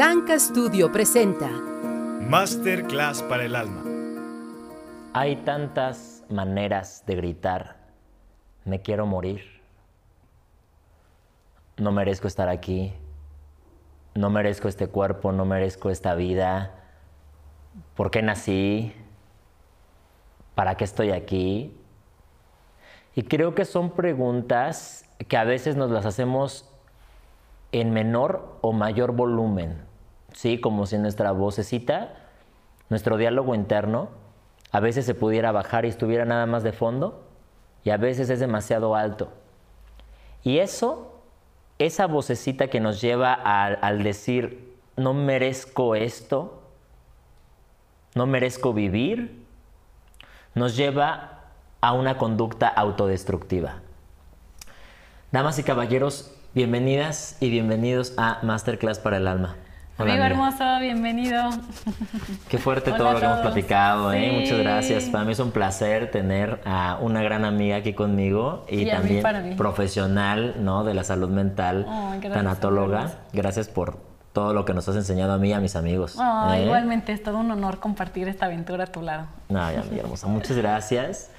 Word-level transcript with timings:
Tanka 0.00 0.38
Studio 0.38 0.90
presenta 0.90 1.46
Masterclass 1.46 3.22
para 3.22 3.44
el 3.44 3.54
alma. 3.54 3.84
Hay 5.12 5.36
tantas 5.44 6.24
maneras 6.30 7.04
de 7.04 7.16
gritar, 7.16 7.76
me 8.64 8.80
quiero 8.80 9.04
morir. 9.04 9.42
No 11.76 11.92
merezco 11.92 12.28
estar 12.28 12.48
aquí. 12.48 12.94
No 14.14 14.30
merezco 14.30 14.68
este 14.68 14.86
cuerpo, 14.86 15.32
no 15.32 15.44
merezco 15.44 15.90
esta 15.90 16.14
vida. 16.14 16.70
¿Por 17.94 18.10
qué 18.10 18.22
nací? 18.22 18.94
¿Para 20.54 20.78
qué 20.78 20.84
estoy 20.84 21.10
aquí? 21.10 21.78
Y 23.14 23.24
creo 23.24 23.54
que 23.54 23.66
son 23.66 23.90
preguntas 23.90 25.04
que 25.28 25.36
a 25.36 25.44
veces 25.44 25.76
nos 25.76 25.90
las 25.90 26.06
hacemos 26.06 26.70
en 27.72 27.92
menor 27.92 28.58
o 28.62 28.72
mayor 28.72 29.12
volumen, 29.12 29.89
¿sí? 30.32 30.60
Como 30.60 30.86
si 30.86 30.98
nuestra 30.98 31.32
vocecita, 31.32 32.14
nuestro 32.88 33.16
diálogo 33.16 33.54
interno, 33.54 34.08
a 34.72 34.80
veces 34.80 35.06
se 35.06 35.14
pudiera 35.14 35.52
bajar 35.52 35.84
y 35.84 35.88
estuviera 35.88 36.24
nada 36.24 36.46
más 36.46 36.62
de 36.62 36.72
fondo, 36.72 37.26
y 37.84 37.90
a 37.90 37.96
veces 37.96 38.30
es 38.30 38.40
demasiado 38.40 38.94
alto. 38.94 39.32
Y 40.42 40.58
eso, 40.58 41.22
esa 41.78 42.06
vocecita 42.06 42.68
que 42.68 42.80
nos 42.80 43.00
lleva 43.00 43.32
al, 43.32 43.78
al 43.82 44.02
decir, 44.02 44.76
no 44.96 45.14
merezco 45.14 45.94
esto, 45.94 46.62
no 48.14 48.26
merezco 48.26 48.72
vivir, 48.72 49.44
nos 50.54 50.76
lleva 50.76 51.40
a 51.80 51.92
una 51.92 52.18
conducta 52.18 52.68
autodestructiva. 52.68 53.80
Damas 55.32 55.58
y 55.58 55.62
caballeros, 55.62 56.34
bienvenidas 56.54 57.36
y 57.40 57.50
bienvenidos 57.50 58.14
a 58.16 58.40
Masterclass 58.42 58.98
para 58.98 59.18
el 59.18 59.28
Alma. 59.28 59.56
Hola, 60.00 60.14
Amigo 60.14 60.24
hermoso, 60.24 60.64
bienvenido. 60.80 61.50
Qué 62.48 62.56
fuerte 62.56 62.90
todo 62.90 63.12
lo 63.12 63.20
que 63.20 63.26
hemos 63.26 63.40
platicado, 63.40 64.14
¿eh? 64.14 64.32
Muchas 64.40 64.58
gracias. 64.58 65.04
Para 65.04 65.24
mí 65.24 65.32
es 65.32 65.38
un 65.40 65.50
placer 65.50 66.10
tener 66.10 66.62
a 66.64 66.96
una 67.02 67.22
gran 67.22 67.44
amiga 67.44 67.76
aquí 67.76 67.92
conmigo 67.92 68.64
y, 68.66 68.86
también 68.86 69.22
profesional, 69.58 70.54
¿no? 70.60 70.84
De 70.84 70.94
la 70.94 71.04
salud 71.04 71.28
mental, 71.28 71.86
tanatóloga. 72.22 73.18
Gracias 73.34 73.68
por 73.68 73.98
todo 74.32 74.54
lo 74.54 74.64
que 74.64 74.72
nos 74.72 74.88
has 74.88 74.96
enseñado 74.96 75.34
a 75.34 75.38
mí 75.38 75.50
y 75.50 75.52
a 75.52 75.60
mis 75.60 75.76
amigos. 75.76 76.16
¿eh? 76.18 76.62
Igualmente, 76.64 77.12
es 77.12 77.22
todo 77.22 77.36
un 77.36 77.50
honor 77.50 77.78
compartir 77.78 78.26
esta 78.26 78.46
aventura 78.46 78.84
a 78.84 78.86
tu 78.86 79.02
lado. 79.02 79.26
Ay, 79.54 79.76
amiga 79.76 79.96
hermosa, 80.04 80.28
muchas 80.28 80.56
gracias. 80.56 81.30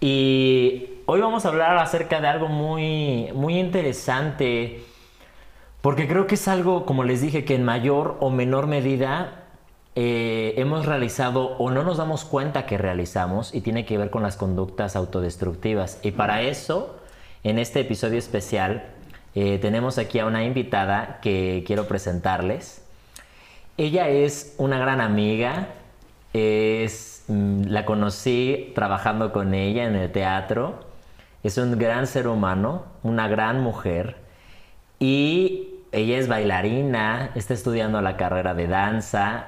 Y 0.00 0.90
hoy 1.06 1.22
vamos 1.22 1.46
a 1.46 1.48
hablar 1.48 1.78
acerca 1.78 2.20
de 2.20 2.28
algo 2.28 2.48
muy, 2.48 3.30
muy 3.32 3.58
interesante, 3.58 4.84
porque 5.84 6.08
creo 6.08 6.26
que 6.26 6.34
es 6.34 6.48
algo, 6.48 6.84
como 6.84 7.04
les 7.04 7.20
dije, 7.20 7.44
que 7.44 7.54
en 7.54 7.62
mayor 7.62 8.16
o 8.18 8.30
menor 8.30 8.66
medida 8.66 9.44
eh, 9.94 10.54
hemos 10.56 10.86
realizado 10.86 11.56
o 11.58 11.70
no 11.70 11.84
nos 11.84 11.98
damos 11.98 12.24
cuenta 12.24 12.66
que 12.66 12.76
realizamos 12.78 13.54
y 13.54 13.60
tiene 13.60 13.84
que 13.84 13.96
ver 13.96 14.10
con 14.10 14.24
las 14.24 14.36
conductas 14.36 14.96
autodestructivas. 14.96 16.00
Y 16.02 16.10
para 16.10 16.42
eso, 16.42 16.96
en 17.44 17.60
este 17.60 17.80
episodio 17.80 18.18
especial, 18.18 18.86
eh, 19.36 19.58
tenemos 19.58 19.98
aquí 19.98 20.18
a 20.18 20.26
una 20.26 20.42
invitada 20.42 21.20
que 21.22 21.62
quiero 21.66 21.86
presentarles. 21.86 22.82
Ella 23.76 24.08
es 24.08 24.54
una 24.58 24.78
gran 24.78 25.00
amiga, 25.00 25.68
es 26.32 27.14
Mm, 27.28 27.64
la 27.68 27.86
conocí 27.86 28.72
trabajando 28.74 29.32
con 29.32 29.54
ella 29.54 29.84
en 29.84 29.96
el 29.96 30.12
teatro. 30.12 30.80
Es 31.42 31.58
un 31.58 31.78
gran 31.78 32.06
ser 32.06 32.28
humano, 32.28 32.84
una 33.02 33.28
gran 33.28 33.60
mujer. 33.60 34.16
Y 34.98 35.73
ella 35.94 36.18
es 36.18 36.28
bailarina, 36.28 37.30
está 37.34 37.54
estudiando 37.54 38.00
la 38.02 38.16
carrera 38.16 38.52
de 38.52 38.66
danza. 38.66 39.46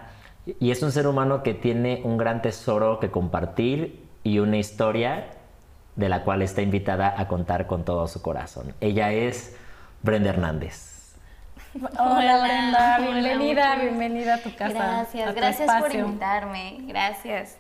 Y 0.61 0.71
es 0.71 0.83
un 0.83 0.93
ser 0.93 1.09
humano 1.09 1.43
que 1.43 1.55
tiene 1.55 2.03
un 2.05 2.17
gran 2.17 2.41
tesoro 2.41 3.01
que 3.01 3.11
compartir 3.11 4.07
y 4.23 4.39
una 4.39 4.57
historia 4.57 5.31
de 5.97 6.09
la 6.09 6.23
cual 6.23 6.43
está 6.43 6.63
invitada 6.63 7.15
a 7.19 7.27
contar 7.27 7.67
con 7.67 7.85
todo 7.85 8.07
su 8.07 8.23
corazón. 8.23 8.75
Ella 8.81 9.13
es 9.13 9.57
Brenda 10.03 10.31
Hernández. 10.31 11.15
Hola, 11.99 12.43
Brenda, 12.43 12.99
bienvenida, 13.01 13.77
bienvenida 13.77 14.35
a 14.37 14.39
tu 14.39 14.55
casa. 14.55 14.73
Gracias, 14.73 15.35
gracias 15.35 15.83
por 15.83 15.95
invitarme, 15.95 16.79
gracias. 16.83 17.59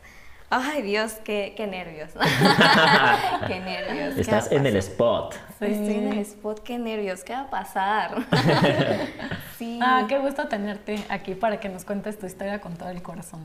Ay, 0.49 0.83
Dios, 0.83 1.15
qué, 1.25 1.55
qué 1.57 1.67
nervios. 1.67 2.11
qué 3.49 3.61
nervios. 3.61 4.17
Estás 4.17 4.53
en 4.53 4.65
el 4.65 4.77
spot. 4.77 5.35
Estoy 5.61 5.73
en 5.73 6.13
el 6.13 6.19
spot, 6.19 6.63
qué 6.63 6.79
nervios. 6.79 7.25
¿Qué 7.25 7.33
va 7.33 7.43
a 7.43 7.51
pasar? 7.51 8.15
sí. 9.59 9.81
Ah, 9.83 10.05
qué 10.09 10.19
gusto 10.19 10.47
tenerte 10.47 11.05
aquí 11.09 11.35
para 11.35 11.59
que 11.59 11.69
nos 11.69 11.85
cuentes 11.85 12.19
tu 12.19 12.27
historia 12.27 12.61
con 12.61 12.77
todo 12.77 12.91
el 12.91 13.03
corazón. 13.03 13.41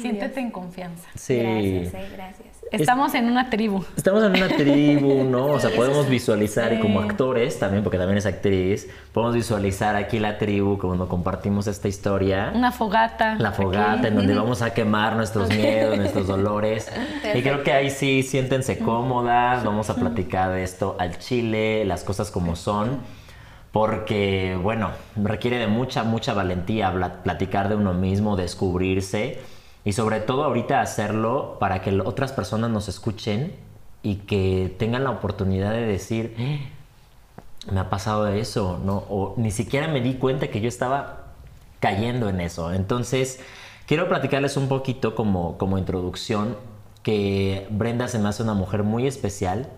Siéntete 0.00 0.40
en 0.40 0.50
confianza. 0.50 1.08
Sí. 1.14 1.36
Gracias, 1.38 1.94
eh, 1.94 2.08
gracias. 2.14 2.48
Estamos 2.70 3.14
en 3.14 3.26
una 3.26 3.50
tribu. 3.50 3.84
Estamos 3.96 4.24
en 4.24 4.32
una 4.32 4.48
tribu, 4.48 5.24
¿no? 5.30 5.46
O 5.46 5.60
sea, 5.60 5.70
podemos 5.70 6.08
visualizar 6.08 6.72
y 6.72 6.80
como 6.80 7.00
actores 7.00 7.58
también, 7.58 7.82
porque 7.82 7.98
también 7.98 8.18
es 8.18 8.26
actriz, 8.26 8.88
podemos 9.12 9.34
visualizar 9.34 9.96
aquí 9.96 10.18
la 10.18 10.38
tribu 10.38 10.78
cuando 10.78 11.08
compartimos 11.08 11.66
esta 11.66 11.88
historia. 11.88 12.52
Una 12.54 12.72
fogata. 12.72 13.36
La 13.36 13.52
fogata 13.52 14.08
en 14.08 14.16
donde 14.16 14.34
vamos 14.34 14.62
a 14.62 14.74
quemar 14.74 15.16
nuestros 15.16 15.48
miedos, 15.50 15.96
nuestros 15.96 16.26
dolores. 16.28 16.90
Y 17.34 17.42
creo 17.42 17.62
que 17.62 17.72
ahí 17.72 17.90
sí 17.90 18.22
siéntense 18.22 18.78
cómodas, 18.78 19.64
vamos 19.64 19.90
a 19.90 19.94
platicar 19.94 20.50
de 20.52 20.62
esto 20.62 20.96
al 20.98 21.18
chile, 21.18 21.84
las 21.84 22.04
cosas 22.04 22.30
como 22.30 22.56
son 22.56 23.00
porque, 23.74 24.56
bueno, 24.62 24.92
requiere 25.16 25.58
de 25.58 25.66
mucha, 25.66 26.04
mucha 26.04 26.32
valentía 26.32 26.94
platicar 27.24 27.68
de 27.68 27.74
uno 27.74 27.92
mismo, 27.92 28.36
descubrirse 28.36 29.40
y 29.84 29.92
sobre 29.92 30.20
todo 30.20 30.44
ahorita 30.44 30.80
hacerlo 30.80 31.58
para 31.60 31.82
que 31.82 32.00
otras 32.00 32.32
personas 32.32 32.70
nos 32.70 32.88
escuchen 32.88 33.54
y 34.02 34.16
que 34.16 34.74
tengan 34.78 35.04
la 35.04 35.10
oportunidad 35.10 35.72
de 35.72 35.86
decir, 35.86 36.34
eh, 36.38 36.70
me 37.70 37.80
ha 37.80 37.90
pasado 37.90 38.28
eso, 38.28 38.80
¿no? 38.84 39.04
O 39.08 39.34
ni 39.36 39.50
siquiera 39.50 39.88
me 39.88 40.00
di 40.00 40.14
cuenta 40.14 40.48
que 40.48 40.60
yo 40.60 40.68
estaba 40.68 41.24
cayendo 41.80 42.28
en 42.28 42.40
eso. 42.40 42.72
Entonces, 42.72 43.40
quiero 43.86 44.08
platicarles 44.08 44.56
un 44.56 44.68
poquito 44.68 45.14
como, 45.14 45.58
como 45.58 45.78
introducción 45.78 46.56
que 47.02 47.66
Brenda 47.70 48.08
se 48.08 48.18
me 48.18 48.28
hace 48.28 48.42
una 48.42 48.54
mujer 48.54 48.82
muy 48.82 49.06
especial 49.06 49.68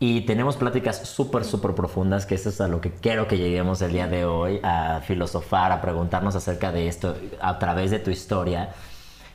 y 0.00 0.22
tenemos 0.22 0.56
pláticas 0.56 1.08
súper, 1.08 1.44
súper 1.44 1.74
profundas, 1.74 2.26
que 2.26 2.36
eso 2.36 2.50
es 2.50 2.60
a 2.60 2.68
lo 2.68 2.80
que 2.80 2.92
quiero 2.92 3.26
que 3.26 3.36
lleguemos 3.36 3.82
el 3.82 3.92
día 3.92 4.06
de 4.06 4.24
hoy, 4.24 4.60
a 4.62 5.00
filosofar, 5.04 5.72
a 5.72 5.80
preguntarnos 5.80 6.36
acerca 6.36 6.70
de 6.70 6.86
esto 6.86 7.16
a 7.40 7.58
través 7.58 7.90
de 7.90 7.98
tu 7.98 8.10
historia. 8.10 8.70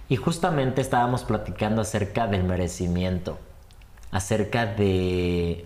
Y 0.09 0.15
justamente 0.17 0.81
estábamos 0.81 1.23
platicando 1.23 1.81
acerca 1.81 2.27
del 2.27 2.43
merecimiento, 2.43 3.39
acerca 4.11 4.65
de 4.65 5.65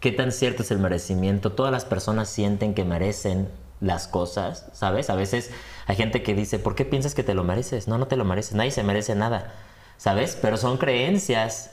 qué 0.00 0.12
tan 0.12 0.32
cierto 0.32 0.62
es 0.62 0.70
el 0.70 0.78
merecimiento. 0.78 1.52
Todas 1.52 1.72
las 1.72 1.84
personas 1.84 2.28
sienten 2.28 2.74
que 2.74 2.84
merecen 2.84 3.48
las 3.80 4.08
cosas, 4.08 4.68
¿sabes? 4.72 5.10
A 5.10 5.16
veces 5.16 5.50
hay 5.86 5.96
gente 5.96 6.22
que 6.22 6.34
dice, 6.34 6.58
¿por 6.58 6.74
qué 6.74 6.84
piensas 6.84 7.14
que 7.14 7.24
te 7.24 7.34
lo 7.34 7.44
mereces? 7.44 7.88
No, 7.88 7.98
no 7.98 8.06
te 8.06 8.16
lo 8.16 8.24
mereces, 8.24 8.54
nadie 8.54 8.70
se 8.70 8.82
merece 8.82 9.14
nada, 9.14 9.52
¿sabes? 9.96 10.38
Pero 10.40 10.56
son 10.56 10.78
creencias 10.78 11.72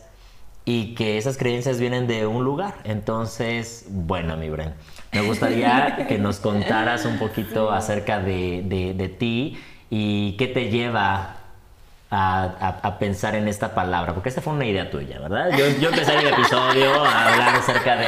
y 0.65 0.93
que 0.95 1.17
esas 1.17 1.37
creencias 1.37 1.79
vienen 1.79 2.07
de 2.07 2.27
un 2.27 2.43
lugar. 2.43 2.75
Entonces, 2.83 3.85
bueno, 3.89 4.37
mi 4.37 4.49
Bren, 4.49 4.73
me 5.11 5.21
gustaría 5.21 6.05
que 6.07 6.17
nos 6.17 6.39
contaras 6.39 7.05
un 7.05 7.17
poquito 7.17 7.71
acerca 7.71 8.19
de, 8.19 8.63
de, 8.95 9.09
ti 9.09 9.57
y 9.89 10.33
qué 10.37 10.47
te 10.47 10.69
lleva 10.69 11.37
a, 12.11 12.97
pensar 12.99 13.35
en 13.35 13.47
esta 13.47 13.75
palabra? 13.75 14.13
Porque 14.13 14.29
esta 14.29 14.41
fue 14.41 14.53
una 14.53 14.65
idea 14.65 14.89
tuya, 14.89 15.19
¿verdad? 15.19 15.51
Yo, 15.57 15.67
yo 15.79 15.89
empecé 15.89 16.17
el 16.17 16.27
episodio 16.27 17.03
a 17.03 17.33
hablar 17.33 17.55
acerca 17.55 17.95
de 17.97 18.07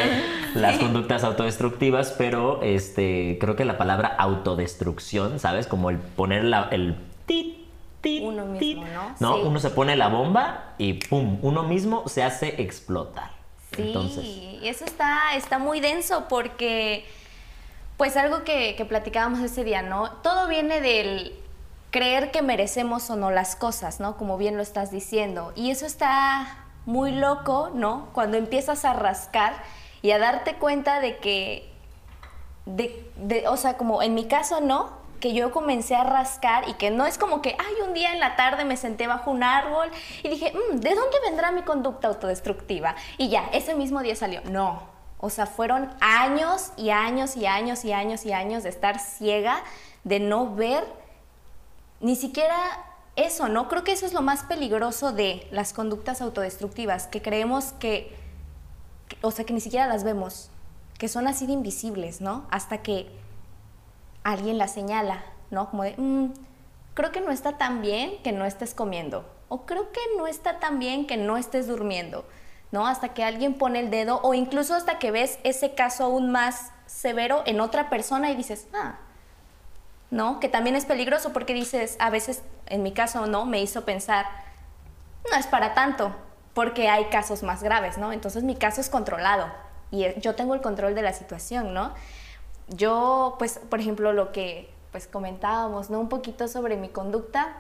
las 0.56 0.78
conductas 0.80 1.24
autodestructivas, 1.24 2.14
pero 2.18 2.62
este, 2.64 3.38
creo 3.40 3.56
que 3.56 3.66
la 3.66 3.78
palabra 3.78 4.08
autodestrucción, 4.18 5.40
¿sabes? 5.40 5.68
Como 5.68 5.90
el 5.90 5.98
poner 5.98 6.44
la, 6.44 6.68
el 6.72 6.96
tit, 7.26 7.58
tit, 8.02 8.24
uno 8.24 8.46
mismo, 8.46 8.86
¿no? 8.88 9.16
¿no? 9.20 9.38
Uno 9.38 9.60
se 9.60 9.70
pone 9.70 9.96
la 9.96 10.08
bomba 10.08 10.74
y 10.78 10.94
¡pum! 10.94 11.38
Uno 11.42 11.64
mismo 11.64 12.08
se 12.08 12.24
hace 12.24 12.62
explotar. 12.62 13.32
Sí, 13.76 13.84
Entonces... 13.84 14.26
eso 14.64 14.84
está, 14.84 15.36
está 15.36 15.60
muy 15.60 15.80
denso 15.80 16.26
porque, 16.28 17.06
pues 17.98 18.18
algo 18.18 18.44
que, 18.44 18.76
que 18.76 18.84
platicábamos 18.84 19.40
ese 19.40 19.64
día, 19.64 19.82
¿no? 19.82 20.12
Todo 20.24 20.48
viene 20.48 20.82
del 20.82 21.34
creer 21.92 22.32
que 22.32 22.42
merecemos 22.42 23.10
o 23.10 23.16
no 23.16 23.30
las 23.32 23.56
cosas, 23.56 24.00
¿no? 24.00 24.18
Como 24.18 24.38
bien 24.38 24.56
lo 24.56 24.64
estás 24.64 24.92
diciendo. 24.92 25.52
Y 25.56 25.72
eso 25.72 25.86
está 25.86 26.66
muy 26.86 27.12
loco, 27.12 27.70
¿no? 27.74 28.08
Cuando 28.14 28.38
empiezas 28.38 28.86
a 28.86 28.94
rascar 28.94 29.54
y 30.02 30.12
a 30.12 30.20
darte 30.20 30.56
cuenta 30.56 31.00
de 31.02 31.18
que, 31.18 31.70
de, 32.66 33.44
o 33.48 33.58
sea, 33.58 33.78
como 33.78 34.02
en 34.02 34.16
mi 34.16 34.26
caso, 34.26 34.62
¿no? 34.62 35.02
Que 35.20 35.34
yo 35.34 35.52
comencé 35.52 35.96
a 35.96 36.04
rascar 36.04 36.68
y 36.68 36.74
que 36.74 36.90
no 36.90 37.06
es 37.06 37.18
como 37.18 37.42
que, 37.42 37.56
ay, 37.60 37.88
un 37.88 37.94
día 37.94 38.14
en 38.14 38.20
la 38.20 38.36
tarde 38.36 38.66
me 38.66 38.78
senté 38.78 39.06
bajo 39.08 39.30
un 39.30 39.44
árbol 39.44 39.92
y 40.24 40.30
dije, 40.30 40.54
mm, 40.54 40.78
¿de 40.78 40.96
dónde 40.96 41.18
vendrá 41.24 41.52
mi 41.52 41.62
conducta 41.62 42.08
autodestructiva? 42.08 42.96
Y 43.18 43.30
ya, 43.30 43.50
ese 43.52 43.76
mismo 43.76 44.02
día 44.02 44.16
salió. 44.16 44.42
No, 44.46 44.82
o 45.20 45.30
sea, 45.30 45.46
fueron 45.46 45.94
años 46.00 46.72
y 46.78 46.90
años 46.90 47.36
y 47.36 47.46
años 47.46 47.86
y 47.86 47.92
años 47.92 48.26
y 48.26 48.34
años 48.34 48.64
de 48.64 48.70
estar 48.70 48.98
ciega 48.98 49.62
de 50.04 50.20
no 50.20 50.56
ver 50.56 50.84
ni 52.02 52.16
siquiera 52.16 52.56
eso, 53.16 53.50
¿no? 53.50 53.68
Creo 53.68 53.84
que 53.84 53.92
eso 53.92 54.06
es 54.06 54.14
lo 54.14 54.22
más 54.22 54.44
peligroso 54.44 55.12
de 55.12 55.48
las 55.52 55.74
conductas 55.74 56.22
autodestructivas, 56.22 57.08
que 57.08 57.22
creemos 57.22 57.74
que, 57.74 58.16
o 59.22 59.32
sea, 59.32 59.46
que 59.46 59.54
ni 59.54 59.62
siquiera 59.62 59.88
las 59.88 60.04
vemos, 60.04 60.50
que 60.98 61.08
son 61.08 61.28
así 61.28 61.46
de 61.46 61.54
invisibles, 61.54 62.22
¿no? 62.22 62.46
Hasta 62.52 62.80
que 62.80 63.10
alguien 64.24 64.58
las 64.58 64.74
señala, 64.74 65.24
¿no? 65.50 65.70
Como 65.70 65.84
de, 65.84 65.96
mm, 65.98 66.34
creo 66.94 67.12
que 67.12 67.22
no 67.22 67.32
está 67.32 67.58
tan 67.58 67.82
bien 67.82 68.22
que 68.24 68.32
no 68.32 68.46
estés 68.46 68.74
comiendo, 68.74 69.26
o 69.50 69.66
creo 69.66 69.92
que 69.92 70.02
no 70.18 70.28
está 70.28 70.60
tan 70.60 70.80
bien 70.80 71.06
que 71.06 71.18
no 71.18 71.38
estés 71.38 71.68
durmiendo, 71.68 72.26
¿no? 72.72 72.88
Hasta 72.88 73.14
que 73.14 73.24
alguien 73.24 73.56
pone 73.56 73.80
el 73.80 73.90
dedo, 73.90 74.22
o 74.24 74.34
incluso 74.34 74.74
hasta 74.74 74.98
que 75.00 75.12
ves 75.12 75.40
ese 75.44 75.76
caso 75.76 76.06
aún 76.06 76.32
más 76.32 76.72
severo 76.86 77.44
en 77.46 77.60
otra 77.62 77.90
persona 77.90 78.32
y 78.32 78.36
dices, 78.36 78.68
ah, 78.74 79.00
¿no? 80.12 80.40
Que 80.40 80.50
también 80.50 80.76
es 80.76 80.86
peligroso 80.86 81.34
porque 81.34 81.54
dices, 81.54 81.96
a 82.00 82.10
veces, 82.10 82.44
en 82.68 82.84
mi 82.84 82.92
caso, 82.92 83.26
¿no? 83.26 83.46
Me 83.46 83.62
hizo 83.62 83.84
pensar, 83.86 84.26
no 85.32 85.38
es 85.38 85.48
para 85.48 85.74
tanto, 85.74 86.14
porque 86.54 86.90
hay 86.90 87.06
casos 87.06 87.44
más 87.44 87.64
graves, 87.64 87.98
¿no? 87.98 88.12
Entonces 88.12 88.44
mi 88.44 88.56
caso 88.56 88.82
es 88.82 88.90
controlado 88.90 89.48
y 89.90 90.20
yo 90.20 90.36
tengo 90.36 90.54
el 90.54 90.62
control 90.62 90.96
de 90.96 91.02
la 91.02 91.14
situación, 91.14 91.74
¿no? 91.74 91.94
Yo, 92.68 93.36
pues, 93.40 93.60
por 93.70 93.80
ejemplo, 93.80 94.14
lo 94.14 94.32
que 94.32 94.72
pues 94.92 95.08
comentábamos, 95.08 95.90
¿no? 95.90 96.00
Un 96.00 96.10
poquito 96.10 96.50
sobre 96.50 96.76
mi 96.76 96.90
conducta, 96.90 97.56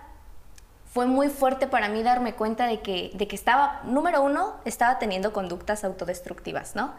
fue 0.93 1.05
muy 1.05 1.29
fuerte 1.29 1.67
para 1.67 1.87
mí 1.87 2.03
darme 2.03 2.33
cuenta 2.33 2.67
de 2.67 2.81
que, 2.81 3.11
de 3.13 3.27
que 3.27 3.35
estaba, 3.35 3.79
número 3.85 4.21
uno, 4.21 4.55
estaba 4.65 4.99
teniendo 4.99 5.31
conductas 5.31 5.85
autodestructivas, 5.85 6.75
¿no? 6.75 6.93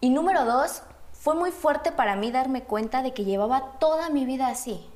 Y 0.00 0.08
número 0.08 0.46
dos, 0.46 0.82
fue 1.18 1.34
muy 1.34 1.50
fuerte 1.50 1.92
para 1.92 2.16
mí 2.16 2.30
darme 2.30 2.62
cuenta 2.62 3.02
de 3.02 3.12
que 3.12 3.24
llevaba 3.24 3.72
toda 3.78 4.10
mi 4.10 4.24
vida 4.24 4.48
así, 4.48 4.88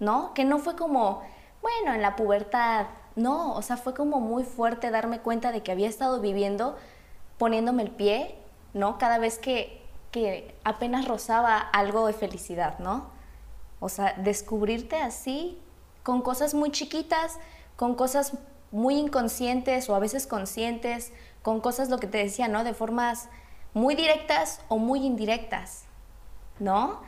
¿no? 0.00 0.34
Que 0.34 0.44
no 0.44 0.58
fue 0.58 0.76
como, 0.76 1.22
bueno, 1.62 1.94
en 1.94 2.02
la 2.02 2.16
pubertad, 2.16 2.86
no, 3.16 3.54
o 3.54 3.62
sea, 3.62 3.76
fue 3.76 3.94
como 3.94 4.20
muy 4.20 4.44
fuerte 4.44 4.90
darme 4.90 5.20
cuenta 5.20 5.52
de 5.52 5.62
que 5.62 5.72
había 5.72 5.88
estado 5.88 6.20
viviendo 6.20 6.76
poniéndome 7.38 7.82
el 7.82 7.90
pie, 7.90 8.36
¿no? 8.72 8.98
Cada 8.98 9.18
vez 9.18 9.38
que, 9.38 9.82
que 10.10 10.54
apenas 10.64 11.06
rozaba 11.06 11.58
algo 11.58 12.06
de 12.06 12.12
felicidad, 12.12 12.78
¿no? 12.78 13.10
O 13.80 13.88
sea, 13.88 14.14
descubrirte 14.16 14.96
así, 14.96 15.60
con 16.02 16.22
cosas 16.22 16.54
muy 16.54 16.70
chiquitas, 16.70 17.38
con 17.76 17.94
cosas 17.94 18.34
muy 18.70 18.96
inconscientes 18.96 19.88
o 19.88 19.94
a 19.94 20.00
veces 20.00 20.26
conscientes, 20.26 21.12
con 21.42 21.60
cosas, 21.60 21.90
lo 21.90 21.98
que 21.98 22.06
te 22.06 22.18
decía, 22.18 22.48
¿no? 22.48 22.64
De 22.64 22.74
formas 22.74 23.28
muy 23.74 23.96
directas 23.96 24.60
o 24.68 24.78
muy 24.78 25.04
indirectas, 25.04 25.84
¿no? 26.58 27.00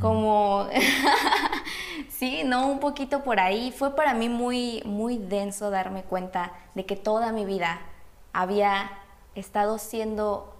Como, 0.00 0.68
sí, 2.08 2.42
¿no? 2.44 2.66
Un 2.66 2.80
poquito 2.80 3.22
por 3.22 3.40
ahí. 3.40 3.72
Fue 3.72 3.94
para 3.94 4.14
mí 4.14 4.28
muy, 4.28 4.82
muy 4.84 5.18
denso 5.18 5.70
darme 5.70 6.02
cuenta 6.02 6.52
de 6.74 6.84
que 6.84 6.96
toda 6.96 7.32
mi 7.32 7.44
vida 7.44 7.80
había 8.32 8.90
estado 9.34 9.78
siendo 9.78 10.54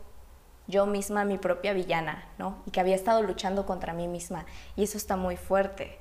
yo 0.69 0.87
misma 0.87 1.25
mi 1.25 1.39
propia 1.39 1.73
villana, 1.73 2.25
¿no? 2.39 2.59
Y 2.67 2.71
que 2.71 2.81
había 2.81 2.95
estado 2.95 3.23
luchando 3.23 3.67
contra 3.67 3.93
mí 3.93 4.07
misma. 4.07 4.45
Y 4.77 4.85
eso 4.85 4.97
está 4.97 5.17
muy 5.17 5.37
fuerte, 5.37 5.99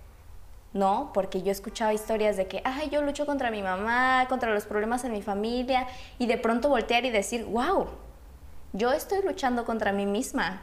¿no? 0.73 1.11
Porque 1.13 1.41
yo 1.41 1.51
escuchaba 1.51 1.93
historias 1.93 2.37
de 2.37 2.47
que, 2.47 2.61
ay, 2.63 2.89
yo 2.89 3.01
lucho 3.01 3.25
contra 3.25 3.49
mi 3.49 3.63
mamá, 3.63 4.25
contra 4.29 4.53
los 4.53 4.65
problemas 4.65 5.03
en 5.05 5.13
mi 5.13 5.21
familia, 5.21 5.87
y 6.19 6.27
de 6.27 6.37
pronto 6.37 6.69
voltear 6.69 7.05
y 7.05 7.11
decir, 7.11 7.45
wow, 7.45 7.87
yo 8.73 8.91
estoy 8.91 9.21
luchando 9.23 9.65
contra 9.65 9.91
mí 9.91 10.05
misma. 10.05 10.61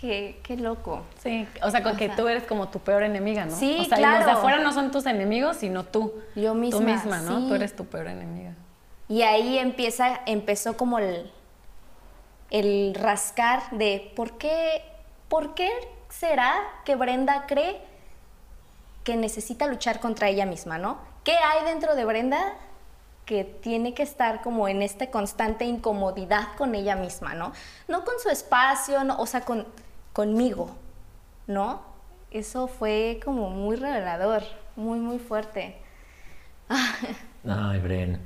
Qué, 0.00 0.40
qué 0.44 0.56
loco. 0.56 1.02
Sí, 1.20 1.48
o 1.62 1.70
sea, 1.70 1.82
que 1.82 2.08
tú 2.10 2.28
eres 2.28 2.44
como 2.44 2.68
tu 2.68 2.78
peor 2.78 3.02
enemiga, 3.02 3.46
¿no? 3.46 3.56
Sí, 3.56 3.78
o 3.80 3.84
sea, 3.84 3.98
claro. 3.98 4.18
los 4.18 4.26
de 4.26 4.32
afuera 4.32 4.58
no 4.60 4.72
son 4.72 4.92
tus 4.92 5.06
enemigos, 5.06 5.56
sino 5.56 5.84
tú. 5.84 6.14
Yo 6.36 6.54
misma. 6.54 6.78
Tú 6.78 6.84
misma, 6.84 7.20
¿no? 7.22 7.40
sí. 7.40 7.48
Tú 7.48 7.54
eres 7.54 7.74
tu 7.74 7.84
peor 7.84 8.06
enemiga. 8.06 8.54
Y 9.08 9.22
ahí 9.22 9.58
empieza, 9.58 10.20
empezó 10.26 10.76
como 10.76 10.98
el, 10.98 11.32
el 12.50 12.94
rascar 12.94 13.70
de 13.72 14.12
por 14.14 14.38
qué, 14.38 14.84
por 15.28 15.54
qué 15.54 15.70
será 16.10 16.54
que 16.84 16.94
Brenda 16.94 17.46
cree 17.46 17.80
que 19.02 19.16
necesita 19.16 19.66
luchar 19.66 20.00
contra 20.00 20.28
ella 20.28 20.46
misma, 20.46 20.78
¿no? 20.78 20.98
¿Qué 21.24 21.32
hay 21.32 21.64
dentro 21.64 21.94
de 21.94 22.04
Brenda 22.04 22.54
que 23.28 23.44
tiene 23.44 23.92
que 23.92 24.02
estar 24.02 24.40
como 24.40 24.68
en 24.68 24.80
esta 24.80 25.10
constante 25.10 25.66
incomodidad 25.66 26.48
con 26.56 26.74
ella 26.74 26.96
misma, 26.96 27.34
¿no? 27.34 27.52
No 27.86 28.02
con 28.02 28.14
su 28.22 28.30
espacio, 28.30 29.04
no, 29.04 29.18
o 29.18 29.26
sea, 29.26 29.42
con, 29.42 29.66
conmigo, 30.14 30.70
¿no? 31.46 31.82
Eso 32.30 32.68
fue 32.68 33.20
como 33.22 33.50
muy 33.50 33.76
revelador, 33.76 34.44
muy, 34.76 34.98
muy 34.98 35.18
fuerte. 35.18 35.76
Ay, 37.46 37.78
Bren. 37.80 38.18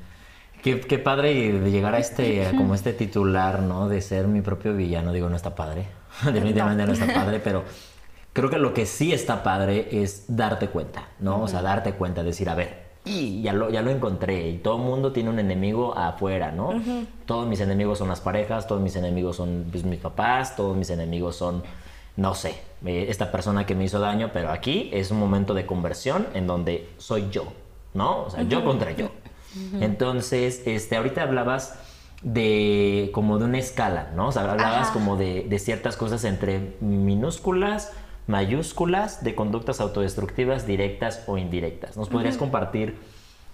Qué, 0.63 0.79
qué 0.79 1.01
padre 1.01 1.53
de 1.53 1.71
llegar 1.73 1.97
a 1.97 1.99
este, 1.99 2.47
a 2.47 2.53
como 2.53 2.77
este 2.77 2.93
titular, 2.93 3.61
¿no? 3.61 3.89
De 3.89 4.01
ser 4.03 4.29
mi 4.29 4.41
propio 4.41 4.73
villano. 4.73 5.13
Digo, 5.13 5.29
no 5.29 5.35
está 5.35 5.57
padre. 5.57 5.89
Definitivamente 6.25 6.87
no 6.87 6.93
está 6.93 7.13
padre, 7.13 7.41
pero 7.41 7.65
creo 8.33 8.49
que 8.49 8.59
lo 8.59 8.73
que 8.73 8.87
sí 8.87 9.13
está 9.13 9.43
padre 9.43 9.89
es 9.91 10.27
darte 10.29 10.69
cuenta, 10.69 11.09
¿no? 11.19 11.43
O 11.43 11.49
sea, 11.49 11.61
darte 11.61 11.95
cuenta, 11.95 12.23
decir, 12.23 12.49
a 12.49 12.55
ver, 12.55 12.82
y 13.05 13.43
ya 13.43 13.53
lo, 13.53 13.71
ya 13.71 13.83
lo 13.83 13.91
encontré. 13.91 14.49
Y 14.49 14.59
todo 14.59 14.77
el 14.77 14.83
mundo 14.83 15.13
tiene 15.13 15.31
un 15.31 15.39
enemigo 15.39 15.97
afuera, 15.97 16.53
¿no? 16.53 16.81
Todos 17.27 17.47
mis 17.49 17.61
enemigos 17.61 17.99
son 17.99 18.09
las 18.09 18.21
parejas, 18.21 18.67
todos 18.67 18.81
mis 18.81 18.95
enemigos 18.97 19.37
son 19.37 19.67
pues, 19.71 19.85
mis 19.85 19.99
papás, 19.99 20.57
todos 20.57 20.77
mis 20.77 20.91
enemigos 20.91 21.37
son, 21.37 21.63
no 22.17 22.35
sé, 22.35 22.55
eh, 22.85 23.07
esta 23.09 23.33
persona 23.33 23.67
que 23.67 23.75
me 23.75 23.85
hizo 23.85 23.99
daño, 23.99 24.31
pero 24.33 24.51
aquí 24.51 24.91
es 24.93 25.11
un 25.11 25.19
momento 25.19 25.55
de 25.55 25.67
conversión 25.67 26.29
en 26.35 26.47
donde 26.47 26.89
soy 26.99 27.29
yo, 27.31 27.45
¿no? 27.95 28.25
O 28.25 28.31
sea, 28.31 28.43
yo 28.43 28.65
contra 28.65 28.93
yo. 28.93 29.11
Entonces, 29.81 30.63
este, 30.65 30.97
ahorita 30.97 31.23
hablabas 31.23 31.79
de 32.23 33.11
como 33.13 33.39
de 33.39 33.47
una 33.47 33.59
escala, 33.59 34.13
¿no? 34.15 34.29
O 34.29 34.33
sea, 34.33 34.43
hablabas 34.51 34.89
Ajá. 34.89 34.93
como 34.93 35.17
de, 35.17 35.45
de 35.49 35.59
ciertas 35.59 35.97
cosas 35.97 36.25
entre 36.25 36.77
minúsculas, 36.81 37.93
mayúsculas, 38.27 39.25
de 39.25 39.35
conductas 39.35 39.81
autodestructivas 39.81 40.67
directas 40.67 41.25
o 41.27 41.39
indirectas. 41.39 41.97
¿Nos 41.97 42.09
podrías 42.09 42.37
compartir 42.37 42.97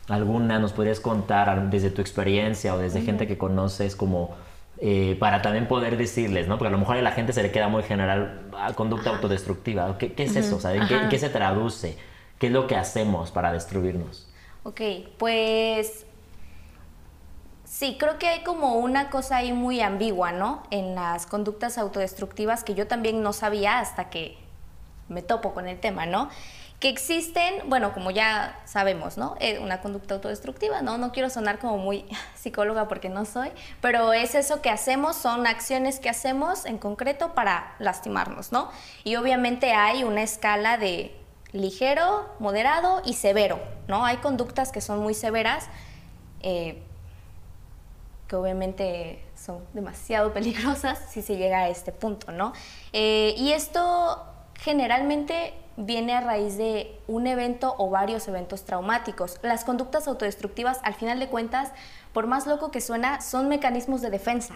alguna? 0.09 0.59
¿Nos 0.59 0.73
podrías 0.73 1.01
contar 1.01 1.71
desde 1.71 1.91
tu 1.91 2.01
experiencia 2.01 2.75
o 2.75 2.79
desde 2.79 3.01
gente 3.03 3.27
que 3.27 3.39
conoces 3.39 3.97
como 3.97 4.37
eh, 4.81 5.17
para 5.19 5.43
también 5.43 5.67
poder 5.67 5.97
decirles, 5.97 6.47
¿no? 6.47 6.57
Porque 6.57 6.69
a 6.69 6.71
lo 6.71 6.79
mejor 6.79 6.97
a 6.97 7.03
la 7.03 7.13
gente 7.13 7.33
se 7.33 7.43
le 7.43 7.51
queda 7.51 7.69
muy 7.69 7.83
general 7.83 8.43
a 8.57 8.73
conducta 8.75 9.11
autodestructiva. 9.11 9.99
¿Qué, 9.99 10.13
qué 10.13 10.25
es 10.25 10.37
eso? 10.37 10.57
O 10.57 10.61
sea, 10.61 10.75
¿en 10.75 10.87
qué, 10.87 10.97
en 10.97 11.09
qué 11.09 11.19
se 11.19 11.31
traduce? 11.31 11.99
¿Qué 12.39 12.47
es 12.47 12.53
lo 12.53 12.67
que 12.67 12.77
hacemos 12.77 13.33
para 13.33 13.53
destruirnos? 13.53 14.29
Ok, 14.63 14.81
pues 15.17 16.07
sí, 17.65 17.97
creo 17.99 18.19
que 18.19 18.29
hay 18.29 18.45
como 18.45 18.75
una 18.75 19.11
cosa 19.11 19.39
ahí 19.39 19.53
muy 19.53 19.81
ambigua, 19.81 20.31
¿no? 20.31 20.63
En 20.71 20.95
las 20.95 21.27
conductas 21.27 21.79
autodestructivas 21.79 22.63
que 22.63 22.75
yo 22.75 22.87
también 22.87 23.23
no 23.23 23.33
sabía 23.33 23.81
hasta 23.81 24.11
que 24.11 24.39
me 25.09 25.23
topo 25.23 25.55
con 25.55 25.69
el 25.69 25.79
tema, 25.79 26.07
¿no? 26.07 26.29
Que 26.81 26.89
existen, 26.89 27.69
bueno, 27.69 27.93
como 27.93 28.13
ya 28.13 28.61
sabemos, 28.65 29.19
¿no? 29.19 29.35
Eh, 29.41 29.59
una 29.59 29.81
conducta 29.81 30.15
autodestructiva, 30.15 30.81
¿no? 30.81 30.97
No 30.97 31.11
quiero 31.11 31.29
sonar 31.29 31.59
como 31.59 31.77
muy 31.77 32.05
psicóloga 32.37 32.87
porque 32.87 33.09
no 33.09 33.25
soy, 33.25 33.51
pero 33.81 34.13
es 34.13 34.35
eso 34.35 34.63
que 34.63 34.71
hacemos, 34.71 35.17
son 35.17 35.47
acciones 35.47 35.99
que 35.99 36.09
hacemos 36.09 36.65
en 36.67 36.79
concreto 36.79 37.35
para 37.35 37.75
lastimarnos, 37.79 38.53
¿no? 38.53 38.71
Y 39.03 39.17
obviamente 39.17 39.73
hay 39.73 40.05
una 40.05 40.23
escala 40.23 40.79
de 40.79 41.15
ligero, 41.53 42.29
moderado 42.39 43.03
y 43.05 43.15
severo, 43.15 43.59
¿no? 43.87 44.05
Hay 44.05 44.19
conductas 44.19 44.71
que 44.71 44.81
son 44.81 45.01
muy 45.01 45.15
severas, 45.15 45.67
eh, 46.41 46.83
que 48.29 48.37
obviamente 48.37 49.25
son 49.35 49.65
demasiado 49.73 50.33
peligrosas 50.35 50.99
si 51.11 51.23
se 51.23 51.37
llega 51.37 51.61
a 51.61 51.69
este 51.69 51.93
punto, 51.93 52.33
¿no? 52.33 52.53
Eh, 52.93 53.35
y 53.37 53.53
esto 53.53 54.25
generalmente 54.59 55.55
viene 55.77 56.13
a 56.15 56.21
raíz 56.21 56.57
de 56.57 57.01
un 57.07 57.27
evento 57.27 57.75
o 57.79 57.89
varios 57.89 58.27
eventos 58.27 58.65
traumáticos. 58.65 59.39
Las 59.43 59.65
conductas 59.65 60.09
autodestructivas, 60.09 60.81
al 60.83 60.95
final 60.95 61.21
de 61.21 61.29
cuentas, 61.29 61.71
por 62.13 62.27
más 62.27 62.47
loco 62.47 62.71
que 62.71 62.81
suena, 62.81 63.21
son 63.21 63.49
mecanismos 63.49 64.03
de 64.03 64.11
defensa, 64.11 64.55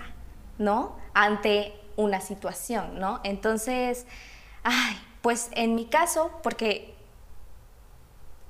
¿no? 0.59 0.97
Ante 1.15 1.81
una 1.97 2.21
situación, 2.21 2.99
¿no? 2.99 3.21
Entonces, 3.23 4.07
ay, 4.65 5.01
pues 5.23 5.49
en 5.53 5.77
mi 5.77 5.87
caso, 5.87 6.33
porque 6.43 6.95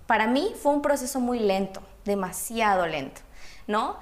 para 0.07 0.27
mí 0.27 0.55
fue 0.61 0.73
un 0.73 0.81
proceso 0.81 1.21
muy 1.21 1.39
lento, 1.39 1.83
demasiado 2.07 2.87
lento, 2.87 3.21
¿no? 3.67 3.97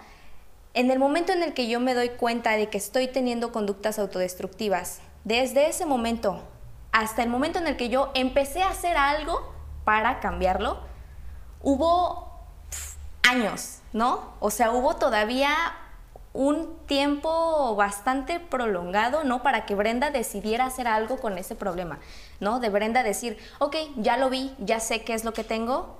En 0.75 0.92
el 0.92 1.00
momento 1.00 1.33
en 1.33 1.42
el 1.42 1.52
que 1.54 1.66
yo 1.66 1.80
me 1.80 1.95
doy 1.95 2.11
cuenta 2.11 2.52
de 2.52 2.69
que 2.69 2.78
estoy 2.78 3.09
teniendo 3.09 3.50
conductas 3.50 3.99
autodestructivas, 3.99 5.00
desde 5.25 5.69
ese 5.69 5.85
momento 5.87 6.45
hasta 6.92 7.23
el 7.23 7.28
momento 7.28 7.59
en 7.59 7.66
el 7.66 7.76
que 7.76 7.88
yo 7.88 8.11
empecé 8.14 8.62
a 8.62 8.70
hacer 8.70 8.97
algo 8.97 9.54
para 9.85 10.20
cambiarlo, 10.20 10.78
hubo 11.62 12.30
años, 13.28 13.80
¿no? 13.92 14.35
O 14.40 14.50
sea, 14.50 14.73
hubo 14.73 14.97
todavía 14.97 15.52
un 16.32 16.76
tiempo 16.87 17.75
bastante 17.75 18.38
prolongado, 18.38 19.25
¿no? 19.25 19.42
Para 19.42 19.66
que 19.66 19.75
Brenda 19.75 20.11
decidiera 20.11 20.66
hacer 20.66 20.87
algo 20.87 21.18
con 21.18 21.38
ese 21.38 21.56
problema, 21.56 21.99
¿no? 22.38 22.61
De 22.61 22.68
Brenda 22.68 23.02
decir, 23.02 23.38
ok, 23.59 23.76
ya 23.97 24.16
lo 24.16 24.30
vi, 24.30 24.54
ya 24.59 24.78
sé 24.80 25.02
qué 25.02 25.14
es 25.14 25.25
lo 25.25 25.32
que 25.32 25.42
tengo, 25.42 25.99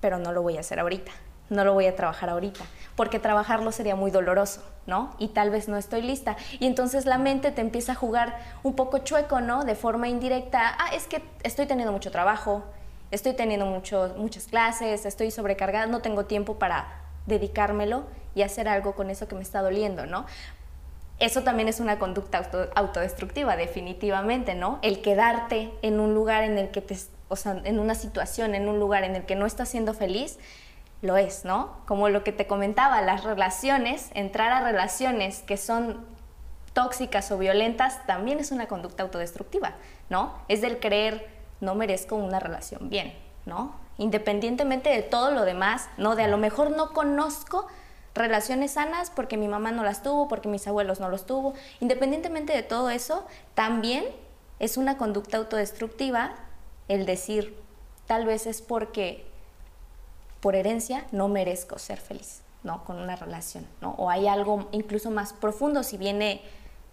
pero 0.00 0.18
no 0.18 0.32
lo 0.32 0.42
voy 0.42 0.58
a 0.58 0.60
hacer 0.60 0.78
ahorita, 0.78 1.10
no 1.48 1.64
lo 1.64 1.74
voy 1.74 1.86
a 1.86 1.94
trabajar 1.94 2.30
ahorita, 2.30 2.64
porque 2.96 3.18
trabajarlo 3.18 3.72
sería 3.72 3.96
muy 3.96 4.10
doloroso, 4.10 4.62
¿no? 4.86 5.14
Y 5.18 5.28
tal 5.28 5.50
vez 5.50 5.68
no 5.68 5.76
estoy 5.76 6.02
lista. 6.02 6.36
Y 6.58 6.66
entonces 6.66 7.06
la 7.06 7.18
mente 7.18 7.50
te 7.50 7.60
empieza 7.60 7.92
a 7.92 7.94
jugar 7.94 8.38
un 8.62 8.74
poco 8.74 8.98
chueco, 8.98 9.40
¿no? 9.40 9.64
De 9.64 9.74
forma 9.74 10.08
indirecta, 10.08 10.76
ah, 10.78 10.94
es 10.94 11.06
que 11.06 11.22
estoy 11.42 11.66
teniendo 11.66 11.92
mucho 11.92 12.10
trabajo, 12.10 12.64
estoy 13.10 13.34
teniendo 13.34 13.66
mucho, 13.66 14.14
muchas 14.16 14.46
clases, 14.46 15.06
estoy 15.06 15.30
sobrecargada, 15.30 15.86
no 15.86 16.00
tengo 16.00 16.24
tiempo 16.24 16.58
para 16.58 16.88
dedicármelo 17.26 18.04
y 18.34 18.42
hacer 18.42 18.68
algo 18.68 18.94
con 18.94 19.10
eso 19.10 19.28
que 19.28 19.34
me 19.34 19.42
está 19.42 19.62
doliendo, 19.62 20.06
¿no? 20.06 20.26
Eso 21.18 21.42
también 21.42 21.68
es 21.68 21.80
una 21.80 21.98
conducta 21.98 22.50
autodestructiva, 22.74 23.56
definitivamente, 23.56 24.54
¿no? 24.54 24.78
El 24.82 25.00
quedarte 25.00 25.72
en 25.80 25.98
un 25.98 26.12
lugar 26.12 26.44
en 26.44 26.58
el 26.58 26.70
que 26.70 26.82
te, 26.82 26.96
o 27.28 27.36
sea, 27.36 27.60
en 27.64 27.78
una 27.78 27.94
situación, 27.94 28.54
en 28.54 28.68
un 28.68 28.78
lugar 28.78 29.02
en 29.02 29.16
el 29.16 29.24
que 29.24 29.34
no 29.34 29.46
estás 29.46 29.70
siendo 29.70 29.94
feliz, 29.94 30.38
lo 31.02 31.16
es, 31.16 31.44
¿no? 31.44 31.76
Como 31.86 32.08
lo 32.08 32.24
que 32.24 32.32
te 32.32 32.46
comentaba, 32.46 33.02
las 33.02 33.24
relaciones, 33.24 34.10
entrar 34.14 34.52
a 34.52 34.60
relaciones 34.60 35.42
que 35.42 35.56
son 35.56 36.04
tóxicas 36.72 37.30
o 37.30 37.38
violentas, 37.38 38.06
también 38.06 38.38
es 38.38 38.52
una 38.52 38.66
conducta 38.66 39.02
autodestructiva, 39.02 39.74
¿no? 40.10 40.34
Es 40.48 40.60
del 40.60 40.78
creer, 40.78 41.26
no 41.60 41.74
merezco 41.74 42.16
una 42.16 42.38
relación 42.38 42.90
bien, 42.90 43.14
¿no? 43.46 43.74
Independientemente 43.98 44.90
de 44.90 45.02
todo 45.02 45.30
lo 45.30 45.44
demás, 45.44 45.88
¿no? 45.96 46.16
De 46.16 46.24
a 46.24 46.28
lo 46.28 46.36
mejor 46.36 46.70
no 46.70 46.92
conozco 46.92 47.66
relaciones 48.14 48.72
sanas 48.72 49.10
porque 49.10 49.36
mi 49.36 49.48
mamá 49.48 49.72
no 49.72 49.84
las 49.84 50.02
tuvo, 50.02 50.28
porque 50.28 50.48
mis 50.48 50.66
abuelos 50.66 51.00
no 51.00 51.08
los 51.08 51.26
tuvo. 51.26 51.54
Independientemente 51.80 52.52
de 52.52 52.62
todo 52.62 52.90
eso, 52.90 53.26
también 53.54 54.04
es 54.58 54.76
una 54.76 54.96
conducta 54.96 55.36
autodestructiva 55.36 56.34
el 56.88 57.06
decir, 57.06 57.58
tal 58.06 58.26
vez 58.26 58.46
es 58.46 58.62
porque 58.62 59.26
por 60.40 60.54
herencia 60.54 61.06
no 61.12 61.28
merezco 61.28 61.78
ser 61.78 61.98
feliz, 61.98 62.42
¿no? 62.62 62.84
Con 62.84 62.98
una 62.98 63.16
relación, 63.16 63.66
¿no? 63.80 63.94
O 63.98 64.10
hay 64.10 64.28
algo 64.28 64.68
incluso 64.72 65.10
más 65.10 65.32
profundo 65.32 65.82
si 65.82 65.96
viene 65.96 66.42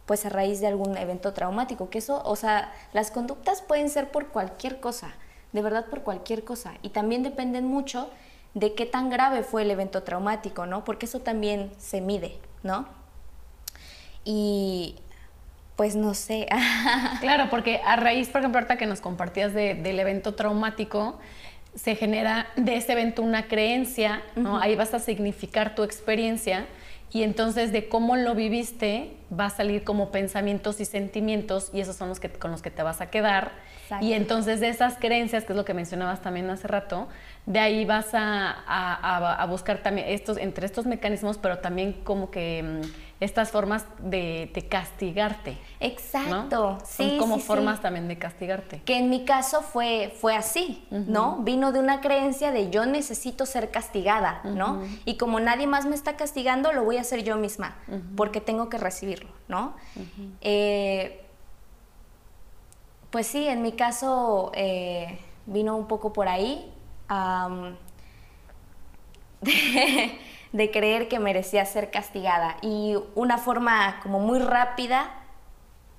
pues 0.05 0.25
a 0.25 0.29
raíz 0.29 0.59
de 0.59 0.67
algún 0.67 0.97
evento 0.97 1.33
traumático, 1.33 1.89
que 1.89 1.99
eso, 1.99 2.21
o 2.25 2.35
sea, 2.35 2.73
las 2.91 3.11
conductas 3.11 3.61
pueden 3.61 3.89
ser 3.89 4.11
por 4.11 4.27
cualquier 4.27 4.79
cosa, 4.79 5.13
de 5.53 5.61
verdad 5.61 5.85
por 5.85 6.01
cualquier 6.01 6.43
cosa, 6.43 6.73
y 6.81 6.89
también 6.89 7.23
dependen 7.23 7.67
mucho 7.67 8.09
de 8.53 8.73
qué 8.73 8.85
tan 8.85 9.09
grave 9.09 9.43
fue 9.43 9.61
el 9.63 9.71
evento 9.71 10.03
traumático, 10.03 10.65
¿no? 10.65 10.83
Porque 10.83 11.05
eso 11.05 11.21
también 11.21 11.71
se 11.77 12.01
mide, 12.01 12.37
¿no? 12.63 12.85
Y 14.25 14.95
pues 15.75 15.95
no 15.95 16.13
sé. 16.13 16.47
claro, 17.21 17.49
porque 17.49 17.81
a 17.83 17.95
raíz, 17.95 18.29
por 18.29 18.41
ejemplo, 18.41 18.59
ahorita 18.59 18.77
que 18.77 18.85
nos 18.85 19.01
compartías 19.01 19.53
del 19.53 19.99
evento 19.99 20.35
traumático, 20.35 21.17
se 21.75 21.95
genera 21.95 22.47
de 22.55 22.75
ese 22.75 22.93
evento 22.93 23.21
una 23.21 23.47
creencia, 23.47 24.21
¿no? 24.35 24.59
Ahí 24.59 24.75
vas 24.75 24.93
a 24.93 24.99
significar 24.99 25.75
tu 25.75 25.83
experiencia 25.83 26.67
y 27.11 27.21
entonces 27.23 27.71
de 27.71 27.87
cómo 27.87 28.15
lo 28.15 28.33
viviste 28.33 29.11
va 29.37 29.45
a 29.45 29.49
salir 29.49 29.83
como 29.83 30.11
pensamientos 30.11 30.79
y 30.81 30.85
sentimientos 30.85 31.69
y 31.73 31.79
esos 31.79 31.95
son 31.95 32.09
los 32.09 32.19
que, 32.19 32.29
con 32.29 32.51
los 32.51 32.61
que 32.61 32.71
te 32.71 32.81
vas 32.81 33.01
a 33.01 33.09
quedar. 33.09 33.51
Y 34.01 34.13
entonces 34.13 34.59
de 34.59 34.69
esas 34.69 34.97
creencias, 34.97 35.43
que 35.43 35.53
es 35.53 35.57
lo 35.57 35.65
que 35.65 35.75
mencionabas 35.75 36.21
también 36.21 36.49
hace 36.49 36.67
rato, 36.67 37.07
de 37.45 37.59
ahí 37.59 37.85
vas 37.85 38.09
a, 38.13 39.45
buscar 39.49 39.79
también 39.79 40.07
estos, 40.09 40.37
entre 40.37 40.65
estos 40.65 40.85
mecanismos, 40.85 41.37
pero 41.37 41.59
también 41.59 41.93
como 42.03 42.31
que 42.31 42.63
mm, 42.63 42.87
estas 43.19 43.51
formas 43.51 43.85
de, 43.99 44.49
castigarte. 44.69 45.57
Exacto. 45.81 46.77
Son 46.85 47.17
como 47.17 47.39
formas 47.39 47.81
también 47.81 48.07
de 48.07 48.17
castigarte. 48.17 48.81
Que 48.85 48.97
en 48.97 49.09
mi 49.09 49.25
caso 49.25 49.61
fue, 49.61 50.13
fue 50.19 50.35
así, 50.35 50.85
¿no? 50.89 51.39
Vino 51.39 51.71
de 51.71 51.79
una 51.79 51.99
creencia 51.99 52.51
de 52.51 52.69
yo 52.69 52.85
necesito 52.85 53.45
ser 53.45 53.71
castigada, 53.71 54.41
¿no? 54.45 54.81
Y 55.05 55.17
como 55.17 55.39
nadie 55.39 55.67
más 55.67 55.85
me 55.85 55.95
está 55.95 56.15
castigando, 56.15 56.71
lo 56.71 56.83
voy 56.83 56.97
a 56.97 57.01
hacer 57.01 57.23
yo 57.23 57.37
misma, 57.37 57.75
porque 58.15 58.39
tengo 58.39 58.69
que 58.69 58.77
recibirlo, 58.77 59.29
¿no? 59.49 59.73
Eh, 60.41 61.25
pues 63.09 63.27
sí, 63.27 63.47
en 63.47 63.61
mi 63.61 63.73
caso 63.73 64.51
eh, 64.55 65.19
vino 65.45 65.75
un 65.75 65.87
poco 65.87 66.13
por 66.13 66.27
ahí 66.27 66.73
de, 69.41 70.71
creer 70.71 71.07
que 71.07 71.19
merecía 71.19 71.65
ser 71.65 71.91
castigada. 71.91 72.57
Y 72.61 72.95
una 73.15 73.37
forma 73.37 73.99
como 74.01 74.19
muy 74.19 74.39
rápida, 74.39 75.11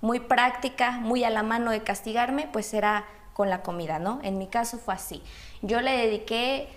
muy 0.01 0.21
práctica, 0.21 0.93
muy 0.93 1.25
a 1.25 1.31
la 1.31 1.43
mano 1.43 1.71
de 1.71 1.83
castigarme, 1.83 2.49
pues 2.53 2.73
era 2.75 3.05
con 3.33 3.51
la 3.51 3.63
comida, 3.63 3.99
¿no? 3.99 4.21
En 4.23 4.39
mi 4.39 4.47
caso 4.47 4.79
fue 4.79 4.95
así. 4.95 5.23
Yo 5.63 5.81
le 5.81 5.93
dediqué 5.97 6.69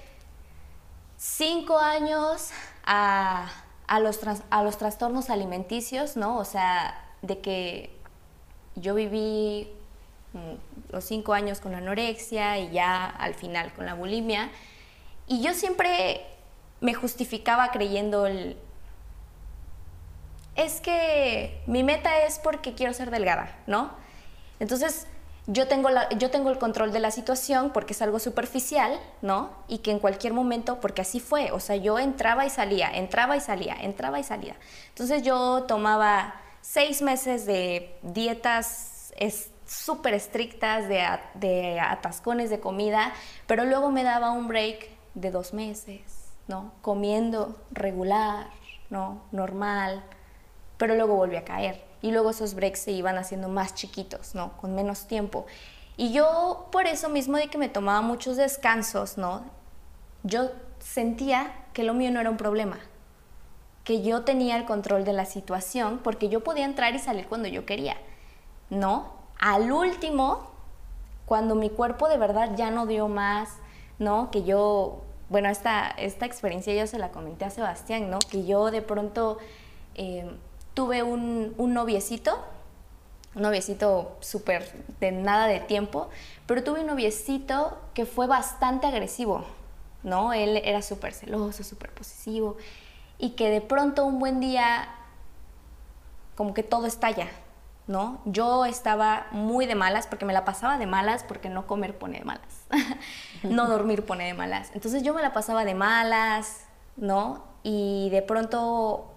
cinco 1.17 1.77
años 1.77 2.51
a, 2.85 3.47
los, 4.01 4.19
a 4.49 4.63
los 4.63 4.77
trastornos 4.77 5.29
alimenticios, 5.29 6.17
¿no? 6.17 6.37
O 6.37 6.45
sea, 6.45 7.03
de 7.21 7.39
que 7.41 7.97
yo 8.75 8.95
viví 8.95 9.76
mm, 10.37 10.93
los 10.93 11.03
cinco 11.03 11.33
años 11.33 11.59
con 11.59 11.75
anorexia 11.75 12.57
y 12.59 12.71
ya 12.71 13.05
al 13.05 13.33
final 13.33 13.73
con 13.73 13.85
la 13.85 13.93
bulimia. 13.93 14.49
Y 15.27 15.41
yo 15.41 15.53
siempre 15.53 16.25
me 16.79 16.93
justificaba 16.93 17.71
creyendo 17.71 18.25
el... 18.25 18.57
Es 20.55 20.81
que 20.81 21.61
mi 21.67 21.83
meta 21.83 22.23
es 22.25 22.39
porque 22.39 22.73
quiero 22.73 22.93
ser 22.93 23.11
delgada, 23.11 23.55
¿no? 23.67 23.91
Entonces, 24.59 25.07
yo 25.47 25.67
tengo, 25.67 25.89
la, 25.89 26.09
yo 26.09 26.29
tengo 26.29 26.49
el 26.49 26.57
control 26.57 26.91
de 26.91 26.99
la 26.99 27.09
situación 27.09 27.71
porque 27.71 27.93
es 27.93 28.01
algo 28.01 28.19
superficial, 28.19 28.99
¿no? 29.21 29.51
Y 29.67 29.79
que 29.79 29.91
en 29.91 29.99
cualquier 29.99 30.33
momento, 30.33 30.79
porque 30.81 31.01
así 31.01 31.21
fue, 31.21 31.51
o 31.51 31.59
sea, 31.59 31.77
yo 31.77 31.99
entraba 31.99 32.45
y 32.45 32.49
salía, 32.49 32.89
entraba 32.89 33.37
y 33.37 33.39
salía, 33.39 33.75
entraba 33.79 34.19
y 34.19 34.23
salía. 34.23 34.57
Entonces 34.89 35.23
yo 35.23 35.63
tomaba 35.63 36.35
seis 36.61 37.01
meses 37.01 37.45
de 37.45 37.97
dietas 38.01 39.13
súper 39.67 40.13
estrictas, 40.13 40.87
de, 40.87 41.05
de 41.35 41.79
atascones 41.79 42.49
de 42.49 42.59
comida, 42.59 43.13
pero 43.45 43.65
luego 43.65 43.91
me 43.91 44.03
daba 44.03 44.31
un 44.31 44.47
break 44.47 44.89
de 45.13 45.31
dos 45.31 45.53
meses, 45.53 46.31
¿no? 46.47 46.71
Comiendo 46.81 47.55
regular, 47.71 48.47
¿no? 48.89 49.21
Normal, 49.31 50.03
pero 50.77 50.95
luego 50.95 51.15
volví 51.15 51.35
a 51.35 51.43
caer. 51.43 51.83
Y 52.01 52.11
luego 52.11 52.29
esos 52.29 52.53
breaks 52.53 52.79
se 52.79 52.91
iban 52.91 53.17
haciendo 53.17 53.49
más 53.49 53.73
chiquitos, 53.73 54.35
¿no? 54.35 54.55
Con 54.57 54.75
menos 54.75 55.07
tiempo. 55.07 55.45
Y 55.97 56.11
yo, 56.11 56.67
por 56.71 56.85
eso 56.85 57.09
mismo 57.09 57.37
de 57.37 57.49
que 57.49 57.57
me 57.57 57.69
tomaba 57.69 58.01
muchos 58.01 58.37
descansos, 58.37 59.17
¿no? 59.17 59.43
Yo 60.23 60.51
sentía 60.79 61.51
que 61.73 61.83
lo 61.83 61.93
mío 61.93 62.11
no 62.11 62.19
era 62.19 62.29
un 62.29 62.37
problema, 62.37 62.77
que 63.83 64.03
yo 64.03 64.23
tenía 64.23 64.57
el 64.57 64.65
control 64.65 65.05
de 65.05 65.13
la 65.13 65.25
situación 65.25 65.99
porque 66.03 66.29
yo 66.29 66.43
podía 66.43 66.65
entrar 66.65 66.93
y 66.93 66.99
salir 66.99 67.27
cuando 67.27 67.47
yo 67.47 67.65
quería. 67.65 67.97
No, 68.69 69.16
al 69.39 69.71
último, 69.71 70.51
cuando 71.25 71.55
mi 71.55 71.69
cuerpo 71.69 72.07
de 72.07 72.17
verdad 72.17 72.51
ya 72.55 72.71
no 72.71 72.85
dio 72.85 73.07
más, 73.07 73.49
¿no? 73.99 74.31
Que 74.31 74.43
yo 74.43 75.03
bueno, 75.29 75.49
esta, 75.49 75.89
esta 75.89 76.25
experiencia 76.25 76.73
yo 76.73 76.87
se 76.87 76.99
la 76.99 77.11
comenté 77.11 77.45
a 77.45 77.49
Sebastián, 77.49 78.09
¿no? 78.09 78.19
Que 78.19 78.45
yo 78.45 78.71
de 78.71 78.81
pronto 78.81 79.37
eh, 79.95 80.29
tuve 80.73 81.03
un, 81.03 81.53
un 81.57 81.73
noviecito, 81.73 82.39
un 83.35 83.41
noviecito 83.41 84.15
súper 84.21 84.71
de 84.99 85.11
nada 85.11 85.47
de 85.47 85.59
tiempo, 85.59 86.09
pero 86.45 86.63
tuve 86.63 86.81
un 86.81 86.87
noviecito 86.87 87.77
que 87.93 88.05
fue 88.05 88.25
bastante 88.25 88.87
agresivo, 88.87 89.43
¿no? 90.03 90.31
Él 90.31 90.61
era 90.63 90.81
súper 90.81 91.13
celoso, 91.13 91.63
súper 91.63 91.91
posesivo, 91.91 92.55
y 93.17 93.31
que 93.31 93.49
de 93.49 93.61
pronto 93.61 94.05
un 94.05 94.19
buen 94.19 94.39
día 94.39 94.87
como 96.35 96.53
que 96.53 96.63
todo 96.63 96.85
estalla, 96.85 97.27
¿no? 97.87 98.19
Yo 98.25 98.65
estaba 98.65 99.27
muy 99.31 99.65
de 99.65 99.75
malas 99.75 100.07
porque 100.07 100.25
me 100.25 100.33
la 100.33 100.43
pasaba 100.43 100.77
de 100.77 100.85
malas 100.85 101.23
porque 101.23 101.49
no 101.49 101.65
comer 101.67 101.97
pone 101.97 102.19
de 102.19 102.25
malas, 102.25 102.65
no 103.43 103.67
dormir 103.67 104.05
pone 104.05 104.25
de 104.25 104.33
malas. 104.33 104.71
Entonces 104.73 105.03
yo 105.03 105.13
me 105.13 105.21
la 105.21 105.33
pasaba 105.33 105.63
de 105.63 105.73
malas, 105.73 106.65
¿no? 106.97 107.43
Y 107.63 108.09
de 108.09 108.21
pronto 108.21 109.13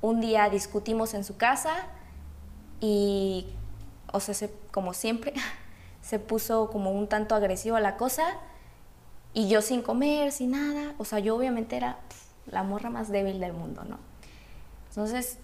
un 0.00 0.20
día 0.20 0.48
discutimos 0.50 1.14
en 1.14 1.24
su 1.24 1.36
casa 1.36 1.74
y, 2.80 3.46
o 4.12 4.18
sea, 4.18 4.48
como 4.72 4.92
siempre, 4.92 5.34
se 6.02 6.18
puso 6.18 6.70
como 6.70 6.90
un 6.90 7.06
tanto 7.06 7.34
agresivo 7.36 7.76
a 7.76 7.80
la 7.80 7.96
cosa 7.96 8.24
y 9.32 9.48
yo 9.48 9.62
sin 9.62 9.82
comer, 9.82 10.32
sin 10.32 10.50
nada, 10.50 10.94
o 10.98 11.04
sea, 11.04 11.20
yo 11.20 11.36
obviamente 11.36 11.76
era 11.76 11.98
la 12.46 12.64
morra 12.64 12.90
más 12.90 13.08
débil 13.10 13.38
del 13.38 13.52
mundo, 13.52 13.84
¿no? 13.88 13.98
Entonces, 14.88 15.38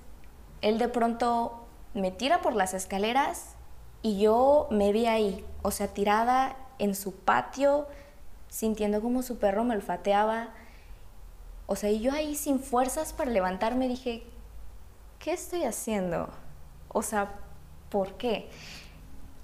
él 0.61 0.79
de 0.79 0.89
pronto 0.89 1.66
me 1.97 2.11
tira 2.11 2.43
por 2.43 2.55
las 2.55 2.75
escaleras 2.75 3.55
y 4.03 4.21
yo 4.21 4.69
me 4.71 4.93
vi 4.93 5.07
ahí, 5.07 5.45
o 5.63 5.71
sea, 5.71 5.89
tirada 5.89 6.55
en 6.79 6.95
su 6.95 7.13
patio, 7.15 7.87
sintiendo 8.49 9.01
como 9.01 9.23
su 9.23 9.39
perro 9.39 9.65
me 9.65 9.75
olfateaba. 9.75 10.51
O 11.67 11.75
sea, 11.75 11.91
y 11.91 12.01
yo 12.01 12.13
ahí 12.13 12.37
sin 12.37 12.61
fuerzas 12.61 13.15
para 13.15 13.31
levantarme 13.31 13.89
dije, 13.89 14.25
¿qué 15.19 15.33
estoy 15.33 15.65
haciendo? 15.65 16.29
O 16.89 17.01
sea, 17.03 17.33
¿por 17.89 18.13
qué? 18.19 18.51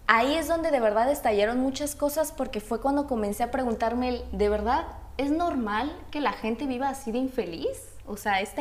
Ahí 0.07 0.35
es 0.35 0.47
donde 0.47 0.71
de 0.71 0.81
verdad 0.81 1.11
estallaron 1.11 1.59
muchas 1.59 1.95
cosas 1.95 2.33
porque 2.33 2.61
fue 2.61 2.83
cuando 2.83 3.07
comencé 3.07 3.43
a 3.43 3.51
preguntarme, 3.51 4.23
¿de 4.31 4.49
verdad 4.51 4.87
es 5.17 5.31
normal 5.31 5.91
que 6.11 6.21
la 6.21 6.33
gente 6.33 6.67
viva 6.67 6.91
así 6.91 7.13
de 7.13 7.19
infeliz? 7.19 7.97
O 8.07 8.19
sea, 8.19 8.43
esta 8.43 8.61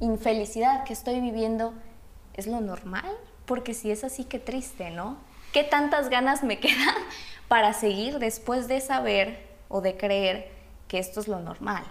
infelicidad 0.00 0.84
que 0.84 0.92
estoy 0.92 1.20
viviendo 1.20 1.72
es 2.34 2.46
lo 2.46 2.60
normal, 2.60 3.10
porque 3.46 3.74
si 3.74 3.90
es 3.90 4.04
así, 4.04 4.24
qué 4.24 4.38
triste, 4.38 4.90
¿no? 4.90 5.16
¿Qué 5.52 5.64
tantas 5.64 6.08
ganas 6.08 6.42
me 6.42 6.58
quedan 6.60 6.94
para 7.48 7.72
seguir 7.72 8.18
después 8.18 8.68
de 8.68 8.80
saber 8.80 9.46
o 9.68 9.80
de 9.80 9.96
creer 9.96 10.50
que 10.88 10.98
esto 10.98 11.20
es 11.20 11.28
lo 11.28 11.40
normal? 11.40 11.84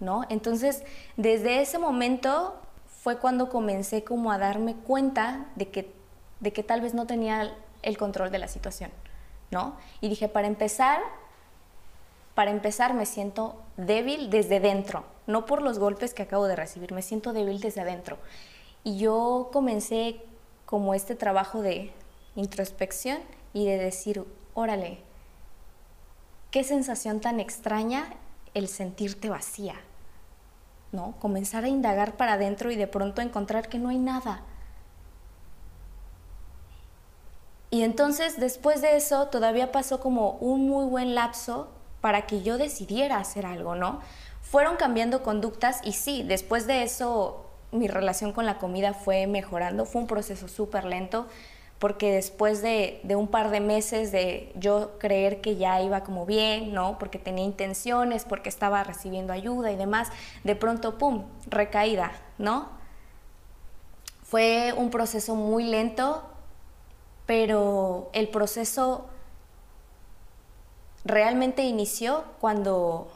¿No? 0.00 0.24
Entonces, 0.28 0.82
desde 1.16 1.60
ese 1.60 1.78
momento 1.78 2.60
fue 3.02 3.18
cuando 3.18 3.48
comencé 3.48 4.02
como 4.02 4.32
a 4.32 4.38
darme 4.38 4.74
cuenta 4.74 5.46
de 5.54 5.68
que, 5.68 5.92
de 6.40 6.52
que 6.52 6.64
tal 6.64 6.80
vez 6.80 6.92
no 6.92 7.06
tenía 7.06 7.54
el 7.82 7.98
control 7.98 8.32
de 8.32 8.38
la 8.38 8.48
situación, 8.48 8.90
¿no? 9.50 9.76
Y 10.00 10.08
dije, 10.08 10.28
para 10.28 10.48
empezar, 10.48 11.00
para 12.34 12.50
empezar 12.50 12.94
me 12.94 13.06
siento 13.06 13.60
débil 13.76 14.30
desde 14.30 14.60
dentro, 14.60 15.04
no 15.26 15.46
por 15.46 15.62
los 15.62 15.78
golpes 15.78 16.14
que 16.14 16.22
acabo 16.22 16.46
de 16.46 16.56
recibir, 16.56 16.92
me 16.92 17.02
siento 17.02 17.32
débil 17.32 17.60
desde 17.60 17.82
adentro. 17.82 18.18
Y 18.84 18.98
yo 18.98 19.50
comencé 19.52 20.20
como 20.64 20.94
este 20.94 21.14
trabajo 21.14 21.62
de 21.62 21.92
introspección 22.34 23.18
y 23.52 23.66
de 23.66 23.76
decir, 23.76 24.24
órale, 24.54 24.98
qué 26.50 26.64
sensación 26.64 27.20
tan 27.20 27.40
extraña 27.40 28.14
el 28.54 28.68
sentirte 28.68 29.28
vacía, 29.28 29.74
¿no? 30.90 31.14
Comenzar 31.20 31.64
a 31.64 31.68
indagar 31.68 32.16
para 32.16 32.34
adentro 32.34 32.70
y 32.70 32.76
de 32.76 32.86
pronto 32.86 33.20
encontrar 33.22 33.68
que 33.68 33.78
no 33.78 33.90
hay 33.90 33.98
nada. 33.98 34.42
Y 37.70 37.82
entonces 37.82 38.38
después 38.38 38.82
de 38.82 38.96
eso 38.96 39.28
todavía 39.28 39.72
pasó 39.72 40.00
como 40.00 40.32
un 40.32 40.68
muy 40.68 40.84
buen 40.84 41.14
lapso 41.14 41.68
para 42.02 42.26
que 42.26 42.42
yo 42.42 42.58
decidiera 42.58 43.16
hacer 43.16 43.46
algo, 43.46 43.74
¿no? 43.74 44.00
Fueron 44.42 44.76
cambiando 44.76 45.22
conductas 45.22 45.80
y 45.82 45.92
sí, 45.92 46.24
después 46.24 46.66
de 46.66 46.82
eso 46.82 47.46
mi 47.70 47.88
relación 47.88 48.32
con 48.32 48.44
la 48.44 48.58
comida 48.58 48.92
fue 48.92 49.26
mejorando, 49.26 49.86
fue 49.86 50.02
un 50.02 50.06
proceso 50.06 50.46
súper 50.46 50.84
lento, 50.84 51.26
porque 51.78 52.12
después 52.12 52.60
de, 52.60 53.00
un 53.16 53.28
par 53.28 53.50
de 53.50 53.60
meses 53.60 54.12
de 54.12 54.52
yo 54.54 54.98
creer 54.98 55.40
que 55.40 55.56
ya 55.56 55.80
iba 55.80 56.04
como 56.04 56.26
bien, 56.26 56.74
¿no? 56.74 56.98
Porque 56.98 57.18
tenía 57.18 57.44
intenciones, 57.44 58.24
porque 58.24 58.48
estaba 58.48 58.84
recibiendo 58.84 59.32
ayuda 59.32 59.72
y 59.72 59.76
demás, 59.76 60.10
de 60.44 60.54
pronto, 60.54 60.98
¡pum!, 60.98 61.24
recaída, 61.46 62.12
¿no? 62.38 62.68
Fue 64.22 64.74
un 64.76 64.90
proceso 64.90 65.34
muy 65.34 65.64
lento, 65.64 66.22
pero 67.26 68.10
el 68.12 68.28
proceso 68.28 69.06
realmente 71.04 71.62
inició 71.62 72.24
cuando... 72.40 73.10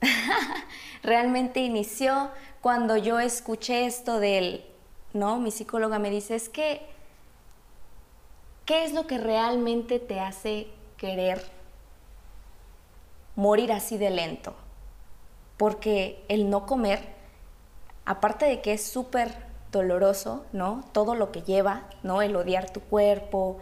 realmente 1.02 1.60
inició 1.60 2.30
cuando 2.60 2.96
yo 2.96 3.18
escuché 3.20 3.86
esto 3.86 4.20
del, 4.20 4.64
¿no? 5.12 5.38
Mi 5.38 5.50
psicóloga 5.50 5.98
me 5.98 6.10
dice, 6.10 6.34
es 6.34 6.48
que, 6.48 6.82
¿qué 8.64 8.84
es 8.84 8.92
lo 8.92 9.06
que 9.06 9.18
realmente 9.18 9.98
te 9.98 10.20
hace 10.20 10.68
querer 10.96 11.50
morir 13.36 13.72
así 13.72 13.98
de 13.98 14.10
lento? 14.10 14.54
Porque 15.56 16.24
el 16.28 16.50
no 16.50 16.66
comer, 16.66 17.00
aparte 18.04 18.44
de 18.46 18.60
que 18.60 18.72
es 18.72 18.84
súper 18.84 19.48
doloroso, 19.72 20.46
¿no? 20.52 20.84
Todo 20.92 21.14
lo 21.14 21.32
que 21.32 21.42
lleva, 21.42 21.88
¿no? 22.02 22.22
El 22.22 22.36
odiar 22.36 22.70
tu 22.70 22.80
cuerpo, 22.80 23.58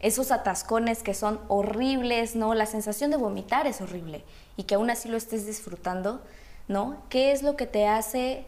esos 0.00 0.32
atascones 0.32 1.02
que 1.02 1.14
son 1.14 1.40
horribles, 1.48 2.34
¿no? 2.34 2.54
La 2.54 2.66
sensación 2.66 3.10
de 3.10 3.18
vomitar 3.18 3.66
es 3.66 3.80
horrible 3.80 4.24
y 4.56 4.64
que 4.64 4.74
aún 4.74 4.90
así 4.90 5.08
lo 5.08 5.16
estés 5.16 5.46
disfrutando, 5.46 6.22
¿no? 6.68 6.96
¿Qué 7.08 7.32
es 7.32 7.42
lo 7.42 7.56
que 7.56 7.66
te 7.66 7.86
hace 7.86 8.46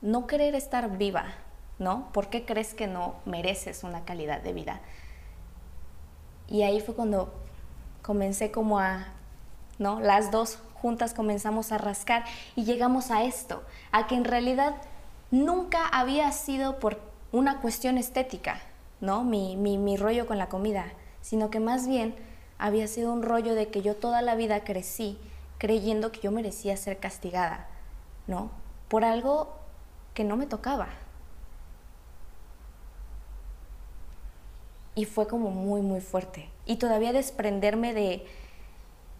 no 0.00 0.26
querer 0.26 0.54
estar 0.54 0.96
viva, 0.96 1.26
¿no? 1.78 2.08
¿Por 2.12 2.28
qué 2.28 2.44
crees 2.44 2.74
que 2.74 2.86
no 2.86 3.16
mereces 3.26 3.84
una 3.84 4.04
calidad 4.04 4.40
de 4.40 4.52
vida? 4.52 4.80
Y 6.48 6.62
ahí 6.62 6.80
fue 6.80 6.94
cuando 6.94 7.32
comencé 8.02 8.50
como 8.50 8.78
a, 8.78 9.08
¿no? 9.78 10.00
Las 10.00 10.30
dos 10.30 10.58
juntas 10.74 11.14
comenzamos 11.14 11.72
a 11.72 11.78
rascar 11.78 12.24
y 12.56 12.64
llegamos 12.64 13.10
a 13.10 13.24
esto, 13.24 13.62
a 13.92 14.06
que 14.06 14.14
en 14.14 14.24
realidad 14.24 14.74
nunca 15.30 15.86
había 15.88 16.30
sido 16.32 16.78
por 16.78 17.00
una 17.32 17.60
cuestión 17.60 17.98
estética, 17.98 18.60
¿no? 19.04 19.22
Mi, 19.22 19.56
mi, 19.56 19.96
rollo 19.96 20.26
con 20.26 20.38
la 20.38 20.48
comida, 20.48 20.86
sino 21.20 21.50
que 21.50 21.60
más 21.60 21.86
bien 21.86 22.14
había 22.58 22.88
sido 22.88 23.12
un 23.12 23.22
rollo 23.22 23.54
de 23.54 23.68
que 23.68 23.82
yo 23.82 23.94
toda 23.94 24.22
la 24.22 24.34
vida 24.34 24.64
crecí 24.64 25.18
creyendo 25.58 26.10
que 26.10 26.20
yo 26.20 26.30
merecía 26.30 26.76
ser 26.76 26.98
castigada, 26.98 27.68
¿no? 28.26 28.50
Por 28.88 29.04
algo 29.04 29.52
que 30.14 30.24
no 30.24 30.36
me 30.36 30.46
tocaba. 30.46 30.88
Y 34.94 35.04
fue 35.04 35.26
como 35.26 35.50
muy, 35.50 35.82
muy 35.82 36.00
fuerte. 36.00 36.48
Y 36.64 36.76
todavía 36.76 37.12
desprenderme 37.12 37.92
de, 37.92 38.24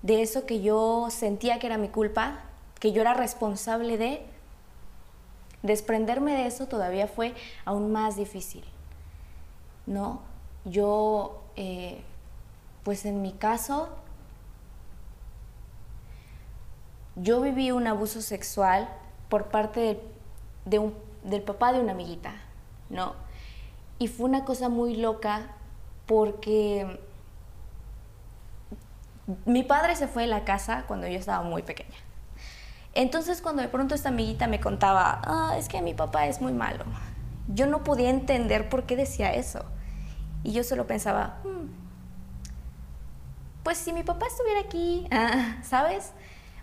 de 0.02 0.22
eso 0.22 0.46
que 0.46 0.62
yo 0.62 1.08
sentía 1.10 1.58
que 1.58 1.66
era 1.66 1.78
mi 1.78 1.88
culpa, 1.88 2.40
que 2.80 2.92
yo 2.92 3.02
era 3.02 3.12
responsable 3.12 3.98
de, 3.98 4.24
desprenderme 5.62 6.32
de 6.32 6.46
eso 6.46 6.68
todavía 6.68 7.06
fue 7.06 7.34
aún 7.64 7.92
más 7.92 8.16
difícil. 8.16 8.64
¿No? 9.86 10.20
Yo, 10.64 11.42
eh, 11.56 12.02
pues 12.82 13.04
en 13.04 13.22
mi 13.22 13.32
caso, 13.32 13.88
yo 17.16 17.40
viví 17.40 17.70
un 17.70 17.86
abuso 17.86 18.22
sexual 18.22 18.88
por 19.28 19.46
parte 19.48 20.00
del 20.64 21.42
papá 21.42 21.72
de 21.72 21.80
una 21.80 21.92
amiguita, 21.92 22.32
¿no? 22.90 23.14
Y 23.98 24.08
fue 24.08 24.26
una 24.26 24.44
cosa 24.44 24.68
muy 24.68 24.96
loca 24.96 25.52
porque 26.06 27.00
mi 29.46 29.62
padre 29.62 29.96
se 29.96 30.08
fue 30.08 30.22
de 30.22 30.28
la 30.28 30.44
casa 30.44 30.84
cuando 30.86 31.06
yo 31.06 31.18
estaba 31.18 31.42
muy 31.42 31.62
pequeña. 31.62 31.96
Entonces 32.94 33.40
cuando 33.40 33.62
de 33.62 33.68
pronto 33.68 33.94
esta 33.94 34.10
amiguita 34.10 34.46
me 34.46 34.60
contaba, 34.60 35.20
ah, 35.24 35.56
es 35.58 35.68
que 35.68 35.82
mi 35.82 35.94
papá 35.94 36.26
es 36.26 36.40
muy 36.40 36.52
malo, 36.52 36.84
yo 37.48 37.66
no 37.66 37.82
podía 37.84 38.10
entender 38.10 38.68
por 38.68 38.84
qué 38.84 38.96
decía 38.96 39.32
eso. 39.34 39.64
Y 40.44 40.52
yo 40.52 40.62
solo 40.62 40.86
pensaba, 40.86 41.40
hmm, 41.42 41.66
pues 43.64 43.78
si 43.78 43.92
mi 43.92 44.04
papá 44.04 44.26
estuviera 44.26 44.60
aquí, 44.60 45.08
¿sabes? 45.62 46.12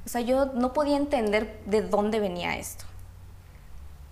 O 0.06 0.10
sea, 0.10 0.22
yo 0.22 0.46
no 0.54 0.72
podía 0.72 0.98
entender 0.98 1.60
de 1.66 1.82
dónde 1.82 2.20
venía 2.20 2.58
esto. 2.58 2.86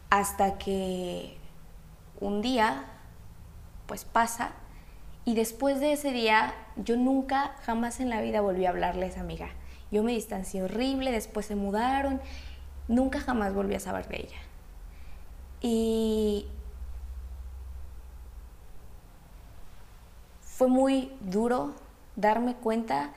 Hasta 0.09 0.57
que 0.57 1.37
un 2.19 2.41
día, 2.41 2.83
pues 3.85 4.05
pasa, 4.05 4.51
y 5.23 5.35
después 5.35 5.79
de 5.79 5.93
ese 5.93 6.11
día, 6.11 6.55
yo 6.75 6.97
nunca, 6.97 7.55
jamás 7.63 7.99
en 7.99 8.09
la 8.09 8.21
vida 8.21 8.41
volví 8.41 8.65
a 8.65 8.69
hablarle 8.69 9.05
a 9.05 9.09
esa 9.09 9.21
amiga. 9.21 9.49
Yo 9.91 10.03
me 10.03 10.11
distancié 10.11 10.63
horrible, 10.63 11.11
después 11.11 11.45
se 11.45 11.55
mudaron, 11.55 12.19
nunca 12.87 13.19
jamás 13.19 13.53
volví 13.53 13.75
a 13.75 13.79
saber 13.79 14.07
de 14.07 14.17
ella. 14.17 14.37
Y 15.61 16.47
fue 20.59 20.67
muy 20.67 21.09
duro 21.21 21.73
darme 22.17 22.53
cuenta 22.53 23.13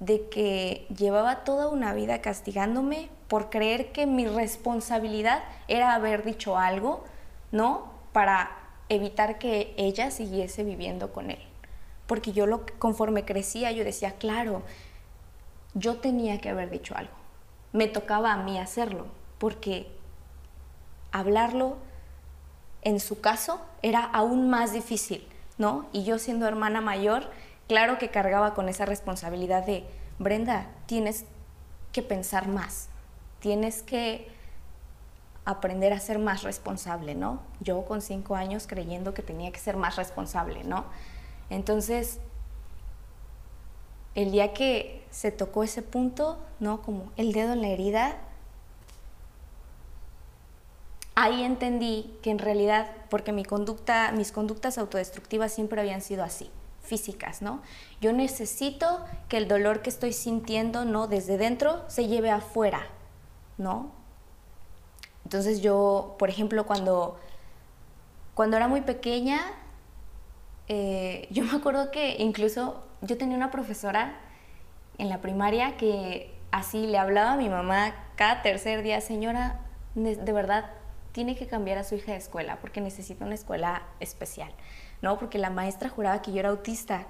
de 0.00 0.28
que 0.28 0.86
llevaba 0.94 1.44
toda 1.44 1.68
una 1.70 1.94
vida 1.94 2.20
castigándome 2.20 3.08
por 3.26 3.48
creer 3.48 3.90
que 3.90 4.04
mi 4.04 4.26
responsabilidad 4.26 5.42
era 5.66 5.94
haber 5.94 6.24
dicho 6.24 6.58
algo, 6.58 7.04
¿no? 7.52 7.90
Para 8.12 8.50
evitar 8.90 9.38
que 9.38 9.72
ella 9.78 10.10
siguiese 10.10 10.62
viviendo 10.62 11.10
con 11.10 11.30
él. 11.30 11.38
Porque 12.06 12.32
yo 12.32 12.44
lo, 12.44 12.66
conforme 12.78 13.24
crecía, 13.24 13.72
yo 13.72 13.82
decía, 13.82 14.16
claro, 14.16 14.60
yo 15.72 16.00
tenía 16.00 16.38
que 16.42 16.50
haber 16.50 16.68
dicho 16.68 16.94
algo. 16.98 17.14
Me 17.72 17.88
tocaba 17.88 18.34
a 18.34 18.42
mí 18.42 18.58
hacerlo, 18.58 19.06
porque 19.38 19.90
hablarlo 21.12 21.78
en 22.82 23.00
su 23.00 23.22
caso 23.22 23.58
era 23.80 24.04
aún 24.04 24.50
más 24.50 24.74
difícil 24.74 25.26
¿no? 25.58 25.86
Y 25.92 26.04
yo 26.04 26.18
siendo 26.18 26.46
hermana 26.46 26.80
mayor, 26.80 27.30
claro 27.68 27.98
que 27.98 28.10
cargaba 28.10 28.54
con 28.54 28.68
esa 28.68 28.84
responsabilidad 28.86 29.64
de, 29.64 29.84
Brenda, 30.18 30.68
tienes 30.86 31.26
que 31.92 32.02
pensar 32.02 32.48
más, 32.48 32.88
tienes 33.40 33.82
que 33.82 34.28
aprender 35.44 35.92
a 35.92 36.00
ser 36.00 36.18
más 36.18 36.42
responsable, 36.42 37.14
¿no? 37.14 37.40
Yo 37.60 37.84
con 37.84 38.02
cinco 38.02 38.34
años 38.34 38.66
creyendo 38.66 39.14
que 39.14 39.22
tenía 39.22 39.52
que 39.52 39.60
ser 39.60 39.76
más 39.76 39.96
responsable, 39.96 40.64
¿no? 40.64 40.84
Entonces, 41.50 42.18
el 44.14 44.32
día 44.32 44.52
que 44.54 45.06
se 45.10 45.30
tocó 45.30 45.62
ese 45.62 45.82
punto, 45.82 46.38
¿no? 46.58 46.82
Como 46.82 47.12
el 47.16 47.32
dedo 47.32 47.52
en 47.52 47.60
la 47.60 47.68
herida, 47.68 48.16
ahí 51.16 51.42
entendí 51.42 52.14
que 52.22 52.30
en 52.30 52.38
realidad, 52.38 52.88
porque 53.08 53.32
mi 53.32 53.44
conducta, 53.44 54.12
mis 54.12 54.30
conductas 54.30 54.78
autodestructivas 54.78 55.50
siempre 55.50 55.80
habían 55.80 56.02
sido 56.02 56.22
así, 56.22 56.50
físicas, 56.82 57.42
¿no? 57.42 57.62
Yo 58.00 58.12
necesito 58.12 59.04
que 59.28 59.38
el 59.38 59.48
dolor 59.48 59.80
que 59.80 59.88
estoy 59.90 60.12
sintiendo, 60.12 60.84
¿no? 60.84 61.08
Desde 61.08 61.38
dentro 61.38 61.82
se 61.88 62.06
lleve 62.06 62.30
afuera, 62.30 62.86
¿no? 63.56 63.90
Entonces 65.24 65.62
yo, 65.62 66.16
por 66.18 66.28
ejemplo, 66.28 66.66
cuando, 66.66 67.18
cuando 68.34 68.58
era 68.58 68.68
muy 68.68 68.82
pequeña, 68.82 69.40
eh, 70.68 71.26
yo 71.30 71.44
me 71.44 71.56
acuerdo 71.56 71.90
que 71.90 72.16
incluso 72.18 72.84
yo 73.00 73.16
tenía 73.16 73.36
una 73.36 73.50
profesora 73.50 74.20
en 74.98 75.08
la 75.08 75.22
primaria 75.22 75.78
que 75.78 76.38
así 76.50 76.86
le 76.86 76.98
hablaba 76.98 77.32
a 77.32 77.36
mi 77.36 77.48
mamá 77.48 77.94
cada 78.16 78.42
tercer 78.42 78.82
día, 78.82 79.00
señora, 79.00 79.60
de 79.94 80.32
verdad 80.32 80.70
tiene 81.16 81.34
que 81.34 81.46
cambiar 81.46 81.78
a 81.78 81.84
su 81.84 81.94
hija 81.94 82.12
de 82.12 82.18
escuela 82.18 82.58
porque 82.60 82.82
necesita 82.82 83.24
una 83.24 83.34
escuela 83.34 83.84
especial, 84.00 84.52
¿no? 85.00 85.18
Porque 85.18 85.38
la 85.38 85.48
maestra 85.48 85.88
juraba 85.88 86.20
que 86.20 86.30
yo 86.30 86.40
era 86.40 86.50
autista, 86.50 87.06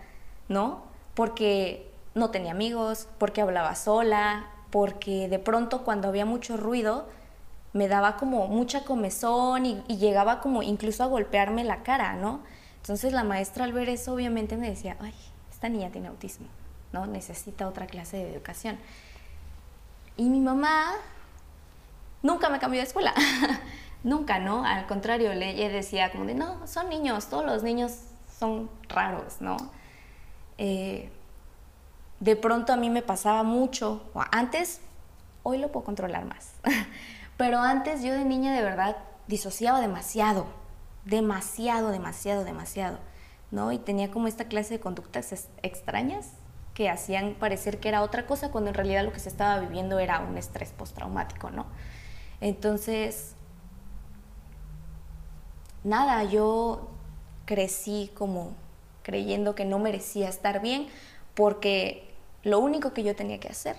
¿no? 0.48 0.84
Porque 1.14 1.90
no 2.14 2.30
tenía 2.30 2.52
amigos, 2.52 3.08
porque 3.18 3.40
hablaba 3.40 3.74
sola, 3.74 4.46
porque 4.70 5.26
de 5.28 5.40
pronto 5.40 5.82
cuando 5.82 6.06
había 6.06 6.24
mucho 6.24 6.56
ruido 6.56 7.08
me 7.72 7.88
daba 7.88 8.16
como 8.16 8.46
mucha 8.46 8.84
comezón 8.84 9.66
y, 9.66 9.82
llegaba 9.88 10.40
como 10.40 10.62
incluso 10.62 11.02
a 11.02 11.08
golpearme 11.08 11.64
la 11.64 11.82
cara, 11.82 12.14
¿no? 12.14 12.42
Entonces 12.76 13.12
la 13.12 13.24
maestra 13.24 13.64
al 13.64 13.72
ver 13.72 13.88
eso 13.88 14.14
obviamente 14.14 14.56
me 14.56 14.70
decía, 14.70 14.96
ay, 15.00 15.14
esta 15.50 15.68
niña 15.68 15.90
tiene 15.90 16.06
autismo, 16.06 16.46
¿no? 16.92 17.08
Necesita 17.08 17.66
otra 17.66 17.88
clase 17.88 18.18
de 18.18 18.32
educación. 18.32 18.78
Y 20.16 20.28
mi 20.28 20.40
mamá 20.40 20.92
nunca 22.22 22.48
me 22.50 22.60
cambió 22.60 22.80
de 22.80 22.86
escuela. 22.86 23.12
Nunca, 24.06 24.38
¿no? 24.38 24.64
Al 24.64 24.86
contrario, 24.86 25.32
ella 25.32 25.68
decía 25.68 26.12
como 26.12 26.26
de, 26.26 26.34
no, 26.36 26.64
son 26.68 26.88
niños, 26.88 27.26
todos 27.26 27.44
los 27.44 27.64
niños 27.64 28.02
son 28.38 28.70
raros, 28.88 29.40
¿no? 29.40 29.56
Eh, 30.58 31.10
de 32.20 32.36
pronto 32.36 32.72
a 32.72 32.76
mí 32.76 32.88
me 32.88 33.02
pasaba 33.02 33.42
mucho, 33.42 34.08
antes, 34.30 34.80
hoy 35.42 35.58
lo 35.58 35.72
puedo 35.72 35.84
controlar 35.84 36.24
más, 36.24 36.52
pero 37.36 37.58
antes 37.58 38.04
yo 38.04 38.12
de 38.12 38.24
niña 38.24 38.54
de 38.54 38.62
verdad 38.62 38.96
disociaba 39.26 39.80
demasiado, 39.80 40.46
demasiado, 41.04 41.90
demasiado, 41.90 42.44
demasiado, 42.44 42.98
¿no? 43.50 43.72
Y 43.72 43.78
tenía 43.78 44.12
como 44.12 44.28
esta 44.28 44.44
clase 44.44 44.74
de 44.74 44.80
conductas 44.80 45.48
extrañas 45.62 46.28
que 46.74 46.88
hacían 46.88 47.34
parecer 47.34 47.80
que 47.80 47.88
era 47.88 48.02
otra 48.02 48.24
cosa 48.24 48.52
cuando 48.52 48.70
en 48.70 48.74
realidad 48.74 49.04
lo 49.04 49.12
que 49.12 49.18
se 49.18 49.30
estaba 49.30 49.58
viviendo 49.58 49.98
era 49.98 50.20
un 50.20 50.38
estrés 50.38 50.70
postraumático, 50.70 51.50
¿no? 51.50 51.66
Entonces, 52.40 53.35
nada, 55.86 56.24
yo 56.24 56.88
crecí 57.44 58.10
como 58.14 58.54
creyendo 59.02 59.54
que 59.54 59.64
no 59.64 59.78
merecía 59.78 60.28
estar 60.28 60.60
bien 60.60 60.88
porque 61.34 62.12
lo 62.42 62.58
único 62.58 62.92
que 62.92 63.04
yo 63.04 63.14
tenía 63.14 63.38
que 63.38 63.48
hacer 63.48 63.76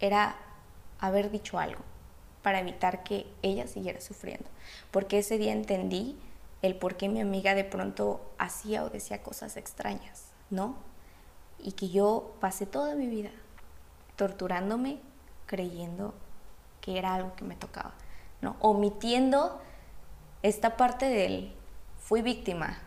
era 0.00 0.36
haber 0.98 1.30
dicho 1.30 1.58
algo 1.58 1.80
para 2.42 2.60
evitar 2.60 3.04
que 3.04 3.26
ella 3.40 3.66
siguiera 3.66 4.00
sufriendo. 4.00 4.44
Porque 4.90 5.18
ese 5.18 5.38
día 5.38 5.52
entendí 5.52 6.18
el 6.60 6.76
por 6.76 6.96
qué 6.96 7.08
mi 7.08 7.20
amiga 7.20 7.54
de 7.54 7.64
pronto 7.64 8.20
hacía 8.36 8.84
o 8.84 8.90
decía 8.90 9.22
cosas 9.22 9.56
extrañas, 9.56 10.26
¿no? 10.50 10.74
Y 11.58 11.72
que 11.72 11.88
yo 11.88 12.34
pasé 12.40 12.66
toda 12.66 12.94
mi 12.94 13.06
vida 13.06 13.30
torturándome 14.16 14.98
creyendo 15.46 16.12
que 16.80 16.98
era 16.98 17.14
algo 17.14 17.34
que 17.34 17.44
me 17.44 17.56
tocaba, 17.56 17.94
¿no? 18.40 18.56
Omitiendo 18.60 19.60
esta 20.42 20.76
parte 20.76 21.06
del 21.06 21.52
fui 22.00 22.22
víctima, 22.22 22.78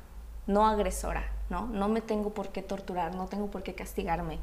no 0.45 0.67
agresora, 0.67 1.31
¿no? 1.49 1.67
No 1.67 1.87
me 1.87 2.01
tengo 2.01 2.33
por 2.33 2.49
qué 2.49 2.61
torturar, 2.61 3.15
no 3.15 3.27
tengo 3.27 3.49
por 3.49 3.63
qué 3.63 3.73
castigarme. 3.73 4.39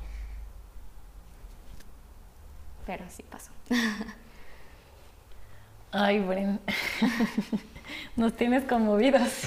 Pero 2.86 3.04
así 3.04 3.22
pasó. 3.22 3.52
Ay, 5.92 6.20
Bren, 6.20 6.58
nos 8.16 8.32
tienes 8.34 8.64
conmovidos. 8.64 9.28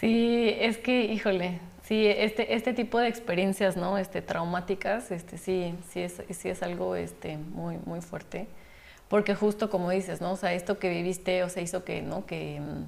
sí, 0.00 0.52
es 0.58 0.78
que, 0.78 1.04
híjole, 1.04 1.60
sí, 1.84 2.06
este, 2.06 2.56
este 2.56 2.72
tipo 2.72 2.98
de 2.98 3.06
experiencias, 3.06 3.76
¿no? 3.76 3.98
Este, 3.98 4.20
traumáticas, 4.20 5.12
este, 5.12 5.38
sí, 5.38 5.76
sí 5.90 6.00
es, 6.00 6.20
sí 6.30 6.48
es 6.48 6.62
algo 6.64 6.96
este, 6.96 7.36
muy, 7.36 7.78
muy 7.86 8.00
fuerte 8.00 8.48
porque 9.08 9.34
justo 9.34 9.70
como 9.70 9.90
dices, 9.90 10.20
¿no? 10.20 10.32
O 10.32 10.36
sea, 10.36 10.52
esto 10.52 10.78
que 10.78 10.88
viviste, 10.90 11.42
o 11.42 11.48
sea, 11.48 11.62
hizo 11.62 11.84
que, 11.84 12.02
¿no? 12.02 12.26
Que, 12.26 12.60
mm, 12.60 12.84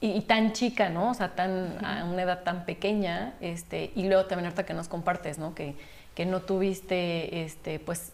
y, 0.00 0.20
tan 0.22 0.52
chica, 0.52 0.88
¿no? 0.90 1.10
O 1.10 1.14
sea, 1.14 1.34
tan, 1.34 1.84
a 1.84 2.04
una 2.04 2.22
edad 2.22 2.44
tan 2.44 2.64
pequeña, 2.64 3.34
este, 3.40 3.90
y 3.96 4.06
luego 4.06 4.26
también 4.26 4.46
ahorita 4.46 4.64
que 4.64 4.74
nos 4.74 4.88
compartes, 4.88 5.38
¿no? 5.38 5.54
Que, 5.54 5.74
que 6.14 6.24
no 6.26 6.42
tuviste, 6.42 7.44
este, 7.44 7.80
pues, 7.80 8.12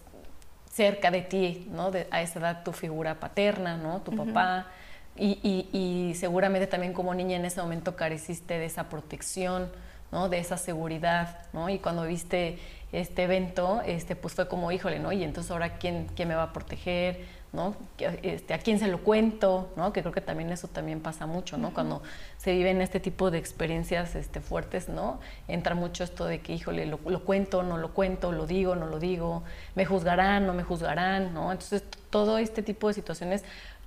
cerca 0.70 1.10
de 1.10 1.22
ti, 1.22 1.68
¿no? 1.70 1.90
De, 1.90 2.06
a 2.10 2.22
esa 2.22 2.38
edad 2.38 2.64
tu 2.64 2.72
figura 2.72 3.20
paterna, 3.20 3.76
¿no? 3.76 4.00
Tu 4.00 4.16
papá, 4.16 4.68
y, 5.16 5.38
y, 5.42 5.78
y, 5.78 6.14
seguramente 6.14 6.66
también 6.66 6.92
como 6.92 7.14
niña 7.14 7.36
en 7.36 7.44
ese 7.44 7.60
momento 7.60 7.94
careciste 7.94 8.58
de 8.58 8.64
esa 8.64 8.88
protección, 8.88 9.70
¿no? 10.12 10.28
De 10.28 10.38
esa 10.38 10.56
seguridad, 10.56 11.38
¿no? 11.52 11.68
Y 11.68 11.78
cuando 11.78 12.04
viste 12.04 12.58
este 12.92 13.24
evento, 13.24 13.82
este, 13.84 14.16
pues 14.16 14.34
fue 14.34 14.48
como, 14.48 14.70
híjole, 14.70 14.98
¿no? 14.98 15.12
Y 15.12 15.24
entonces 15.24 15.50
ahora, 15.50 15.78
¿quién, 15.78 16.06
quién 16.14 16.28
me 16.28 16.34
va 16.34 16.44
a 16.44 16.52
proteger? 16.52 17.24
¿no? 17.54 17.76
Este, 18.22 18.52
¿A 18.52 18.58
quién 18.58 18.78
se 18.80 18.88
lo 18.88 18.98
cuento? 18.98 19.72
¿no? 19.76 19.92
Que 19.92 20.00
creo 20.02 20.12
que 20.12 20.20
también 20.20 20.50
eso 20.50 20.66
también 20.66 21.00
pasa 21.00 21.26
mucho, 21.26 21.56
¿no? 21.56 21.72
Cuando 21.72 22.02
se 22.36 22.52
viven 22.52 22.82
este 22.82 22.98
tipo 22.98 23.30
de 23.30 23.38
experiencias 23.38 24.16
este, 24.16 24.40
fuertes, 24.40 24.88
¿no? 24.88 25.20
Entra 25.46 25.76
mucho 25.76 26.02
esto 26.02 26.26
de 26.26 26.40
que, 26.40 26.52
híjole, 26.52 26.84
lo, 26.84 26.98
cuento, 26.98 27.62
no 27.62 27.78
lo 27.78 27.94
cuento, 27.94 28.32
lo 28.32 28.46
digo, 28.46 28.74
no 28.74 28.86
lo 28.86 28.98
digo, 28.98 29.44
me 29.76 29.86
juzgarán, 29.86 30.46
no 30.46 30.52
me 30.52 30.64
juzgarán, 30.64 31.32
¿no? 31.32 31.52
Entonces, 31.52 31.84
todo 32.10 32.38
este 32.38 32.62
tipo 32.62 32.88
de 32.88 32.94
situaciones 32.94 33.44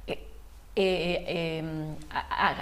eh, 0.07 0.25
eh, 0.77 1.57
em, 1.59 1.95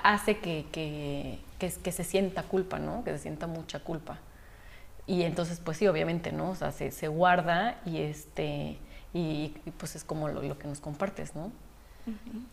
hace 0.03 0.39
que, 0.39 1.39
que, 1.57 1.69
se 1.69 2.03
sienta 2.03 2.43
culpa, 2.43 2.79
¿no? 2.79 3.03
Que 3.03 3.11
se 3.11 3.19
sienta 3.19 3.47
mucha 3.47 3.79
culpa. 3.79 4.19
Y 5.07 5.23
entonces, 5.23 5.61
pues 5.63 5.77
sí, 5.77 5.87
obviamente, 5.87 6.31
¿no? 6.31 6.51
O 6.51 6.55
sea, 6.55 6.71
se, 6.71 6.91
se 6.91 7.07
guarda 7.07 7.79
y, 7.85 7.99
este, 7.99 8.77
y, 9.13 9.53
pues 9.77 9.95
es 9.95 10.03
como 10.03 10.27
lo, 10.27 10.57
que 10.57 10.67
nos 10.67 10.79
compartes, 10.79 11.35
¿no? 11.35 11.51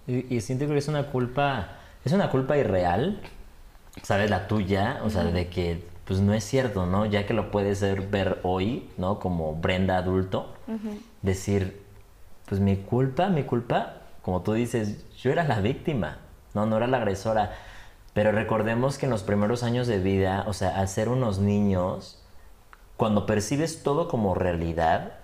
y, 0.06 0.40
siento 0.40 0.66
que 0.66 0.78
es 0.78 0.88
una 0.88 1.08
culpa, 1.08 1.76
es 2.04 2.12
una 2.12 2.30
culpa 2.30 2.56
irreal, 2.56 3.20
¿sabes? 4.02 4.30
La 4.30 4.48
tuya, 4.48 5.00
o 5.04 5.10
sea, 5.10 5.24
de 5.24 5.48
que 5.48 5.84
pues 6.04 6.20
no 6.20 6.34
es 6.34 6.44
cierto, 6.44 6.86
¿no? 6.86 7.06
Ya 7.06 7.26
que 7.26 7.34
lo 7.34 7.50
puedes 7.50 7.80
ver 8.10 8.40
hoy, 8.42 8.88
¿no? 8.96 9.18
Como 9.18 9.54
Brenda 9.56 9.98
adulto, 9.98 10.54
decir, 11.20 11.82
pues 12.46 12.60
mi 12.60 12.76
culpa, 12.76 13.28
mi 13.28 13.44
culpa, 13.44 13.94
como 14.22 14.42
tú 14.42 14.52
dices, 14.54 15.04
yo 15.16 15.30
era 15.30 15.44
la 15.44 15.60
víctima, 15.60 16.18
no, 16.54 16.66
no 16.66 16.76
era 16.76 16.86
la 16.86 16.98
agresora. 16.98 17.52
Pero 18.14 18.32
recordemos 18.32 18.98
que 18.98 19.06
en 19.06 19.10
los 19.10 19.22
primeros 19.22 19.62
años 19.62 19.86
de 19.86 19.98
vida, 19.98 20.44
o 20.46 20.52
sea, 20.52 20.78
al 20.78 20.88
ser 20.88 21.08
unos 21.08 21.38
niños, 21.38 22.22
cuando 22.96 23.24
percibes 23.24 23.82
todo 23.82 24.08
como 24.08 24.34
realidad, 24.34 25.14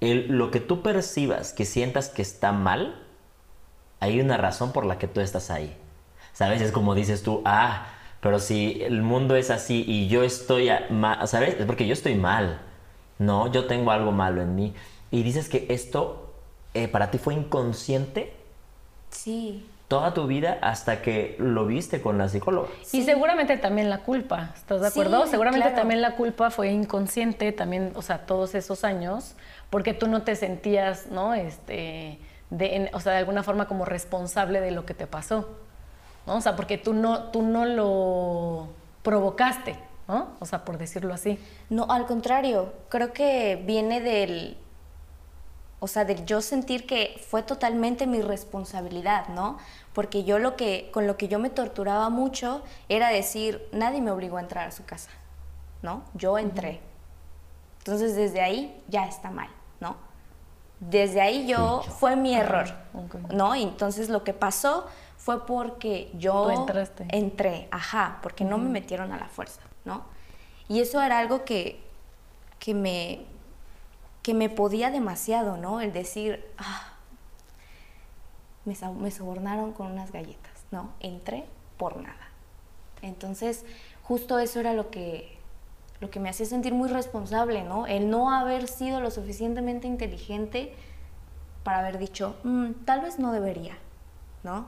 lo 0.00 0.50
que 0.50 0.60
tú 0.60 0.82
percibas, 0.82 1.52
que 1.52 1.64
sientas 1.64 2.08
que 2.08 2.22
está 2.22 2.52
mal, 2.52 3.00
hay 4.00 4.20
una 4.20 4.36
razón 4.36 4.72
por 4.72 4.86
la 4.86 4.98
que 4.98 5.06
tú 5.06 5.20
estás 5.20 5.50
ahí. 5.50 5.76
¿Sabes? 6.32 6.62
Es 6.62 6.72
como 6.72 6.94
dices 6.94 7.22
tú, 7.22 7.42
ah, 7.44 7.86
pero 8.20 8.38
si 8.40 8.82
el 8.82 9.02
mundo 9.02 9.36
es 9.36 9.50
así 9.50 9.84
y 9.86 10.08
yo 10.08 10.24
estoy 10.24 10.70
mal, 10.90 11.26
¿sabes? 11.28 11.56
Es 11.60 11.66
porque 11.66 11.86
yo 11.86 11.92
estoy 11.92 12.14
mal. 12.14 12.60
No, 13.18 13.52
yo 13.52 13.66
tengo 13.66 13.90
algo 13.90 14.10
malo 14.10 14.42
en 14.42 14.54
mí. 14.54 14.74
Y 15.10 15.22
dices 15.22 15.48
que 15.48 15.66
esto 15.68 16.32
eh, 16.74 16.88
para 16.88 17.10
ti 17.10 17.18
fue 17.18 17.34
inconsciente. 17.34 18.34
Sí 19.10 19.66
toda 19.90 20.14
tu 20.14 20.28
vida 20.28 20.56
hasta 20.62 21.02
que 21.02 21.34
lo 21.40 21.66
viste 21.66 22.00
con 22.00 22.16
la 22.16 22.28
psicóloga. 22.28 22.68
Y 22.92 23.02
seguramente 23.02 23.56
también 23.56 23.90
la 23.90 23.98
culpa, 23.98 24.52
¿estás 24.54 24.82
de 24.82 24.86
acuerdo? 24.86 25.26
seguramente 25.26 25.68
también 25.70 26.00
la 26.00 26.14
culpa 26.14 26.50
fue 26.50 26.70
inconsciente, 26.70 27.50
también, 27.50 27.90
o 27.96 28.00
sea, 28.00 28.18
todos 28.18 28.54
esos 28.54 28.84
años, 28.84 29.34
porque 29.68 29.92
tú 29.92 30.06
no 30.06 30.22
te 30.22 30.36
sentías, 30.36 31.08
¿no? 31.08 31.34
Este, 31.34 32.20
de, 32.50 32.88
o 32.92 33.00
sea, 33.00 33.14
de 33.14 33.18
alguna 33.18 33.42
forma 33.42 33.66
como 33.66 33.84
responsable 33.84 34.60
de 34.60 34.70
lo 34.70 34.86
que 34.86 34.94
te 34.94 35.08
pasó, 35.08 35.58
¿no? 36.24 36.36
O 36.36 36.40
sea, 36.40 36.54
porque 36.54 36.78
tú 36.78 36.94
no, 36.94 37.24
tú 37.32 37.42
no 37.42 37.64
lo 37.64 38.68
provocaste, 39.02 39.74
¿no? 40.06 40.28
O 40.38 40.46
sea, 40.46 40.64
por 40.64 40.78
decirlo 40.78 41.12
así. 41.14 41.36
No, 41.68 41.86
al 41.90 42.06
contrario, 42.06 42.74
creo 42.90 43.12
que 43.12 43.60
viene 43.66 44.00
del, 44.00 44.56
o 45.80 45.88
sea, 45.88 46.04
de 46.04 46.24
yo 46.24 46.40
sentir 46.40 46.86
que 46.86 47.20
fue 47.28 47.42
totalmente 47.42 48.06
mi 48.06 48.22
responsabilidad, 48.22 49.28
¿no? 49.28 49.58
porque 49.92 50.24
yo 50.24 50.38
lo 50.38 50.56
que, 50.56 50.90
con 50.92 51.06
lo 51.06 51.16
que 51.16 51.28
yo 51.28 51.38
me 51.38 51.50
torturaba 51.50 52.08
mucho 52.10 52.62
era 52.88 53.08
decir, 53.08 53.68
nadie 53.72 54.00
me 54.00 54.10
obligó 54.10 54.36
a 54.36 54.40
entrar 54.40 54.68
a 54.68 54.70
su 54.70 54.84
casa, 54.84 55.10
¿no? 55.82 56.02
Yo 56.14 56.38
entré. 56.38 56.80
Entonces 57.78 58.14
desde 58.14 58.40
ahí 58.40 58.82
ya 58.88 59.06
está 59.06 59.30
mal, 59.30 59.48
¿no? 59.80 59.96
Desde 60.78 61.20
ahí 61.20 61.46
yo, 61.46 61.82
fue 61.82 62.16
mi 62.16 62.34
error, 62.34 62.72
¿no? 63.32 63.54
Y 63.56 63.62
entonces 63.62 64.08
lo 64.08 64.22
que 64.22 64.32
pasó 64.32 64.86
fue 65.16 65.44
porque 65.44 66.10
yo 66.14 66.50
entraste. 66.50 67.06
entré, 67.10 67.68
ajá, 67.70 68.18
porque 68.22 68.44
no 68.44 68.56
me 68.58 68.70
metieron 68.70 69.12
a 69.12 69.18
la 69.18 69.28
fuerza, 69.28 69.60
¿no? 69.84 70.04
Y 70.68 70.80
eso 70.80 71.02
era 71.02 71.18
algo 71.18 71.44
que, 71.44 71.82
que, 72.58 72.74
me, 72.74 73.26
que 74.22 74.34
me 74.34 74.48
podía 74.48 74.90
demasiado, 74.90 75.56
¿no? 75.56 75.80
El 75.80 75.92
decir, 75.92 76.44
ah, 76.58 76.94
me, 78.64 79.10
sobornaron 79.10 79.72
con 79.72 79.90
unas 79.90 80.12
galletas, 80.12 80.64
¿no? 80.70 80.90
Entré 81.00 81.46
por 81.78 81.96
nada. 81.96 82.28
Entonces, 83.02 83.64
justo 84.02 84.38
eso 84.38 84.60
era 84.60 84.74
lo 84.74 84.90
que, 84.90 85.38
lo 86.00 86.10
que 86.10 86.20
me 86.20 86.28
hacía 86.28 86.46
sentir 86.46 86.74
muy 86.74 86.88
responsable, 86.88 87.64
¿no? 87.64 87.86
El 87.86 88.10
no 88.10 88.30
haber 88.32 88.68
sido 88.68 89.00
lo 89.00 89.10
suficientemente 89.10 89.86
inteligente 89.86 90.74
para 91.64 91.78
haber 91.78 91.98
dicho, 91.98 92.36
mm, 92.44 92.72
tal 92.84 93.00
vez 93.00 93.18
no 93.18 93.32
debería, 93.32 93.76
¿no? 94.42 94.66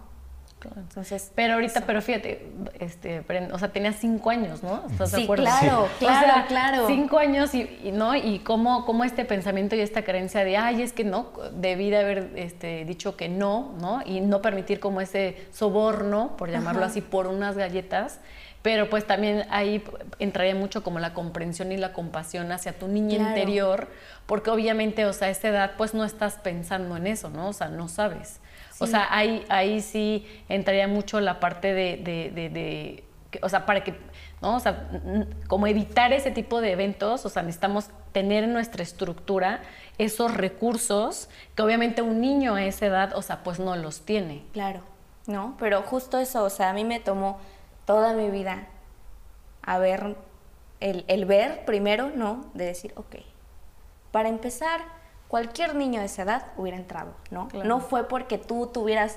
Entonces, 0.76 1.32
pero 1.34 1.54
ahorita, 1.54 1.82
pero 1.86 2.02
fíjate, 2.02 2.52
este, 2.78 3.24
o 3.52 3.58
sea, 3.58 3.72
tenías 3.72 3.96
cinco 3.96 4.30
años, 4.30 4.62
¿no? 4.62 4.84
¿Estás 4.90 5.12
de 5.12 5.22
acuerdo? 5.22 5.44
Claro, 5.44 5.88
claro, 5.98 6.46
claro. 6.48 6.86
Cinco 6.86 7.18
años 7.18 7.54
y, 7.54 7.92
no, 7.92 8.14
y 8.14 8.40
cómo, 8.40 8.84
cómo, 8.84 9.04
este 9.04 9.24
pensamiento 9.24 9.76
y 9.76 9.80
esta 9.80 10.02
creencia 10.04 10.44
de, 10.44 10.56
ay, 10.56 10.82
es 10.82 10.92
que 10.92 11.04
no, 11.04 11.32
debí 11.52 11.90
de 11.90 11.98
haber 11.98 12.32
este, 12.36 12.84
dicho 12.84 13.16
que 13.16 13.28
no, 13.28 13.74
¿no? 13.80 14.02
Y 14.04 14.20
no 14.20 14.42
permitir 14.42 14.80
como 14.80 15.00
ese 15.00 15.46
soborno, 15.52 16.36
por 16.36 16.50
llamarlo 16.50 16.84
así, 16.84 17.00
por 17.00 17.26
unas 17.26 17.56
galletas. 17.56 18.20
Pero 18.62 18.88
pues 18.88 19.04
también 19.04 19.44
ahí 19.50 19.82
entraría 20.20 20.54
mucho 20.54 20.84
como 20.84 21.00
la 21.00 21.14
comprensión 21.14 21.72
y 21.72 21.76
la 21.76 21.92
compasión 21.92 22.52
hacia 22.52 22.72
tu 22.78 22.86
niña 22.86 23.16
interior, 23.16 23.88
porque 24.26 24.50
obviamente, 24.50 25.04
o 25.04 25.12
sea, 25.12 25.26
a 25.26 25.30
esa 25.32 25.48
edad 25.48 25.72
pues 25.76 25.94
no 25.94 26.04
estás 26.04 26.36
pensando 26.36 26.96
en 26.96 27.08
eso, 27.08 27.28
¿no? 27.28 27.48
O 27.48 27.52
sea, 27.52 27.68
no 27.68 27.88
sabes. 27.88 28.40
O 28.82 28.86
sea, 28.86 29.06
ahí, 29.10 29.44
ahí 29.48 29.80
sí 29.80 30.26
entraría 30.48 30.88
mucho 30.88 31.20
la 31.20 31.40
parte 31.40 31.72
de, 31.72 31.96
de, 31.98 33.04
o 33.40 33.48
sea, 33.48 33.64
para 33.64 33.84
que, 33.84 33.94
¿no? 34.40 34.56
O 34.56 34.60
sea, 34.60 34.88
como 35.48 35.66
evitar 35.66 36.12
ese 36.12 36.30
tipo 36.30 36.60
de 36.60 36.72
eventos, 36.72 37.24
o 37.24 37.28
sea, 37.28 37.42
necesitamos 37.42 37.90
tener 38.12 38.44
en 38.44 38.52
nuestra 38.52 38.82
estructura 38.82 39.60
esos 39.98 40.34
recursos 40.34 41.28
que 41.54 41.62
obviamente 41.62 42.02
un 42.02 42.20
niño 42.20 42.56
a 42.56 42.64
esa 42.64 42.86
edad, 42.86 43.16
o 43.16 43.22
sea, 43.22 43.42
pues 43.42 43.58
no 43.58 43.76
los 43.76 44.00
tiene. 44.02 44.44
Claro, 44.52 44.80
¿no? 45.26 45.56
Pero 45.58 45.82
justo 45.82 46.18
eso, 46.18 46.42
o 46.44 46.50
sea, 46.50 46.70
a 46.70 46.72
mí 46.72 46.84
me 46.84 47.00
tomó 47.00 47.38
toda 47.86 48.14
mi 48.14 48.30
vida 48.30 48.68
a 49.62 49.78
ver, 49.78 50.16
el, 50.80 51.04
el 51.06 51.24
ver 51.24 51.64
primero, 51.64 52.10
¿no? 52.14 52.50
De 52.54 52.66
decir, 52.66 52.92
ok, 52.96 53.16
para 54.10 54.28
empezar, 54.28 54.80
cualquier 55.32 55.74
niño 55.76 56.00
de 56.00 56.04
esa 56.04 56.24
edad 56.24 56.52
hubiera 56.58 56.76
entrado, 56.76 57.14
¿no? 57.30 57.48
No 57.64 57.80
fue 57.80 58.06
porque 58.06 58.36
tú 58.36 58.66
tuvieras 58.66 59.16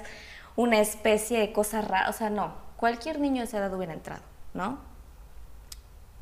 una 0.55 0.79
especie 0.79 1.37
de 1.37 1.51
cosa 1.51 1.81
rara, 1.81 2.09
o 2.09 2.13
sea, 2.13 2.29
no, 2.29 2.53
cualquier 2.77 3.19
niño 3.19 3.39
de 3.41 3.47
esa 3.47 3.57
edad 3.57 3.73
hubiera 3.73 3.91
entrado, 3.91 4.21
¿no? 4.53 4.77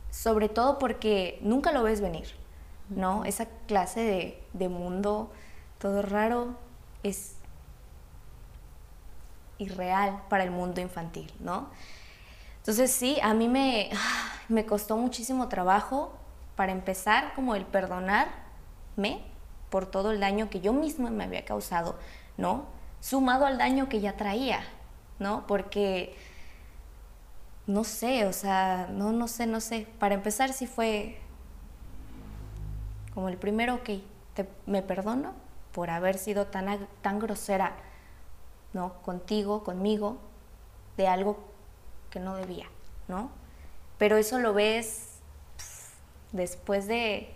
Sobre 0.09 0.49
todo 0.49 0.79
porque 0.79 1.37
nunca 1.43 1.71
lo 1.71 1.83
ves 1.83 2.01
venir, 2.01 2.27
¿no? 2.89 3.23
Esa 3.23 3.45
clase 3.67 3.99
de, 3.99 4.43
de 4.53 4.67
mundo 4.67 5.31
todo 5.77 6.01
raro 6.01 6.55
es 7.03 7.35
irreal 9.59 10.23
para 10.27 10.43
el 10.43 10.49
mundo 10.49 10.81
infantil, 10.81 11.31
¿no? 11.39 11.67
Entonces 12.57 12.91
sí, 12.91 13.19
a 13.21 13.35
mí 13.35 13.47
me, 13.47 13.91
me 14.49 14.65
costó 14.65 14.97
muchísimo 14.97 15.49
trabajo 15.49 16.11
para 16.55 16.71
empezar 16.71 17.35
como 17.35 17.53
el 17.53 17.67
perdonarme 17.67 19.32
por 19.73 19.87
todo 19.87 20.11
el 20.11 20.19
daño 20.19 20.51
que 20.51 20.61
yo 20.61 20.71
misma 20.71 21.09
me 21.09 21.23
había 21.23 21.45
causado, 21.45 21.95
¿no? 22.37 22.65
Sumado 23.01 23.47
al 23.47 23.57
daño 23.57 23.89
que 23.89 24.01
ya 24.01 24.15
traía, 24.15 24.59
¿no? 25.17 25.47
Porque, 25.47 26.15
no 27.65 27.83
sé, 27.83 28.27
o 28.27 28.33
sea, 28.33 28.87
no, 28.91 29.11
no 29.11 29.27
sé, 29.27 29.47
no 29.47 29.59
sé. 29.59 29.87
Para 29.97 30.13
empezar, 30.13 30.53
sí 30.53 30.67
fue 30.67 31.17
como 33.15 33.29
el 33.29 33.37
primero, 33.37 33.73
ok, 33.73 33.89
te, 34.35 34.47
me 34.67 34.83
perdono 34.83 35.33
por 35.71 35.89
haber 35.89 36.19
sido 36.19 36.45
tan, 36.45 36.87
tan 37.01 37.17
grosera, 37.17 37.73
¿no? 38.73 39.01
Contigo, 39.01 39.63
conmigo, 39.63 40.19
de 40.97 41.07
algo 41.07 41.39
que 42.11 42.19
no 42.19 42.35
debía, 42.35 42.67
¿no? 43.07 43.31
Pero 43.97 44.17
eso 44.17 44.37
lo 44.37 44.53
ves 44.53 45.15
después 46.31 46.85
de, 46.85 47.33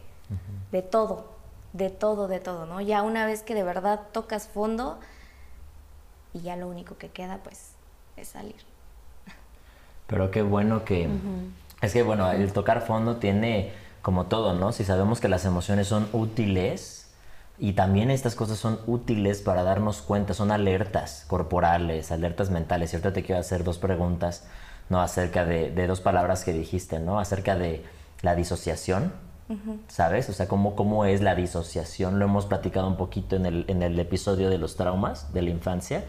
de 0.72 0.84
todo, 0.84 1.37
de 1.78 1.90
todo, 1.90 2.28
de 2.28 2.40
todo, 2.40 2.66
¿no? 2.66 2.82
Ya 2.82 3.04
una 3.04 3.26
vez 3.26 3.44
que 3.44 3.54
de 3.54 3.64
verdad 3.64 4.02
tocas 4.12 4.48
fondo 4.48 5.00
y 6.34 6.42
ya 6.42 6.56
lo 6.56 6.68
único 6.68 6.98
que 6.98 7.10
queda 7.10 7.40
pues 7.44 7.72
es 8.18 8.30
salir. 8.30 8.56
Pero 10.08 10.32
qué 10.32 10.42
bueno 10.42 10.84
que... 10.84 11.10
Es 11.82 11.94
que 11.94 12.02
bueno, 12.02 12.32
el 12.32 12.52
tocar 12.54 12.82
fondo 12.82 13.18
tiene 13.18 13.72
como 14.02 14.26
todo, 14.26 14.54
¿no? 14.54 14.72
Si 14.72 14.84
sabemos 14.84 15.20
que 15.20 15.28
las 15.28 15.46
emociones 15.46 15.88
son 15.88 16.10
útiles 16.14 17.12
y 17.60 17.74
también 17.74 18.10
estas 18.10 18.36
cosas 18.36 18.58
son 18.58 18.80
útiles 18.88 19.42
para 19.42 19.64
darnos 19.64 20.02
cuenta, 20.02 20.34
son 20.34 20.52
alertas 20.52 21.26
corporales, 21.28 22.12
alertas 22.12 22.50
mentales. 22.50 22.94
Y 22.94 22.96
ahorita 22.96 23.14
te 23.14 23.24
quiero 23.24 23.42
hacer 23.42 23.64
dos 23.64 23.78
preguntas, 23.78 24.48
¿no? 24.90 25.02
Acerca 25.02 25.46
de, 25.46 25.70
de 25.70 25.88
dos 25.88 26.02
palabras 26.02 26.44
que 26.44 26.54
dijiste, 26.54 27.00
¿no? 27.00 27.20
Acerca 27.20 27.56
de 27.56 27.86
la 28.22 28.34
disociación 28.34 29.12
¿sabes? 29.88 30.30
O 30.30 30.34
sea, 30.34 30.48
¿cómo, 30.48 30.76
cómo 30.76 31.06
es 31.06 31.22
la 31.22 31.36
disociación. 31.36 32.20
Lo 32.20 32.26
hemos 32.26 32.46
platicado 32.46 32.88
un 32.88 32.98
poquito 32.98 33.36
en 33.36 33.46
el, 33.46 33.66
en 33.68 33.84
el 33.84 34.00
episodio 34.00 34.50
de 34.50 34.58
los 34.58 34.76
traumas 34.76 35.34
de 35.34 35.42
la 35.42 35.50
infancia, 35.50 36.04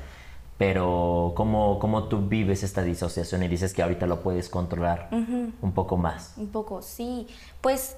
pero 0.58 1.34
¿cómo, 1.36 1.78
¿cómo, 1.78 2.04
tú 2.04 2.18
vives 2.28 2.62
esta 2.64 2.82
disociación 2.82 3.42
y 3.44 3.48
dices 3.48 3.72
que 3.74 3.82
ahorita 3.82 4.06
lo 4.06 4.22
puedes 4.22 4.48
controlar 4.48 5.08
un 5.12 5.72
poco 5.72 5.96
más? 5.96 6.34
Un 6.36 6.48
poco, 6.48 6.82
sí. 6.82 7.28
Pues 7.60 7.96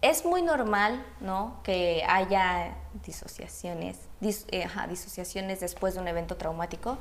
es 0.00 0.24
muy 0.24 0.42
normal, 0.42 1.04
¿no? 1.20 1.56
Que 1.64 2.04
haya 2.08 2.76
disociaciones, 3.04 3.98
eh, 4.20 4.68
disociaciones 4.88 5.58
después 5.58 5.94
de 5.94 6.00
un 6.00 6.08
evento 6.08 6.36
traumático. 6.36 6.98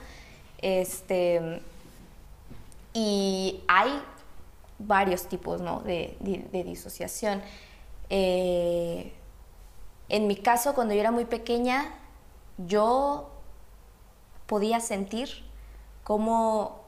Este, 0.59 1.61
y 2.93 3.61
hay 3.67 4.01
varios 4.79 5.27
tipos 5.27 5.61
de, 5.83 6.17
disociación. 6.51 7.41
Eh, 8.09 9.13
en 10.09 10.27
mi 10.27 10.35
caso, 10.35 10.73
cuando 10.73 10.93
yo 10.93 10.99
era 10.99 11.11
muy 11.11 11.25
pequeña, 11.25 11.93
yo 12.57 13.29
podía 14.45 14.79
sentir 14.79 15.29
cómo, 16.03 16.81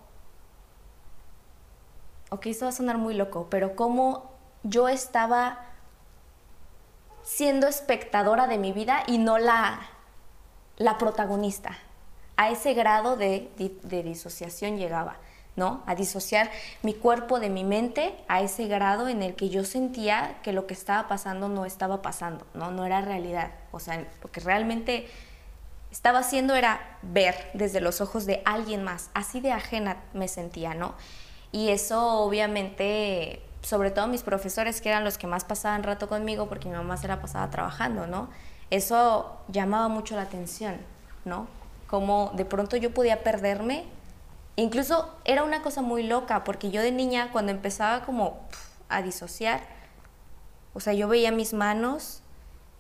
ok, 2.30 2.46
esto 2.48 2.66
va 2.66 2.70
a 2.70 2.74
sonar 2.74 2.98
muy 2.98 3.14
loco, 3.14 3.48
pero 3.50 3.76
cómo 3.76 4.32
yo 4.64 4.88
estaba 4.88 5.66
siendo 7.24 7.68
espectadora 7.68 8.48
de 8.48 8.58
mi 8.58 8.72
vida 8.72 9.04
y 9.08 9.18
no 9.18 9.38
la, 9.38 9.82
la 10.78 10.98
protagonista. 10.98 11.78
A 12.38 12.50
ese 12.50 12.74
grado 12.74 13.18
de 13.18 13.52
disociación 14.06 14.78
llegaba. 14.78 15.18
A 15.86 15.94
disociar 15.94 16.50
mi 16.84 16.94
cuerpo 16.94 17.42
de 17.42 17.50
mi 17.50 17.66
mente 17.66 18.16
a 18.30 18.42
ese 18.42 18.68
grado 18.68 19.10
en 19.10 19.22
el 19.22 19.36
que 19.36 19.50
yo 19.50 19.66
sentía 19.66 20.38
que 20.42 20.54
lo 20.54 20.68
que 20.68 20.74
estaba 20.74 21.10
pasando 21.10 21.50
no 21.50 21.66
estaba 21.66 22.02
pasando, 22.02 22.46
¿no? 22.54 22.72
No 22.72 22.86
era 22.86 23.02
realidad. 23.02 23.52
O 23.72 23.82
sea, 23.82 24.06
lo 24.24 24.32
que 24.32 24.40
realmente 24.40 25.10
estaba 25.92 26.20
haciendo 26.20 26.56
era 26.56 26.80
ver 27.02 27.36
desde 27.54 27.82
los 27.82 28.00
ojos 28.00 28.26
de 28.26 28.42
alguien 28.46 28.84
más. 28.84 29.10
Así 29.14 29.42
de 29.42 29.52
ajena 29.52 29.98
me 30.14 30.30
sentía, 30.30 30.76
¿no? 30.76 30.94
Y 31.52 31.70
eso 31.70 32.20
obviamente, 32.20 33.42
sobre 33.62 33.92
todo 33.92 34.08
mis 34.08 34.24
profesores, 34.24 34.80
que 34.80 34.90
eran 34.90 35.04
los 35.04 35.18
que 35.18 35.28
más 35.28 35.44
pasaban 35.44 35.84
rato 35.84 36.08
conmigo, 36.08 36.48
porque 36.48 36.70
mi 36.70 36.76
mamá 36.76 36.96
se 36.96 37.10
la 37.10 37.20
pasaba 37.20 37.50
trabajando, 37.50 38.08
¿no? 38.08 38.30
Eso 38.70 39.40
llamaba 39.50 39.88
mucho 39.88 40.16
la 40.16 40.22
atención, 40.22 40.78
¿no? 41.26 41.48
Como 41.88 42.32
de 42.36 42.46
pronto 42.46 42.78
yo 42.78 42.94
podía 42.94 43.24
perderme 43.24 43.86
Incluso 44.60 45.10
era 45.24 45.44
una 45.44 45.62
cosa 45.62 45.82
muy 45.82 46.04
loca, 46.04 46.44
porque 46.44 46.70
yo 46.70 46.82
de 46.82 46.92
niña, 46.92 47.32
cuando 47.32 47.52
empezaba 47.52 48.06
como 48.06 48.38
a 48.90 49.02
disociar, 49.02 49.62
o 50.74 50.82
sea, 50.82 50.92
yo 50.92 51.08
veía 51.08 51.32
mis 51.32 51.54
manos 51.54 52.22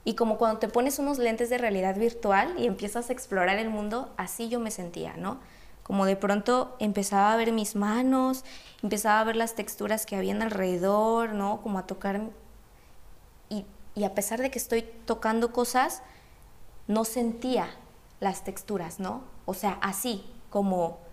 y 0.04 0.15
como 0.15 0.38
cuando 0.38 0.60
te 0.60 0.68
pones 0.68 1.00
unos 1.00 1.20
lentes 1.20 1.50
de 1.50 1.58
realidad 1.58 1.96
virtual 1.96 2.54
y 2.58 2.68
empiezas 2.68 3.10
a 3.10 3.13
explorar 3.13 3.60
el 3.60 3.70
mundo, 3.70 4.13
así 4.18 4.50
yo 4.50 4.60
me 4.60 4.72
sentía, 4.72 5.15
¿no? 5.15 5.39
Como 5.84 6.06
de 6.06 6.18
pronto 6.18 6.76
empezaba 6.80 7.32
a 7.32 7.38
ver 7.38 7.54
mis 7.54 7.78
manos, 7.78 8.44
empezaba 8.84 9.22
a 9.22 9.24
ver 9.24 9.38
las 9.38 9.56
texturas 9.56 10.06
que 10.06 10.18
habían 10.18 10.42
alrededor, 10.42 11.30
¿no? 11.30 11.62
Como 11.62 11.80
a 11.80 11.88
tocar. 11.88 12.22
Y, 13.48 13.65
y 13.96 14.04
a 14.04 14.13
pesar 14.13 14.42
de 14.42 14.52
que 14.52 14.60
estoy 14.60 14.82
tocando 15.06 15.54
cosas, 15.54 16.02
no 16.88 17.06
sentía 17.06 17.70
las 18.20 18.44
texturas, 18.44 19.00
¿no? 19.00 19.22
O 19.46 19.54
sea, 19.54 19.80
así, 19.82 20.26
como 20.50 21.09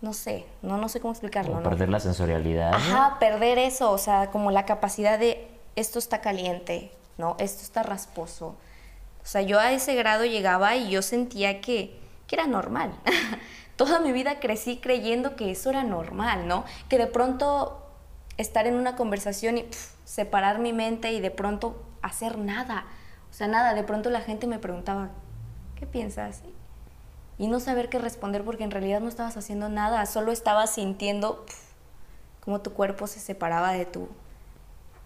no 0.00 0.12
sé, 0.12 0.46
no, 0.62 0.76
no 0.76 0.88
sé 0.88 1.00
cómo 1.00 1.12
explicarlo. 1.12 1.52
Como 1.52 1.62
¿no? 1.62 1.70
perder 1.70 1.88
la 1.88 2.00
sensorialidad. 2.00 2.74
Ajá, 2.74 3.18
perder 3.18 3.58
eso, 3.58 3.90
o 3.90 3.98
sea, 3.98 4.30
como 4.30 4.50
la 4.50 4.66
capacidad 4.66 5.18
de 5.18 5.48
esto 5.74 5.98
está 5.98 6.20
caliente, 6.20 6.92
¿no? 7.18 7.36
Esto 7.38 7.62
está 7.62 7.82
rasposo. 7.82 8.56
O 9.22 9.26
sea, 9.28 9.42
yo 9.42 9.58
a 9.58 9.72
ese 9.72 9.94
grado 9.94 10.24
llegaba 10.24 10.76
y 10.76 10.90
yo 10.90 11.02
sentía 11.02 11.60
que, 11.60 11.98
que 12.26 12.36
era 12.36 12.46
normal. 12.46 12.92
Toda 13.76 14.00
mi 14.00 14.12
vida 14.12 14.38
crecí 14.38 14.78
creyendo 14.78 15.36
que 15.36 15.50
eso 15.50 15.70
era 15.70 15.82
normal, 15.82 16.46
¿no? 16.46 16.64
Que 16.88 16.98
de 16.98 17.06
pronto 17.06 17.82
estar 18.36 18.66
en 18.66 18.74
una 18.74 18.96
conversación 18.96 19.58
y 19.58 19.66
separar 20.04 20.58
mi 20.58 20.72
mente 20.72 21.12
y 21.12 21.20
de 21.20 21.30
pronto 21.30 21.82
hacer 22.02 22.38
nada. 22.38 22.84
O 23.30 23.34
sea, 23.34 23.48
nada, 23.48 23.74
de 23.74 23.82
pronto 23.82 24.10
la 24.10 24.20
gente 24.20 24.46
me 24.46 24.58
preguntaba, 24.58 25.10
¿qué 25.74 25.86
piensas? 25.86 26.42
Y 27.38 27.48
no 27.48 27.60
saber 27.60 27.88
qué 27.88 27.98
responder 27.98 28.44
porque 28.44 28.64
en 28.64 28.70
realidad 28.70 29.00
no 29.00 29.08
estabas 29.08 29.36
haciendo 29.36 29.68
nada, 29.68 30.06
solo 30.06 30.32
estabas 30.32 30.70
sintiendo 30.70 31.44
cómo 32.40 32.60
tu 32.60 32.72
cuerpo 32.72 33.06
se 33.06 33.20
separaba 33.20 33.72
de 33.72 33.84
tu, 33.84 34.08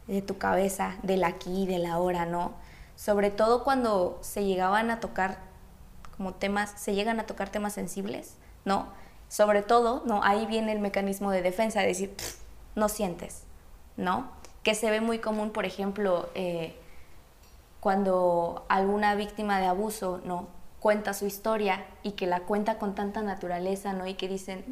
de 0.06 0.22
tu 0.22 0.38
cabeza, 0.38 0.96
del 1.02 1.24
aquí, 1.24 1.66
del 1.66 1.86
ahora, 1.86 2.26
¿no? 2.26 2.52
Sobre 2.96 3.30
todo 3.30 3.64
cuando 3.64 4.18
se 4.20 4.44
llegaban 4.44 4.90
a 4.90 5.00
tocar 5.00 5.38
como 6.16 6.34
temas, 6.34 6.72
se 6.76 6.94
llegan 6.94 7.18
a 7.18 7.26
tocar 7.26 7.48
temas 7.48 7.72
sensibles, 7.72 8.34
¿no? 8.64 8.88
Sobre 9.28 9.62
todo, 9.62 10.02
¿no? 10.04 10.22
Ahí 10.22 10.46
viene 10.46 10.72
el 10.72 10.80
mecanismo 10.80 11.30
de 11.30 11.40
defensa, 11.40 11.80
de 11.80 11.86
decir, 11.86 12.14
"Pff, 12.14 12.36
no 12.74 12.88
sientes, 12.88 13.44
¿no? 13.96 14.28
Que 14.62 14.74
se 14.74 14.90
ve 14.90 15.00
muy 15.00 15.18
común, 15.18 15.50
por 15.50 15.64
ejemplo, 15.64 16.28
eh, 16.34 16.76
cuando 17.80 18.66
alguna 18.68 19.14
víctima 19.14 19.58
de 19.58 19.66
abuso, 19.66 20.20
¿no? 20.24 20.46
Cuenta 20.80 21.14
su 21.14 21.26
historia 21.26 21.84
y 22.02 22.12
que 22.12 22.26
la 22.26 22.40
cuenta 22.40 22.78
con 22.78 22.94
tanta 22.94 23.22
naturaleza, 23.22 23.92
¿no? 23.92 24.06
Y 24.06 24.14
que 24.14 24.28
dicen, 24.28 24.64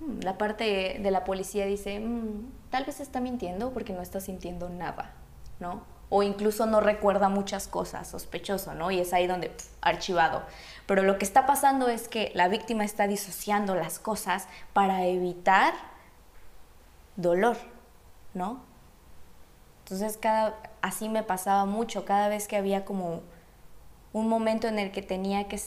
"Mm, 0.00 0.04
mm", 0.04 0.20
la 0.22 0.38
parte 0.38 0.98
de 1.02 1.10
la 1.10 1.24
policía 1.24 1.66
dice, 1.66 2.00
"Mm, 2.00 2.50
tal 2.70 2.84
vez 2.84 3.00
está 3.00 3.20
mintiendo 3.20 3.72
porque 3.72 3.92
no 3.92 4.02
está 4.02 4.20
sintiendo 4.20 4.68
nada, 4.68 5.12
¿no? 5.60 5.82
O 6.10 6.22
incluso 6.22 6.64
no 6.64 6.80
recuerda 6.80 7.28
muchas 7.28 7.68
cosas, 7.68 8.08
sospechoso, 8.08 8.74
¿no? 8.74 8.90
Y 8.90 9.00
es 9.00 9.12
ahí 9.12 9.26
donde, 9.26 9.52
archivado. 9.82 10.42
Pero 10.86 11.02
lo 11.02 11.18
que 11.18 11.24
está 11.24 11.44
pasando 11.44 11.88
es 11.88 12.08
que 12.08 12.32
la 12.34 12.48
víctima 12.48 12.84
está 12.84 13.06
disociando 13.06 13.74
las 13.74 13.98
cosas 13.98 14.48
para 14.72 15.04
evitar 15.04 15.74
dolor, 17.16 17.58
¿no? 18.32 18.62
Entonces, 19.84 20.16
cada, 20.16 20.54
así 20.82 21.08
me 21.08 21.22
pasaba 21.22 21.64
mucho, 21.64 22.04
cada 22.04 22.28
vez 22.28 22.46
que 22.46 22.56
había 22.56 22.84
como 22.84 23.22
un 24.18 24.28
momento 24.28 24.68
en 24.68 24.78
el 24.78 24.90
que 24.90 25.02
tenía 25.02 25.48
que, 25.48 25.60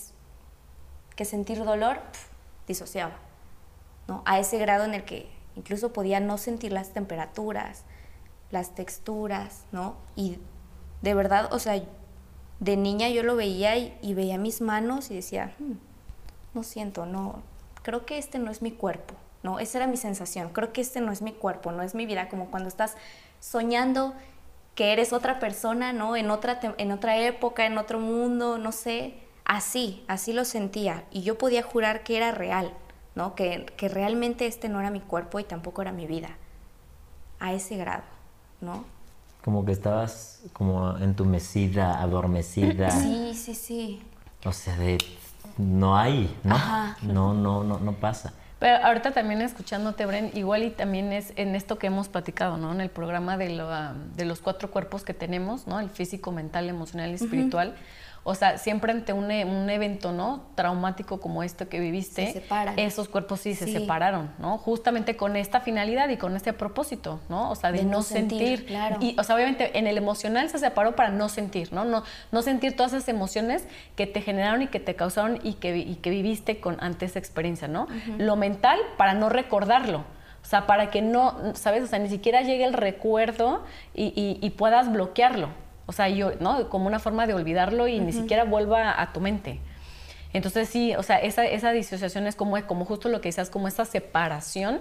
que 1.15 1.25
sentir 1.25 1.63
dolor, 1.63 1.99
disociaba, 2.67 3.13
¿no? 4.07 4.21
A 4.25 4.39
ese 4.39 4.57
grado 4.57 4.85
en 4.85 4.93
el 4.93 5.03
que 5.03 5.29
incluso 5.55 5.93
podía 5.93 6.19
no 6.19 6.37
sentir 6.37 6.71
las 6.71 6.93
temperaturas, 6.93 7.83
las 8.51 8.75
texturas, 8.75 9.65
¿no? 9.71 9.95
Y 10.15 10.37
de 11.01 11.13
verdad, 11.13 11.51
o 11.53 11.59
sea, 11.59 11.81
de 12.59 12.77
niña 12.77 13.09
yo 13.09 13.23
lo 13.23 13.35
veía 13.35 13.75
y, 13.77 13.97
y 14.01 14.13
veía 14.13 14.37
mis 14.37 14.61
manos 14.61 15.09
y 15.09 15.15
decía, 15.15 15.55
"Hmm, 15.59 15.73
no 16.53 16.63
siento, 16.63 17.05
no, 17.05 17.41
creo 17.81 18.05
que 18.05 18.17
este 18.17 18.39
no 18.39 18.51
es 18.51 18.61
mi 18.61 18.71
cuerpo, 18.71 19.15
¿no? 19.43 19.59
Esa 19.59 19.79
era 19.79 19.87
mi 19.87 19.97
sensación, 19.97 20.49
creo 20.49 20.71
que 20.73 20.81
este 20.81 21.01
no 21.01 21.11
es 21.11 21.21
mi 21.21 21.31
cuerpo, 21.31 21.71
no 21.71 21.81
es 21.81 21.95
mi 21.95 22.05
vida, 22.05 22.29
como 22.29 22.51
cuando 22.51 22.69
estás 22.69 22.95
soñando 23.39 24.13
que 24.75 24.93
eres 24.93 25.13
otra 25.13 25.39
persona, 25.39 25.93
¿no? 25.93 26.15
En 26.15 26.31
otra, 26.31 26.59
en 26.77 26.91
otra 26.91 27.17
época, 27.17 27.65
en 27.65 27.77
otro 27.77 27.99
mundo, 27.99 28.57
no 28.57 28.71
sé, 28.71 29.15
así, 29.45 30.03
así 30.07 30.33
lo 30.33 30.45
sentía 30.45 31.03
y 31.11 31.23
yo 31.23 31.37
podía 31.37 31.63
jurar 31.63 32.03
que 32.03 32.17
era 32.17 32.31
real, 32.31 32.73
¿no? 33.15 33.35
Que, 33.35 33.65
que 33.77 33.89
realmente 33.89 34.47
este 34.47 34.69
no 34.69 34.79
era 34.79 34.89
mi 34.89 35.01
cuerpo 35.01 35.39
y 35.39 35.43
tampoco 35.43 35.81
era 35.81 35.91
mi 35.91 36.07
vida, 36.07 36.29
a 37.39 37.53
ese 37.53 37.77
grado, 37.77 38.03
¿no? 38.61 38.85
Como 39.43 39.65
que 39.65 39.71
estabas 39.71 40.43
como 40.53 40.97
entumecida, 40.97 42.01
adormecida. 42.01 42.89
Sí, 43.01 43.33
sí, 43.35 43.55
sí. 43.55 44.03
O 44.45 44.51
sea, 44.53 44.75
de 44.77 44.97
no 45.57 45.97
hay, 45.97 46.35
¿no? 46.43 46.55
Ajá. 46.55 46.97
No, 47.01 47.33
no, 47.33 47.63
no, 47.63 47.79
no 47.79 47.93
pasa. 47.93 48.33
Pero 48.61 48.85
ahorita 48.85 49.09
también 49.09 49.41
escuchándote, 49.41 50.05
Bren, 50.05 50.29
igual 50.35 50.61
y 50.61 50.69
también 50.69 51.11
es 51.13 51.33
en 51.35 51.55
esto 51.55 51.79
que 51.79 51.87
hemos 51.87 52.09
platicado, 52.09 52.57
¿no? 52.57 52.71
En 52.71 52.79
el 52.79 52.91
programa 52.91 53.35
de, 53.35 53.49
lo, 53.49 53.67
de 54.15 54.23
los 54.23 54.39
cuatro 54.39 54.69
cuerpos 54.69 55.03
que 55.03 55.15
tenemos, 55.15 55.65
¿no? 55.65 55.79
El 55.79 55.89
físico, 55.89 56.31
mental, 56.31 56.69
emocional 56.69 57.09
y 57.09 57.15
espiritual. 57.15 57.75
O 58.23 58.35
sea, 58.35 58.59
siempre 58.59 58.91
ante 58.91 59.13
un, 59.13 59.31
e- 59.31 59.45
un 59.45 59.67
evento, 59.71 60.11
¿no? 60.11 60.43
Traumático 60.53 61.19
como 61.19 61.41
esto 61.41 61.67
que 61.69 61.79
viviste, 61.79 62.31
Se 62.31 62.43
esos 62.77 63.09
cuerpos 63.09 63.39
sí, 63.39 63.55
se 63.55 63.65
Sí. 63.65 63.73
separaron, 63.73 64.31
¿no? 64.37 64.59
Justamente 64.59 65.17
con 65.17 65.35
esta 65.35 65.59
finalidad 65.61 66.07
y 66.09 66.17
con 66.17 66.35
este 66.35 66.53
propósito, 66.53 67.19
¿no? 67.29 67.49
O 67.49 67.55
sea, 67.55 67.71
de, 67.71 67.79
De 67.79 67.85
no, 67.85 67.91
no 67.97 68.01
sentir. 68.03 68.39
sentir, 68.59 68.65
claro. 68.67 68.97
Y, 69.01 69.15
o 69.19 69.23
sea, 69.23 69.35
obviamente 69.35 69.77
en 69.79 69.87
el 69.87 69.97
emocional 69.97 70.49
se 70.49 70.59
separó 70.59 70.95
para 70.95 71.09
no 71.09 71.29
sentir, 71.29 71.73
¿no? 71.73 71.83
No, 71.83 72.03
no 72.31 72.41
sentir 72.43 72.75
todas 72.75 72.93
esas 72.93 73.09
emociones 73.09 73.65
que 73.95 74.05
te 74.05 74.21
generaron 74.21 74.61
y 74.61 74.67
que 74.67 74.79
te 74.79 74.95
causaron 74.95 75.39
y 75.43 75.53
que, 75.55 75.75
y 75.77 75.95
que 75.95 76.11
viviste 76.11 76.59
con, 76.59 76.77
ante 76.79 77.05
esa 77.05 77.17
experiencia, 77.17 77.67
¿no? 77.67 77.87
Lo 78.19 78.35
mental 78.35 78.77
para 78.97 79.15
no 79.15 79.29
recordarlo. 79.29 80.03
O 80.43 80.45
sea, 80.45 80.67
para 80.67 80.91
que 80.91 81.01
no, 81.01 81.55
¿sabes? 81.55 81.83
O 81.83 81.87
sea, 81.87 81.97
ni 81.97 82.09
siquiera 82.09 82.41
llegue 82.43 82.65
el 82.65 82.73
recuerdo 82.73 83.63
y, 83.95 84.05
y- 84.15 84.37
y 84.45 84.49
puedas 84.51 84.91
bloquearlo. 84.91 85.49
O 85.91 85.93
sea, 85.93 86.07
yo, 86.07 86.31
¿no? 86.39 86.69
Como 86.69 86.87
una 86.87 86.99
forma 86.99 87.27
de 87.27 87.33
olvidarlo 87.33 87.85
y 87.89 87.99
ni 87.99 88.13
siquiera 88.13 88.45
vuelva 88.45 89.01
a 89.01 89.11
tu 89.11 89.19
mente. 89.19 89.59
Entonces 90.31 90.69
sí, 90.69 90.95
o 90.95 91.03
sea, 91.03 91.17
esa, 91.17 91.43
esa 91.45 91.73
disociación 91.73 92.27
es 92.27 92.37
como, 92.37 92.55
como 92.65 92.85
justo 92.85 93.09
lo 93.09 93.19
que 93.19 93.27
decías, 93.27 93.49
como 93.49 93.67
esa 93.67 93.83
separación 93.83 94.79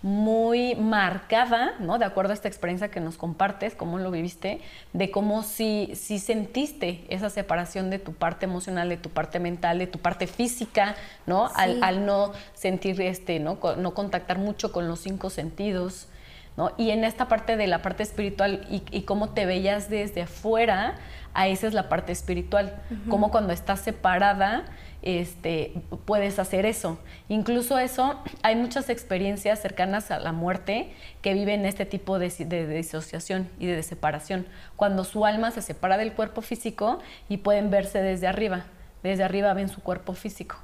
muy 0.00 0.74
marcada, 0.76 1.74
¿no? 1.78 1.98
De 1.98 2.06
acuerdo 2.06 2.30
a 2.30 2.34
esta 2.34 2.48
experiencia 2.48 2.90
que 2.90 3.00
nos 3.00 3.18
compartes, 3.18 3.74
cómo 3.74 3.98
lo 3.98 4.10
viviste, 4.10 4.62
de 4.94 5.10
cómo 5.10 5.42
si, 5.42 5.90
si 5.94 6.18
sentiste 6.18 7.04
esa 7.10 7.28
separación 7.28 7.90
de 7.90 7.98
tu 7.98 8.14
parte 8.14 8.46
emocional, 8.46 8.88
de 8.88 8.96
tu 8.96 9.10
parte 9.10 9.38
mental, 9.38 9.78
de 9.78 9.86
tu 9.86 9.98
parte 9.98 10.26
física, 10.26 10.94
¿no? 11.26 11.50
Al, 11.54 11.74
Sí. 11.74 11.80
al 11.82 12.06
no 12.06 12.32
sentir, 12.54 12.98
este, 13.02 13.38
¿no? 13.40 13.58
No 13.76 13.92
contactar 13.92 14.38
mucho 14.38 14.72
con 14.72 14.88
los 14.88 15.00
cinco 15.00 15.28
sentidos, 15.28 16.08
¿no? 16.56 16.72
Y 16.76 16.90
en 16.90 17.04
esta 17.04 17.28
parte 17.28 17.56
de 17.56 17.66
la 17.66 17.82
parte 17.82 18.02
espiritual 18.02 18.66
y, 18.70 18.82
y 18.90 19.02
cómo 19.02 19.30
te 19.30 19.46
veías 19.46 19.88
desde 19.90 20.22
afuera, 20.22 20.94
a 21.34 21.48
esa 21.48 21.66
es 21.66 21.74
la 21.74 21.88
parte 21.88 22.12
espiritual. 22.12 22.74
Cómo 23.10 23.30
cuando 23.30 23.52
estás 23.52 23.80
separada, 23.80 24.64
este, 25.02 25.74
puedes 26.06 26.38
hacer 26.38 26.64
eso. 26.66 26.98
Incluso 27.28 27.78
eso, 27.78 28.18
hay 28.42 28.56
muchas 28.56 28.88
experiencias 28.88 29.60
cercanas 29.60 30.10
a 30.10 30.18
la 30.18 30.32
muerte 30.32 30.92
que 31.22 31.34
viven 31.34 31.66
este 31.66 31.84
tipo 31.84 32.18
de, 32.18 32.30
de- 32.30 32.66
de 32.66 32.74
disociación 32.74 33.48
y 33.60 33.66
de 33.66 33.82
separación. 33.82 34.46
Cuando 34.76 35.04
su 35.04 35.26
alma 35.26 35.50
se 35.50 35.60
separa 35.62 35.98
del 35.98 36.12
cuerpo 36.14 36.40
físico 36.40 37.00
y 37.28 37.36
pueden 37.38 37.70
verse 37.70 38.00
desde 38.00 38.26
arriba. 38.26 38.64
Desde 39.02 39.22
arriba 39.22 39.52
ven 39.52 39.68
su 39.68 39.82
cuerpo 39.82 40.14
físico. 40.14 40.56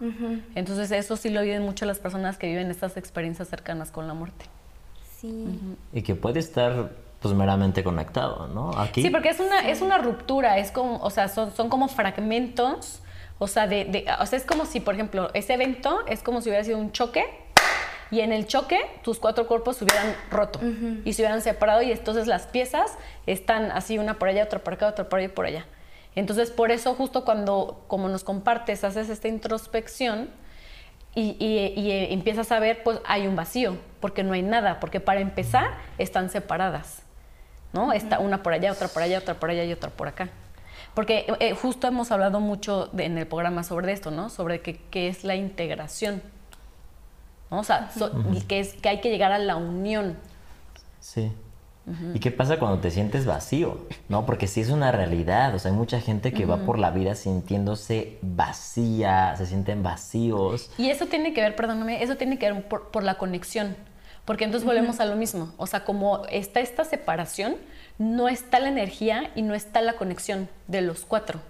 Entonces 0.55 0.91
eso 0.91 1.17
sí 1.17 1.29
lo 1.29 1.43
viven 1.43 1.63
mucho 1.63 1.85
las 1.85 1.99
personas 1.99 2.39
que 2.39 2.47
viven 2.49 2.71
estas 2.71 2.97
experiencias 2.97 3.47
cercanas 3.49 3.91
con 3.93 4.09
la 4.09 4.15
muerte. 4.15 4.47
Sí. 5.23 5.47
Y 5.95 6.03
que 6.03 6.15
puede 6.15 6.41
estar 6.41 6.91
pues 7.21 7.33
meramente 7.35 7.83
conectado, 7.85 8.49
¿no? 8.49 8.77
Aquí. 8.77 9.01
Sí, 9.03 9.09
porque 9.09 9.29
es 9.31 9.39
una, 9.41 9.61
es 9.71 9.81
una 9.81 9.97
ruptura, 9.99 10.59
es 10.59 10.71
como, 10.73 10.97
o 10.99 11.09
sea, 11.09 11.29
son, 11.29 11.55
son 11.55 11.69
como 11.69 11.87
fragmentos, 11.89 13.01
o 13.39 13.47
sea, 13.47 13.67
de, 13.69 13.85
de- 13.85 14.05
o 14.21 14.27
sea, 14.27 14.37
es 14.37 14.45
como 14.45 14.67
si, 14.67 14.81
por 14.81 14.95
ejemplo, 14.95 15.31
ese 15.33 15.55
evento 15.55 16.01
es 16.09 16.21
como 16.23 16.41
si 16.41 16.49
hubiera 16.49 16.65
sido 16.65 16.79
un 16.79 16.91
choque 16.93 17.25
y 18.11 18.21
en 18.21 18.33
el 18.33 18.47
choque 18.47 18.79
tus 19.03 19.19
cuatro 19.21 19.47
cuerpos 19.47 19.77
se 19.77 19.85
hubieran 19.85 20.15
roto 20.31 20.61
y 21.05 21.13
se 21.15 21.23
hubieran 21.23 21.41
separado 21.41 21.81
y 21.83 21.93
entonces 21.93 22.27
las 22.27 22.47
piezas 22.49 22.91
están 23.27 23.71
así, 23.71 23.99
una 23.99 24.19
por 24.19 24.29
allá, 24.29 24.43
otra 24.45 24.59
por 24.59 24.75
acá, 24.75 24.89
otra 24.89 25.09
por 25.09 25.21
allá 25.21 25.27
y 25.29 25.33
por 25.33 25.47
allá. 25.47 25.65
Entonces, 26.15 26.51
por 26.51 26.71
eso 26.73 26.95
justo 26.95 27.25
cuando, 27.25 27.85
como 27.87 28.09
nos 28.11 28.23
compartes, 28.25 28.85
haces 28.85 29.09
esta 29.09 29.29
introspección, 29.29 30.29
y, 31.15 31.37
y- 31.39 31.75
y, 31.81 31.91
eh, 31.91 32.13
empiezas 32.13 32.51
a 32.53 32.59
ver, 32.59 32.83
pues 32.83 33.01
hay 33.07 33.27
un 33.27 33.37
vacío, 33.37 33.77
porque 34.01 34.23
no 34.23 34.33
hay 34.33 34.43
nada, 34.43 34.81
porque 34.81 35.01
para 35.01 35.21
empezar 35.21 35.71
están 35.99 36.31
separadas, 36.31 37.03
¿no? 37.73 37.93
Está 37.93 38.19
una 38.19 38.43
por 38.43 38.53
allá, 38.53 38.73
otra 38.73 38.89
por 38.89 39.03
allá, 39.03 39.19
otra 39.19 39.35
por 39.35 39.51
allá 39.51 39.65
y 39.65 39.73
otra 39.73 39.91
por 39.91 40.09
acá. 40.09 40.31
Porque 40.95 41.27
eh, 41.41 41.55
justo 41.55 41.87
hemos 41.87 42.11
hablado 42.13 42.41
mucho 42.41 42.89
de- 42.93 43.05
en 43.07 43.17
el 43.19 43.27
programa 43.27 43.63
sobre 43.63 43.93
esto, 43.93 44.11
¿no? 44.11 44.29
Sobre 44.31 44.61
qué 44.61 44.77
qué 44.91 45.09
es 45.09 45.25
la 45.25 45.35
integración, 45.35 46.23
¿no? 47.51 47.61
O 47.61 47.65
sea, 47.65 47.91
so- 47.91 48.11
que, 48.49 48.61
es, 48.61 48.75
que 48.75 48.89
hay 48.89 49.01
que 49.01 49.11
llegar 49.11 49.33
a 49.33 49.39
la 49.39 49.57
unión. 49.57 50.19
Sí. 51.01 51.33
¿Y 52.15 52.21
qué 52.21 52.31
pasa 52.31 52.59
cuando 52.59 52.79
te 52.79 52.91
sientes 52.91 53.27
vacío? 53.27 53.87
¿No? 54.09 54.25
Porque 54.25 54.47
sí 54.47 54.61
es 54.61 54.71
una 54.71 54.93
realidad. 54.93 55.55
O 55.55 55.59
sea, 55.59 55.73
hay 55.73 55.77
mucha 55.77 56.01
gente 56.01 56.33
que 56.33 56.47
va 56.47 56.59
por 56.59 56.79
la 56.79 56.91
vida 56.91 57.15
sintiéndose 57.15 58.19
vacía, 58.23 59.35
se 59.37 59.47
sienten 59.47 59.83
vacíos. 59.83 60.71
Y 60.79 60.91
eso 60.91 61.07
tiene 61.07 61.35
que 61.35 61.41
ver, 61.41 61.57
perdóname, 61.57 62.03
eso 62.03 62.17
tiene 62.17 62.39
que 62.39 62.51
ver 62.51 62.69
por, 62.69 62.91
por 62.91 63.03
la 63.03 63.19
conexión. 63.19 63.77
Porque 64.25 64.45
entonces 64.45 64.65
volvemos 64.65 65.01
a 65.01 65.07
lo 65.07 65.17
mismo. 65.17 65.53
O 65.57 65.67
sea, 65.67 65.85
como 65.85 66.25
está 66.27 66.61
esta 66.61 66.85
separación, 66.85 67.57
no 67.99 68.29
está 68.29 68.61
la 68.61 68.69
energía 68.69 69.31
y 69.35 69.43
no 69.43 69.55
está 69.55 69.83
la 69.83 69.95
conexión 69.95 70.49
de 70.69 70.83
los 70.83 71.05
cuatro. 71.05 71.41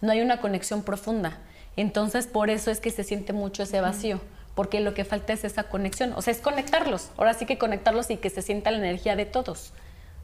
No 0.00 0.10
hay 0.10 0.20
una 0.20 0.40
conexión 0.40 0.82
profunda. 0.82 1.38
Entonces, 1.76 2.26
por 2.26 2.50
eso 2.50 2.70
es 2.70 2.80
que 2.80 2.90
se 2.90 3.04
siente 3.04 3.32
mucho 3.32 3.62
ese 3.62 3.80
vacío. 3.80 4.20
Porque 4.56 4.80
lo 4.80 4.94
que 4.94 5.04
falta 5.04 5.34
es 5.34 5.44
esa 5.44 5.64
conexión, 5.64 6.14
o 6.16 6.22
sea, 6.22 6.32
es 6.32 6.40
conectarlos, 6.40 7.10
ahora 7.18 7.34
sí 7.34 7.44
que 7.46 7.58
conectarlos 7.58 8.10
y 8.10 8.16
que 8.16 8.30
se 8.30 8.42
sienta 8.42 8.72
la 8.72 8.78
energía 8.78 9.14
de 9.14 9.26
todos, 9.26 9.74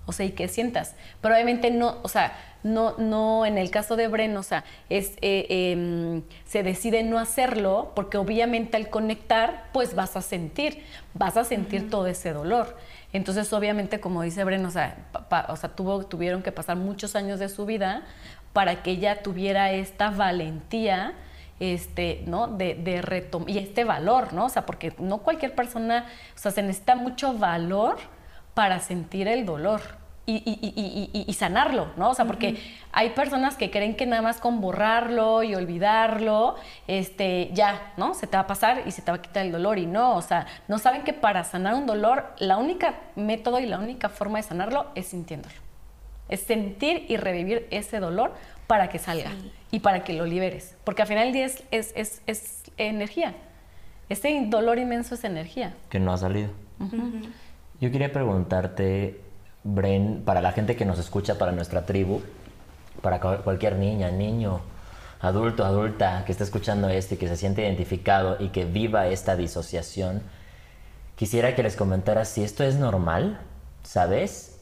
o 0.07 0.13
sea, 0.13 0.27
y 0.27 0.31
que 0.31 0.49
sientas, 0.49 0.97
pero 1.21 1.35
obviamente 1.35 1.71
no, 1.71 1.99
o 2.03 2.09
sea, 2.09 2.33
no, 2.63 2.97
no, 2.97 3.45
en 3.45 3.59
el 3.59 3.71
caso 3.71 3.95
de 3.95 4.09
Bren, 4.09 4.35
o 4.37 4.43
sea, 4.43 4.65
es, 4.89 5.13
eh, 5.21 5.47
em, 5.51 6.23
se 6.47 6.63
decide 6.63 7.03
no 7.03 7.19
hacerlo 7.19 7.93
porque 7.95 8.17
obviamente 8.17 8.79
al 8.79 8.89
conectar, 8.89 9.69
pues 9.73 9.95
vas 9.95 10.17
a 10.17 10.23
sentir, 10.23 10.83
vas 11.13 11.37
a 11.37 11.45
sentir 11.45 11.91
todo 11.91 12.07
ese 12.07 12.33
dolor. 12.33 12.77
Entonces, 13.13 13.53
obviamente, 13.53 14.01
como 14.01 14.23
dice 14.23 14.45
Bren, 14.45 14.65
o 14.65 14.71
sea, 14.71 14.97
o 15.49 15.57
sea 15.57 15.71
tuvo, 15.71 16.07
tuvieron 16.07 16.43
que 16.43 16.53
pasar 16.53 16.77
muchos 16.77 17.17
años 17.17 17.39
de 17.39 17.49
su 17.49 17.67
vida 17.67 18.05
para 18.53 18.83
que 18.83 18.93
ella 18.93 19.23
tuviera 19.23 19.73
esta 19.73 20.11
valentía 20.11 21.15
este, 21.63 22.25
¿no? 22.27 22.49
De, 22.49 22.75
de 22.75 23.01
retomar, 23.03 23.49
y 23.49 23.59
este 23.59 23.85
valor, 23.85 24.33
¿no? 24.33 24.47
O 24.47 24.49
sea, 24.49 24.67
porque 24.67 24.93
no 24.99 25.19
cualquier 25.19 25.55
persona, 25.55 26.07
o 26.35 26.39
sea, 26.39 26.51
se 26.51 26.61
necesita 26.61 26.97
mucho 26.97 27.35
valor 27.35 27.99
para 28.53 28.81
sentir 28.81 29.29
el 29.29 29.47
dolor 29.47 29.81
y, 30.27 30.35
y, 30.35 31.25
y, 31.29 31.33
sanarlo, 31.35 31.89
¿no? 31.97 32.11
O 32.11 32.15
sea, 32.15 32.25
porque 32.25 32.57
hay 32.93 33.11
personas 33.11 33.57
que 33.57 33.71
creen 33.71 33.95
que 33.95 34.07
nada 34.07 34.23
más 34.23 34.39
con 34.39 34.61
borrarlo 34.61 35.45
y 35.45 35.55
olvidarlo, 35.55 36.57
este, 36.89 37.51
ya, 37.53 37.93
¿no? 37.97 38.15
Se 38.15 38.27
te 38.27 38.37
va 38.37 38.43
a 38.43 38.47
pasar 38.49 38.83
y 38.85 38.91
se 38.91 39.03
te 39.03 39.13
va 39.13 39.19
a 39.19 39.23
quitar 39.23 39.47
el 39.47 39.53
dolor 39.53 39.79
y 39.79 39.87
no, 39.87 40.17
o 40.17 40.23
sea, 40.23 40.47
no 40.67 40.79
saben 40.79 41.03
que 41.03 41.13
para 41.13 41.45
sanar 41.45 41.75
un 41.75 41.87
dolor, 41.87 42.35
la 42.39 42.57
única 42.57 42.95
método 43.15 43.61
y 43.61 43.67
la 43.67 43.79
única 43.79 44.09
forma 44.09 44.39
de 44.39 44.45
sanarlo 44.45 44.87
es 44.97 45.07
sintiéndolo. 45.07 45.55
Es 46.29 46.41
sentir 46.41 47.07
y 47.09 47.17
revivir 47.17 47.69
ese 47.71 48.01
dolor 48.01 48.33
para 48.67 48.89
que 48.89 48.99
salga 48.99 49.31
y 49.71 49.81
para 49.81 50.05
que 50.05 50.13
lo 50.13 50.27
liberes. 50.27 50.77
Porque 50.85 51.03
al 51.03 51.09
final 51.09 51.25
del 51.25 51.33
día 51.33 51.47
es, 51.47 51.93
es, 51.95 52.23
es, 52.27 52.63
energía. 52.77 53.35
Ese 54.09 54.47
dolor 54.49 54.79
inmenso 54.79 55.15
es 55.15 55.25
energía. 55.25 55.75
Que 55.89 55.99
no 55.99 56.13
ha 56.13 56.19
salido. 56.19 56.51
Yo 57.81 57.91
quería 57.91 58.13
preguntarte, 58.13 59.21
Bren, 59.65 60.23
para 60.25 60.41
la 60.41 60.53
gente 60.53 60.77
que 60.77 60.85
nos 60.85 60.99
escucha, 60.99 61.39
para 61.39 61.53
nuestra 61.53 61.87
tribu, 61.87 62.21
para 63.01 63.21
cualquier 63.21 63.77
niña, 63.77 64.11
niño, 64.11 64.61
adulto, 65.21 65.65
adulta 65.65 66.25
que 66.27 66.33
está 66.33 66.45
escuchando 66.45 66.89
esto 66.89 67.15
y 67.15 67.17
que 67.17 67.29
se 67.29 67.37
siente 67.37 67.63
identificado 67.63 68.37
y 68.41 68.49
que 68.49 68.65
viva 68.65 69.07
esta 69.07 69.37
disociación, 69.37 70.23
quisiera 71.17 71.55
que 71.55 71.63
les 71.63 71.77
comentara 71.77 72.25
si 72.25 72.43
esto 72.43 72.65
es 72.65 72.77
normal, 72.77 73.41
¿sabes? 73.85 74.61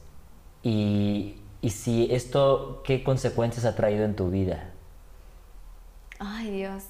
Y, 0.63 1.40
y 1.63 1.71
si 1.71 2.09
esto, 2.11 2.83
¿qué 2.85 3.05
consecuencias 3.05 3.65
ha 3.65 3.77
traído 3.77 4.05
en 4.05 4.17
tu 4.17 4.31
vida? 4.31 4.71
Ay 6.19 6.51
Dios, 6.51 6.85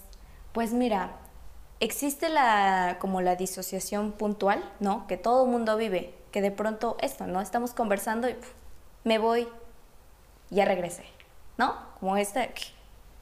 pues 0.53 0.73
mira, 0.73 1.13
existe 1.81 2.29
la 2.29 2.99
como 3.01 3.21
la 3.21 3.37
disociación 3.37 4.13
puntual, 4.13 4.63
¿no? 4.81 5.07
Que 5.07 5.17
todo 5.17 5.47
mundo 5.47 5.77
vive, 5.77 6.15
que 6.31 6.43
de 6.43 6.51
pronto 6.51 6.97
esto, 7.01 7.27
¿no? 7.27 7.41
Estamos 7.41 7.73
conversando 7.73 8.29
y 8.29 8.37
me 9.05 9.19
voy, 9.19 9.49
ya 10.51 10.65
regresé, 10.65 11.05
¿no? 11.59 11.75
Como 11.99 12.17
este, 12.17 12.53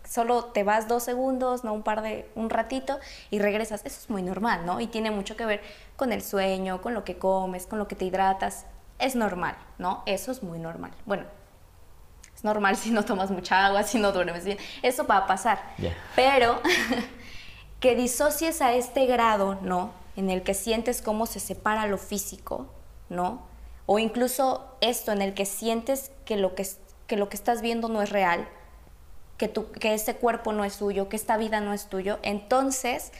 solo 0.08 0.46
te 0.46 0.64
vas 0.64 0.88
dos 0.88 1.02
segundos, 1.02 1.64
¿no? 1.64 1.72
Un 1.72 1.82
par 1.82 2.02
de, 2.02 2.30
un 2.34 2.50
ratito 2.50 2.98
y 3.30 3.38
regresas. 3.38 3.82
Eso 3.84 4.00
es 4.00 4.10
muy 4.10 4.22
normal, 4.22 4.66
¿no? 4.66 4.80
Y 4.80 4.86
tiene 4.86 5.10
mucho 5.10 5.36
que 5.36 5.46
ver 5.46 5.62
con 5.96 6.12
el 6.12 6.22
sueño, 6.22 6.80
con 6.80 6.94
lo 6.94 7.04
que 7.04 7.18
comes, 7.18 7.66
con 7.66 7.78
lo 7.78 7.88
que 7.88 7.96
te 7.96 8.04
hidratas. 8.04 8.66
Es 8.98 9.14
normal, 9.14 9.56
¿no? 9.78 10.02
Eso 10.06 10.32
es 10.32 10.42
muy 10.42 10.58
normal. 10.58 10.90
Bueno, 11.06 11.24
es 12.38 12.44
normal 12.44 12.76
si 12.76 12.92
no 12.92 13.04
tomas 13.04 13.32
mucha 13.32 13.66
agua, 13.66 13.82
si 13.84 13.98
no 13.98 14.12
duermes 14.12 14.44
bien. 14.44 14.58
Eso 14.82 15.06
va 15.06 15.18
a 15.18 15.26
pasar. 15.26 15.60
Pero 16.14 16.60
que 17.80 17.96
disocies 17.96 18.62
a 18.62 18.74
este 18.74 19.06
grado, 19.06 19.58
¿no? 19.62 19.90
En 20.14 20.30
el 20.30 20.42
que 20.42 20.54
sientes 20.54 21.02
cómo 21.02 21.26
se 21.26 21.40
separa 21.40 21.86
lo 21.86 21.98
físico, 21.98 22.68
¿no? 23.08 23.42
O 23.86 23.98
incluso 23.98 24.76
esto 24.80 25.10
en 25.10 25.20
el 25.20 25.34
que 25.34 25.46
sientes 25.46 26.12
que 26.24 26.36
lo 26.36 26.54
que, 26.54 26.64
que, 27.08 27.16
lo 27.16 27.28
que 27.28 27.36
estás 27.36 27.60
viendo 27.60 27.88
no 27.88 28.02
es 28.02 28.10
real, 28.10 28.46
que, 29.36 29.48
tu, 29.48 29.72
que 29.72 29.94
ese 29.94 30.14
cuerpo 30.14 30.52
no 30.52 30.64
es 30.64 30.76
tuyo, 30.78 31.08
que 31.08 31.16
esta 31.16 31.36
vida 31.38 31.60
no 31.60 31.72
es 31.72 31.88
tuyo, 31.88 32.20
entonces 32.22 33.10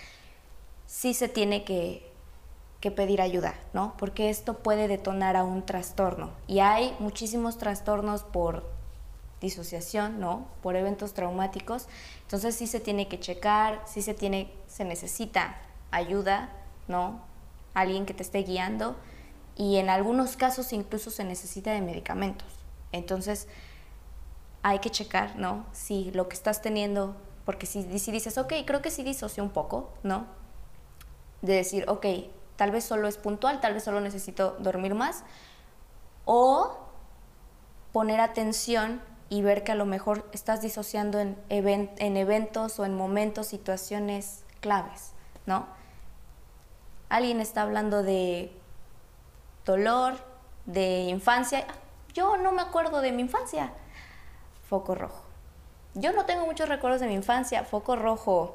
sí 0.87 1.15
se 1.15 1.29
tiene 1.29 1.65
que, 1.65 2.09
que 2.81 2.93
pedir 2.93 3.21
ayuda, 3.21 3.55
¿no? 3.73 3.95
Porque 3.99 4.31
esto 4.31 4.59
puede 4.59 4.87
detonar 4.87 5.37
a 5.37 5.43
un 5.43 5.67
trastorno. 5.67 6.31
Y 6.47 6.61
hay 6.61 6.95
muchísimos 7.01 7.59
trastornos 7.59 8.23
por 8.23 8.78
disociación, 9.41 10.21
¿no? 10.21 10.47
Por 10.63 10.77
eventos 10.77 11.15
traumáticos. 11.15 11.89
Entonces 12.23 12.57
sí 12.57 12.67
se 12.67 12.81
tiene 12.81 13.09
que 13.09 13.21
checar, 13.21 13.83
sí 13.87 14.03
se 14.03 14.15
tiene, 14.15 14.53
se 14.67 14.85
necesita 14.85 15.57
ayuda, 15.91 16.51
¿no? 16.89 17.21
Alguien 17.75 18.07
que 18.07 18.15
te 18.15 18.23
esté 18.23 18.43
guiando 18.43 18.97
y 19.57 19.77
en 19.77 19.91
algunos 19.91 20.37
casos 20.37 20.73
incluso 20.73 21.11
se 21.11 21.25
necesita 21.25 21.73
de 21.73 21.81
medicamentos. 21.81 22.49
Entonces 22.93 23.49
hay 24.63 24.81
que 24.81 24.91
checar, 24.91 25.37
¿no? 25.37 25.67
Si 25.73 26.11
lo 26.13 26.29
que 26.29 26.35
estás 26.35 26.63
teniendo, 26.63 27.17
porque 27.45 27.67
si, 27.67 27.99
si 27.99 28.13
dices, 28.13 28.39
ok, 28.39 28.53
creo 28.67 28.83
que 28.83 28.91
sí 28.91 29.03
disocio 29.03 29.43
un 29.43 29.51
poco, 29.51 29.93
¿no? 30.03 30.27
De 31.43 31.55
decir, 31.55 31.85
ok, 31.89 32.07
tal 32.57 32.73
vez 32.73 32.85
solo 32.85 33.07
es 33.07 33.17
puntual, 33.17 33.61
tal 33.61 33.75
vez 33.75 33.85
solo 33.85 34.01
necesito 34.01 34.57
dormir 34.59 34.95
más, 34.95 35.25
o 36.25 36.77
poner 37.93 38.21
atención 38.21 39.01
y 39.29 39.43
ver 39.43 39.63
que 39.63 39.73
a 39.73 39.75
lo 39.75 39.85
mejor 39.85 40.29
estás 40.33 40.63
disociando 40.63 41.21
en, 41.21 41.37
en 41.49 42.17
eventos 42.17 42.79
o 42.79 42.85
en 42.85 42.95
momentos, 42.95 43.47
situaciones 43.49 44.45
claves, 44.61 45.13
¿no? 45.47 45.67
Alguien 47.09 47.41
está 47.41 47.63
hablando 47.63 48.03
de 48.03 48.53
dolor, 49.65 50.15
de 50.67 51.03
infancia. 51.03 51.65
Yo 52.15 52.37
no 52.37 52.53
me 52.53 52.63
acuerdo 52.63 53.01
de 53.01 53.13
mi 53.13 53.23
infancia. 53.23 53.73
Foco 54.69 54.95
rojo. 54.95 55.23
Yo 55.95 56.13
no 56.13 56.27
tengo 56.27 56.45
muchos 56.45 56.69
recuerdos 56.69 57.01
de 57.01 57.07
mi 57.07 57.15
infancia. 57.15 57.65
Foco 57.65 57.97
rojo. 57.97 58.55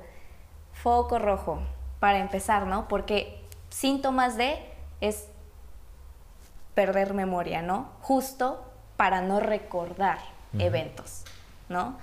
Foco 0.71 1.17
rojo. 1.17 1.59
Para 1.99 2.19
empezar, 2.19 2.67
¿no? 2.67 2.87
Porque 2.87 3.43
síntomas 3.69 4.37
de 4.37 4.71
es 5.01 5.27
perder 6.75 7.13
memoria, 7.13 7.61
¿no? 7.61 7.89
Justo 8.01 8.63
para 8.97 9.21
no 9.21 9.39
recordar 9.39 10.19
eventos, 10.59 11.23
¿no? 11.69 11.97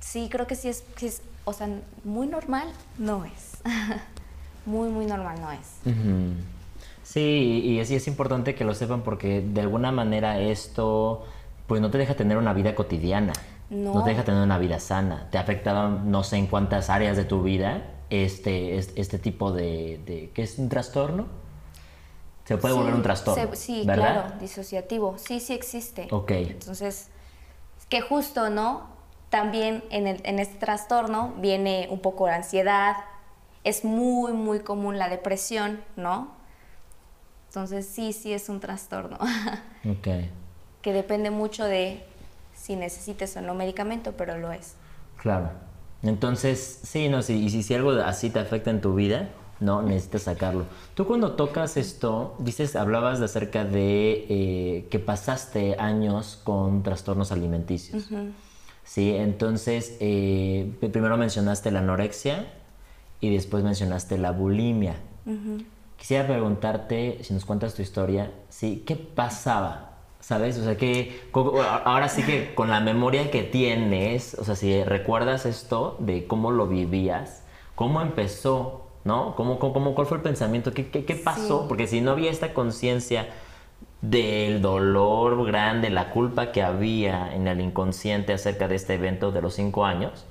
Sí, 0.00 0.28
creo 0.30 0.46
que 0.46 0.56
sí 0.56 0.68
es, 0.68 0.84
o 1.44 1.52
sea, 1.52 1.68
muy 2.04 2.26
normal 2.26 2.68
no 2.98 3.24
es. 3.24 3.58
muy, 4.66 4.88
muy 4.88 5.06
normal 5.06 5.40
no 5.40 5.52
es. 5.52 5.94
Sí, 7.02 7.62
y 7.64 7.78
es, 7.78 7.90
es 7.90 8.06
importante 8.08 8.54
que 8.54 8.64
lo 8.64 8.74
sepan 8.74 9.02
porque 9.02 9.40
de 9.40 9.60
alguna 9.60 9.92
manera 9.92 10.38
esto, 10.40 11.26
pues 11.66 11.80
no 11.80 11.90
te 11.90 11.98
deja 11.98 12.14
tener 12.14 12.36
una 12.38 12.52
vida 12.52 12.74
cotidiana. 12.74 13.32
No. 13.68 14.02
te 14.02 14.10
deja 14.10 14.24
tener 14.24 14.42
una 14.42 14.58
vida 14.58 14.80
sana. 14.80 15.28
Te 15.30 15.38
ha 15.38 15.42
afectado 15.42 15.90
no 15.90 16.24
sé 16.24 16.36
en 16.38 16.48
cuántas 16.48 16.90
áreas 16.90 17.16
de 17.16 17.24
tu 17.24 17.42
vida 17.42 17.82
este, 18.10 18.76
este, 18.76 19.18
tipo 19.18 19.52
de, 19.52 20.00
de... 20.04 20.30
¿Qué 20.34 20.42
es 20.42 20.58
un 20.58 20.68
trastorno? 20.68 21.26
Se 22.50 22.58
puede 22.58 22.74
volver 22.74 22.94
un 22.94 23.02
trastorno. 23.02 23.54
sí, 23.54 23.82
claro, 23.84 24.24
disociativo. 24.40 25.14
Sí, 25.18 25.38
sí 25.38 25.52
existe. 25.52 26.08
Ok. 26.10 26.32
Entonces, 26.32 27.06
que 27.88 28.00
justo, 28.00 28.50
¿no? 28.50 28.88
También 29.28 29.84
en, 29.90 30.08
el, 30.08 30.20
en 30.24 30.40
este 30.40 30.58
trastorno 30.58 31.32
viene 31.36 31.86
un 31.92 32.00
poco 32.00 32.26
la 32.26 32.34
ansiedad, 32.34 32.96
es 33.62 33.84
muy, 33.84 34.32
muy 34.32 34.58
común 34.58 34.98
la 34.98 35.08
depresión, 35.08 35.80
¿no? 35.94 36.32
Entonces, 37.50 37.86
sí, 37.86 38.12
sí 38.12 38.32
es 38.32 38.48
un 38.48 38.58
trastorno. 38.58 39.18
Ok. 39.88 40.08
que 40.82 40.92
depende 40.92 41.30
mucho 41.30 41.64
de 41.64 42.04
si 42.52 42.74
necesites 42.74 43.36
o 43.36 43.42
no 43.42 43.54
medicamento, 43.54 44.14
pero 44.16 44.36
lo 44.38 44.50
es. 44.50 44.74
Claro. 45.18 45.52
Entonces, 46.02 46.80
sí, 46.82 47.08
no, 47.08 47.22
sí, 47.22 47.44
y 47.44 47.48
si, 47.48 47.62
si 47.62 47.74
algo 47.74 47.92
así 47.92 48.28
te 48.28 48.40
afecta 48.40 48.70
en 48.70 48.80
tu 48.80 48.96
vida, 48.96 49.28
¿no? 49.60 49.82
Necesitas 49.82 50.22
sacarlo. 50.22 50.64
Tú 50.94 51.06
cuando 51.06 51.32
tocas 51.32 51.76
esto, 51.76 52.34
dices, 52.38 52.76
hablabas 52.76 53.18
de 53.18 53.26
acerca 53.26 53.64
de 53.64 54.26
eh, 54.28 54.86
que 54.90 54.98
pasaste 54.98 55.76
años 55.78 56.40
con 56.42 56.82
trastornos 56.82 57.30
alimenticios. 57.30 58.08
Sí, 58.84 59.14
entonces, 59.14 59.96
eh, 60.00 60.72
primero 60.80 61.16
mencionaste 61.16 61.70
la 61.70 61.78
anorexia 61.80 62.52
y 63.20 63.32
después 63.32 63.62
mencionaste 63.62 64.18
la 64.18 64.32
bulimia. 64.32 64.96
Quisiera 65.96 66.26
preguntarte, 66.26 67.18
si 67.22 67.34
nos 67.34 67.44
cuentas 67.44 67.74
tu 67.74 67.82
historia, 67.82 68.32
¿sí? 68.48 68.82
¿qué 68.86 68.96
pasaba? 68.96 69.98
¿Sabes? 70.18 70.58
O 70.58 70.64
sea, 70.64 70.76
que 70.76 71.20
ahora 71.84 72.08
sí 72.08 72.22
que 72.22 72.54
con 72.54 72.68
la 72.70 72.80
memoria 72.80 73.30
que 73.30 73.42
tienes, 73.42 74.34
o 74.34 74.44
sea, 74.44 74.56
si 74.56 74.82
recuerdas 74.82 75.46
esto 75.46 75.96
de 75.98 76.26
cómo 76.26 76.50
lo 76.50 76.66
vivías, 76.66 77.42
¿cómo 77.74 78.00
empezó 78.00 78.79
¿no? 79.04 79.34
¿Cómo, 79.36 79.58
cómo, 79.58 79.94
cuál 79.94 80.06
fue 80.06 80.18
el 80.18 80.22
pensamiento? 80.22 80.72
¿Qué, 80.72 80.90
qué, 80.90 81.14
pasó? 81.14 81.66
Porque 81.68 81.86
si 81.86 82.00
no 82.00 82.12
había 82.12 82.30
esta 82.30 82.54
conciencia 82.54 83.28
del 84.00 84.62
dolor 84.62 85.46
grande, 85.46 85.90
la 85.90 86.10
culpa 86.10 86.52
que 86.52 86.62
había 86.62 87.34
en 87.34 87.48
el 87.48 87.60
inconsciente 87.60 88.32
acerca 88.32 88.68
de 88.68 88.76
este 88.76 88.94
evento 88.94 89.32
de 89.32 89.42
los 89.42 89.54
cinco 89.54 89.84
años, 89.84 90.24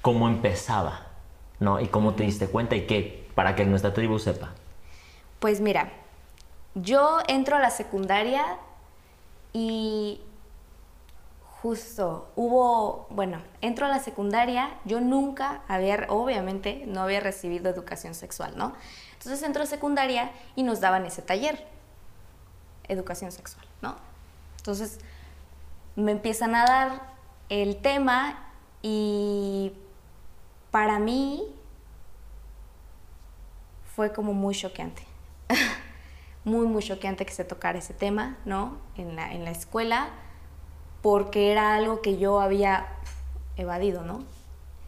¿cómo 0.00 0.28
empezaba? 0.28 1.12
¿no? 1.62 1.80
¿Y 1.80 1.86
cómo 1.86 2.14
te 2.14 2.24
diste 2.24 2.48
cuenta 2.48 2.76
y 2.76 2.86
qué? 2.86 3.26
Para 3.34 3.54
que 3.54 3.64
nuestra 3.64 3.94
tribu 3.94 4.18
sepa. 4.18 4.50
Pues 5.38 5.60
mira, 5.60 5.92
yo 6.74 7.20
entro 7.28 7.56
a 7.56 7.60
la 7.60 7.70
secundaria 7.70 8.44
y 9.52 10.20
justo 11.62 12.32
hubo, 12.34 13.06
bueno, 13.10 13.40
entro 13.60 13.86
a 13.86 13.88
la 13.88 14.00
secundaria, 14.00 14.80
yo 14.84 15.00
nunca 15.00 15.62
había, 15.68 16.06
obviamente, 16.08 16.82
no 16.86 17.02
había 17.02 17.20
recibido 17.20 17.70
educación 17.70 18.14
sexual, 18.14 18.54
¿no? 18.56 18.72
Entonces 19.12 19.40
entro 19.44 19.62
a 19.62 19.66
secundaria 19.66 20.32
y 20.56 20.64
nos 20.64 20.80
daban 20.80 21.06
ese 21.06 21.22
taller, 21.22 21.64
educación 22.88 23.30
sexual, 23.30 23.64
¿no? 23.80 23.94
Entonces 24.56 24.98
me 25.94 26.10
empiezan 26.10 26.56
a 26.56 26.64
dar 26.64 27.12
el 27.48 27.76
tema 27.80 28.52
y 28.82 29.72
para 30.72 30.98
mí 30.98 31.44
fue 33.94 34.12
como 34.12 34.34
muy 34.34 34.56
choqueante. 34.56 35.06
muy, 36.44 36.66
muy 36.66 36.82
choqueante 36.82 37.24
que 37.24 37.32
se 37.32 37.44
tocara 37.44 37.78
ese 37.78 37.94
tema, 37.94 38.36
¿no? 38.44 38.78
En 38.96 39.14
la, 39.14 39.32
en 39.32 39.44
la 39.44 39.52
escuela, 39.52 40.08
porque 41.02 41.50
era 41.50 41.74
algo 41.74 42.00
que 42.00 42.16
yo 42.16 42.40
había 42.40 42.86
evadido, 43.56 44.02
¿no? 44.02 44.24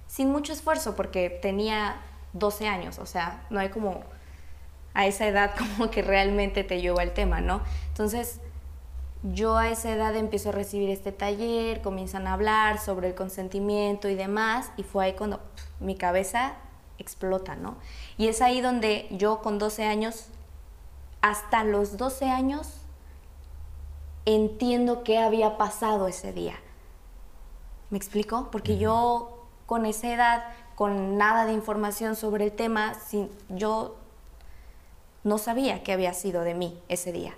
Sin 0.06 0.30
mucho 0.30 0.52
esfuerzo, 0.52 0.96
porque 0.96 1.28
tenía 1.28 1.96
12 2.32 2.68
años, 2.68 2.98
o 2.98 3.06
sea, 3.06 3.44
no 3.50 3.60
hay 3.60 3.68
como 3.68 4.02
a 4.94 5.06
esa 5.06 5.26
edad 5.26 5.54
como 5.58 5.90
que 5.90 6.02
realmente 6.02 6.64
te 6.64 6.80
lleva 6.80 7.02
el 7.02 7.12
tema, 7.12 7.40
¿no? 7.40 7.60
Entonces, 7.88 8.40
yo 9.22 9.56
a 9.56 9.70
esa 9.70 9.90
edad 9.90 10.14
empiezo 10.16 10.50
a 10.50 10.52
recibir 10.52 10.90
este 10.90 11.10
taller, 11.10 11.80
comienzan 11.80 12.26
a 12.26 12.34
hablar 12.34 12.78
sobre 12.78 13.08
el 13.08 13.14
consentimiento 13.14 14.08
y 14.08 14.14
demás, 14.14 14.70
y 14.76 14.82
fue 14.82 15.06
ahí 15.06 15.12
cuando 15.14 15.40
mi 15.80 15.96
cabeza 15.96 16.54
explota, 16.98 17.56
¿no? 17.56 17.76
Y 18.18 18.28
es 18.28 18.40
ahí 18.42 18.60
donde 18.60 19.08
yo 19.10 19.40
con 19.40 19.58
12 19.58 19.84
años, 19.84 20.26
hasta 21.22 21.64
los 21.64 21.96
12 21.96 22.26
años, 22.28 22.83
entiendo 24.26 25.02
qué 25.02 25.18
había 25.18 25.56
pasado 25.56 26.08
ese 26.08 26.32
día. 26.32 26.56
¿Me 27.90 27.98
explico? 27.98 28.48
Porque 28.50 28.78
yo 28.78 29.46
con 29.66 29.86
esa 29.86 30.12
edad, 30.12 30.44
con 30.74 31.16
nada 31.16 31.46
de 31.46 31.52
información 31.52 32.16
sobre 32.16 32.44
el 32.44 32.52
tema, 32.52 32.94
sin, 32.94 33.30
yo 33.48 33.96
no 35.22 35.38
sabía 35.38 35.82
qué 35.82 35.92
había 35.92 36.12
sido 36.12 36.42
de 36.42 36.54
mí 36.54 36.78
ese 36.88 37.12
día. 37.12 37.34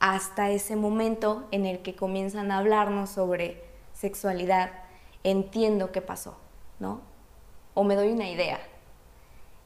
Hasta 0.00 0.50
ese 0.50 0.76
momento 0.76 1.46
en 1.50 1.66
el 1.66 1.80
que 1.82 1.96
comienzan 1.96 2.50
a 2.50 2.58
hablarnos 2.58 3.10
sobre 3.10 3.64
sexualidad, 3.92 4.70
entiendo 5.22 5.92
qué 5.92 6.02
pasó, 6.02 6.36
¿no? 6.78 7.00
O 7.74 7.84
me 7.84 7.96
doy 7.96 8.12
una 8.12 8.28
idea. 8.28 8.60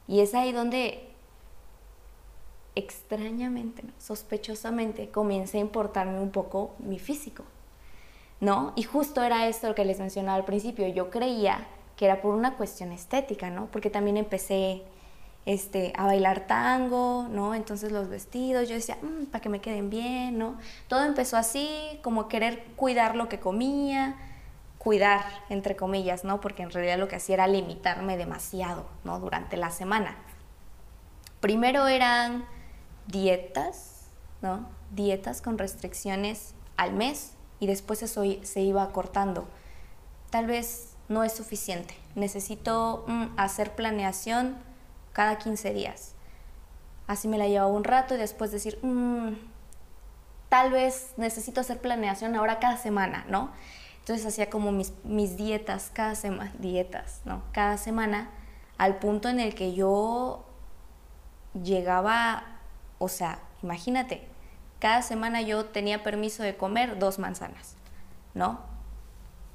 Y 0.07 0.21
es 0.21 0.33
ahí 0.33 0.51
donde 0.51 1.08
extrañamente, 2.75 3.83
sospechosamente, 3.97 5.09
comencé 5.09 5.57
a 5.57 5.61
importarme 5.61 6.19
un 6.19 6.31
poco 6.31 6.75
mi 6.79 6.99
físico, 6.99 7.43
¿no? 8.39 8.73
Y 8.75 8.83
justo 8.83 9.23
era 9.23 9.47
esto 9.47 9.67
lo 9.67 9.75
que 9.75 9.85
les 9.85 9.99
mencionaba 9.99 10.37
al 10.37 10.45
principio, 10.45 10.87
yo 10.87 11.09
creía 11.09 11.67
que 11.95 12.05
era 12.05 12.21
por 12.21 12.33
una 12.33 12.55
cuestión 12.55 12.91
estética, 12.91 13.49
¿no? 13.49 13.67
Porque 13.67 13.89
también 13.89 14.15
empecé 14.15 14.83
este, 15.45 15.93
a 15.97 16.05
bailar 16.05 16.47
tango, 16.47 17.27
¿no? 17.29 17.55
Entonces 17.55 17.91
los 17.91 18.07
vestidos, 18.07 18.69
yo 18.69 18.75
decía, 18.75 18.97
mm, 19.01 19.25
para 19.25 19.41
que 19.41 19.49
me 19.49 19.59
queden 19.61 19.89
bien, 19.89 20.37
¿no? 20.37 20.57
Todo 20.87 21.03
empezó 21.03 21.37
así, 21.37 21.99
como 22.01 22.27
querer 22.27 22.63
cuidar 22.75 23.15
lo 23.15 23.27
que 23.27 23.39
comía, 23.39 24.15
cuidar, 24.77 25.25
entre 25.49 25.75
comillas, 25.75 26.23
¿no? 26.23 26.39
Porque 26.39 26.63
en 26.63 26.71
realidad 26.71 26.97
lo 26.97 27.07
que 27.07 27.17
hacía 27.17 27.35
era 27.35 27.47
limitarme 27.47 28.15
demasiado, 28.15 28.85
¿no? 29.03 29.19
Durante 29.19 29.57
la 29.57 29.71
semana. 29.71 30.15
Primero 31.41 31.87
eran 31.87 32.45
dietas, 33.09 34.05
¿no? 34.41 34.67
Dietas 34.91 35.41
con 35.41 35.57
restricciones 35.57 36.53
al 36.77 36.93
mes 36.93 37.33
y 37.59 37.67
después 37.67 38.03
eso 38.03 38.23
se 38.43 38.61
iba 38.61 38.91
cortando. 38.91 39.47
Tal 40.29 40.47
vez 40.47 40.95
no 41.09 41.23
es 41.23 41.33
suficiente. 41.33 41.95
Necesito 42.15 43.03
mm, 43.07 43.25
hacer 43.37 43.75
planeación 43.75 44.57
cada 45.11 45.37
15 45.37 45.73
días. 45.73 46.13
Así 47.07 47.27
me 47.27 47.37
la 47.37 47.47
llevaba 47.47 47.71
un 47.71 47.83
rato 47.83 48.15
y 48.15 48.17
después 48.17 48.51
decir, 48.51 48.79
mm, 48.83 49.33
tal 50.47 50.71
vez 50.71 51.13
necesito 51.17 51.61
hacer 51.61 51.79
planeación 51.79 52.35
ahora 52.35 52.59
cada 52.59 52.77
semana, 52.77 53.25
¿no? 53.27 53.51
Entonces 53.99 54.25
hacía 54.25 54.49
como 54.49 54.71
mis, 54.71 54.93
mis 55.03 55.35
dietas 55.35 55.91
cada 55.93 56.15
semana, 56.15 56.53
dietas, 56.59 57.21
¿no? 57.25 57.43
Cada 57.51 57.77
semana, 57.77 58.29
al 58.77 58.99
punto 58.99 59.29
en 59.29 59.39
el 59.39 59.55
que 59.55 59.73
yo 59.73 60.45
llegaba 61.53 62.58
o 62.99 63.07
sea, 63.07 63.39
imagínate, 63.63 64.27
cada 64.79 65.01
semana 65.01 65.41
yo 65.41 65.65
tenía 65.65 66.03
permiso 66.03 66.43
de 66.43 66.55
comer 66.55 66.99
dos 66.99 67.19
manzanas, 67.19 67.75
¿no? 68.33 68.59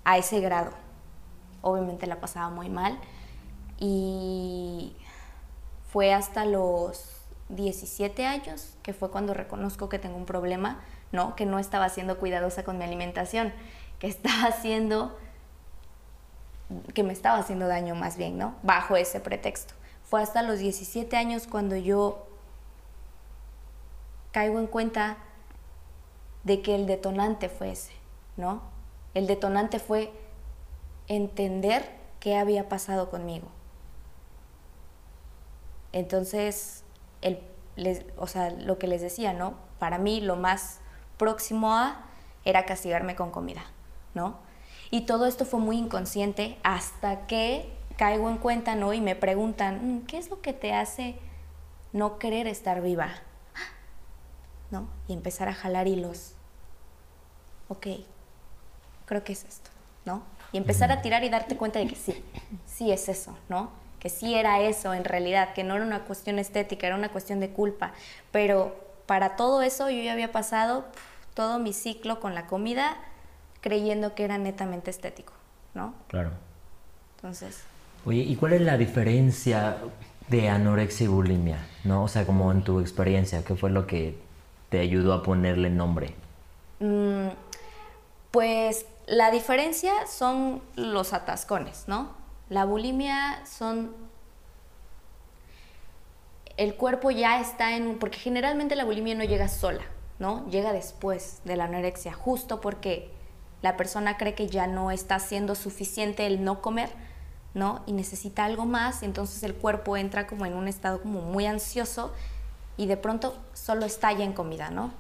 A 0.04 0.18
ese 0.18 0.40
grado. 0.40 0.72
Obviamente 1.62 2.06
la 2.06 2.20
pasaba 2.20 2.50
muy 2.50 2.68
mal 2.68 2.98
y 3.78 4.96
fue 5.90 6.12
hasta 6.12 6.44
los 6.44 7.22
17 7.50 8.26
años 8.26 8.76
que 8.82 8.92
fue 8.92 9.10
cuando 9.10 9.32
reconozco 9.32 9.88
que 9.88 9.98
tengo 9.98 10.16
un 10.16 10.26
problema, 10.26 10.80
¿no? 11.12 11.36
Que 11.36 11.46
no 11.46 11.58
estaba 11.58 11.88
siendo 11.88 12.18
cuidadosa 12.18 12.64
con 12.64 12.76
mi 12.78 12.84
alimentación, 12.84 13.52
que 13.98 14.08
estaba 14.08 14.48
haciendo 14.48 15.16
que 16.94 17.02
me 17.02 17.12
estaba 17.12 17.38
haciendo 17.38 17.68
daño 17.68 17.94
más 17.94 18.16
bien, 18.16 18.38
¿no? 18.38 18.54
Bajo 18.62 18.96
ese 18.96 19.20
pretexto. 19.20 19.74
Fue 20.02 20.22
hasta 20.22 20.42
los 20.42 20.58
17 20.58 21.16
años 21.16 21.46
cuando 21.46 21.76
yo 21.76 22.23
caigo 24.34 24.58
en 24.58 24.66
cuenta 24.66 25.16
de 26.42 26.60
que 26.60 26.74
el 26.74 26.88
detonante 26.88 27.48
fue 27.48 27.70
ese, 27.70 27.92
¿no? 28.36 28.62
El 29.14 29.28
detonante 29.28 29.78
fue 29.78 30.12
entender 31.06 31.88
qué 32.18 32.36
había 32.36 32.68
pasado 32.68 33.10
conmigo. 33.10 33.46
Entonces, 35.92 36.82
el, 37.22 37.38
o 38.16 38.26
sea, 38.26 38.50
lo 38.50 38.76
que 38.76 38.88
les 38.88 39.00
decía, 39.00 39.32
¿no? 39.32 39.54
Para 39.78 39.98
mí 39.98 40.20
lo 40.20 40.34
más 40.34 40.80
próximo 41.16 41.72
a 41.72 42.04
era 42.44 42.66
castigarme 42.66 43.14
con 43.14 43.30
comida, 43.30 43.62
¿no? 44.14 44.38
Y 44.90 45.02
todo 45.02 45.26
esto 45.26 45.44
fue 45.44 45.60
muy 45.60 45.78
inconsciente 45.78 46.58
hasta 46.64 47.28
que 47.28 47.72
caigo 47.96 48.28
en 48.28 48.38
cuenta, 48.38 48.74
¿no? 48.74 48.94
Y 48.94 49.00
me 49.00 49.14
preguntan, 49.14 49.98
mm, 49.98 50.06
¿qué 50.06 50.18
es 50.18 50.28
lo 50.28 50.40
que 50.40 50.52
te 50.52 50.74
hace 50.74 51.20
no 51.92 52.18
querer 52.18 52.48
estar 52.48 52.82
viva? 52.82 53.12
Y 55.08 55.12
empezar 55.12 55.48
a 55.48 55.54
jalar 55.54 55.86
hilos. 55.86 56.32
Ok, 57.68 57.86
creo 59.06 59.24
que 59.24 59.32
es 59.32 59.44
esto, 59.44 59.70
¿no? 60.04 60.22
Y 60.52 60.58
empezar 60.58 60.92
a 60.92 61.02
tirar 61.02 61.24
y 61.24 61.28
darte 61.28 61.56
cuenta 61.56 61.78
de 61.78 61.86
que 61.88 61.96
sí, 61.96 62.24
sí 62.66 62.92
es 62.92 63.08
eso, 63.08 63.36
¿no? 63.48 63.70
Que 63.98 64.08
sí 64.08 64.34
era 64.34 64.60
eso 64.60 64.94
en 64.94 65.04
realidad, 65.04 65.54
que 65.54 65.64
no 65.64 65.74
era 65.74 65.84
una 65.84 66.04
cuestión 66.04 66.38
estética, 66.38 66.86
era 66.86 66.96
una 66.96 67.10
cuestión 67.10 67.40
de 67.40 67.50
culpa. 67.50 67.92
Pero 68.30 68.76
para 69.06 69.36
todo 69.36 69.62
eso 69.62 69.90
yo 69.90 70.02
ya 70.02 70.12
había 70.12 70.30
pasado 70.30 70.84
todo 71.34 71.58
mi 71.58 71.72
ciclo 71.72 72.20
con 72.20 72.34
la 72.34 72.46
comida 72.46 72.96
creyendo 73.60 74.14
que 74.14 74.24
era 74.24 74.38
netamente 74.38 74.90
estético, 74.90 75.32
¿no? 75.74 75.94
Claro. 76.08 76.30
Entonces... 77.16 77.62
Oye, 78.04 78.20
¿y 78.20 78.36
cuál 78.36 78.52
es 78.52 78.60
la 78.60 78.76
diferencia 78.76 79.78
de 80.28 80.50
anorexia 80.50 81.04
y 81.04 81.08
bulimia? 81.08 81.66
¿No? 81.82 82.04
O 82.04 82.08
sea, 82.08 82.26
como 82.26 82.52
en 82.52 82.62
tu 82.62 82.80
experiencia, 82.80 83.42
¿qué 83.42 83.56
fue 83.56 83.70
lo 83.70 83.86
que 83.86 84.18
te 84.74 84.80
ayudó 84.80 85.12
a 85.12 85.22
ponerle 85.22 85.70
nombre? 85.70 86.16
Mm, 86.80 87.28
pues 88.32 88.86
la 89.06 89.30
diferencia 89.30 90.08
son 90.08 90.62
los 90.74 91.12
atascones, 91.12 91.84
¿no? 91.86 92.08
La 92.48 92.64
bulimia 92.64 93.46
son... 93.46 93.94
El 96.56 96.74
cuerpo 96.74 97.12
ya 97.12 97.40
está 97.40 97.76
en... 97.76 98.00
Porque 98.00 98.18
generalmente 98.18 98.74
la 98.74 98.84
bulimia 98.84 99.14
no 99.14 99.22
llega 99.22 99.46
sola, 99.46 99.84
¿no? 100.18 100.44
Llega 100.50 100.72
después 100.72 101.40
de 101.44 101.54
la 101.54 101.66
anorexia, 101.66 102.12
justo 102.12 102.60
porque 102.60 103.12
la 103.62 103.76
persona 103.76 104.16
cree 104.16 104.34
que 104.34 104.48
ya 104.48 104.66
no 104.66 104.90
está 104.90 105.20
siendo 105.20 105.54
suficiente 105.54 106.26
el 106.26 106.42
no 106.42 106.60
comer, 106.60 106.90
¿no? 107.54 107.84
Y 107.86 107.92
necesita 107.92 108.44
algo 108.44 108.66
más, 108.66 109.04
entonces 109.04 109.44
el 109.44 109.54
cuerpo 109.54 109.96
entra 109.96 110.26
como 110.26 110.46
en 110.46 110.54
un 110.54 110.66
estado 110.66 111.00
como 111.00 111.20
muy 111.20 111.46
ansioso 111.46 112.12
y 112.76 112.86
de 112.86 112.96
pronto 112.96 113.36
solo 113.52 113.86
estalla 113.86 114.24
en 114.24 114.32
comida, 114.32 114.70
¿no? 114.70 114.92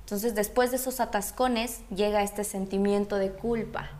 Entonces 0.00 0.34
después 0.34 0.70
de 0.70 0.76
esos 0.76 1.00
atascones 1.00 1.82
llega 1.90 2.22
este 2.22 2.44
sentimiento 2.44 3.16
de 3.16 3.32
culpa, 3.32 3.90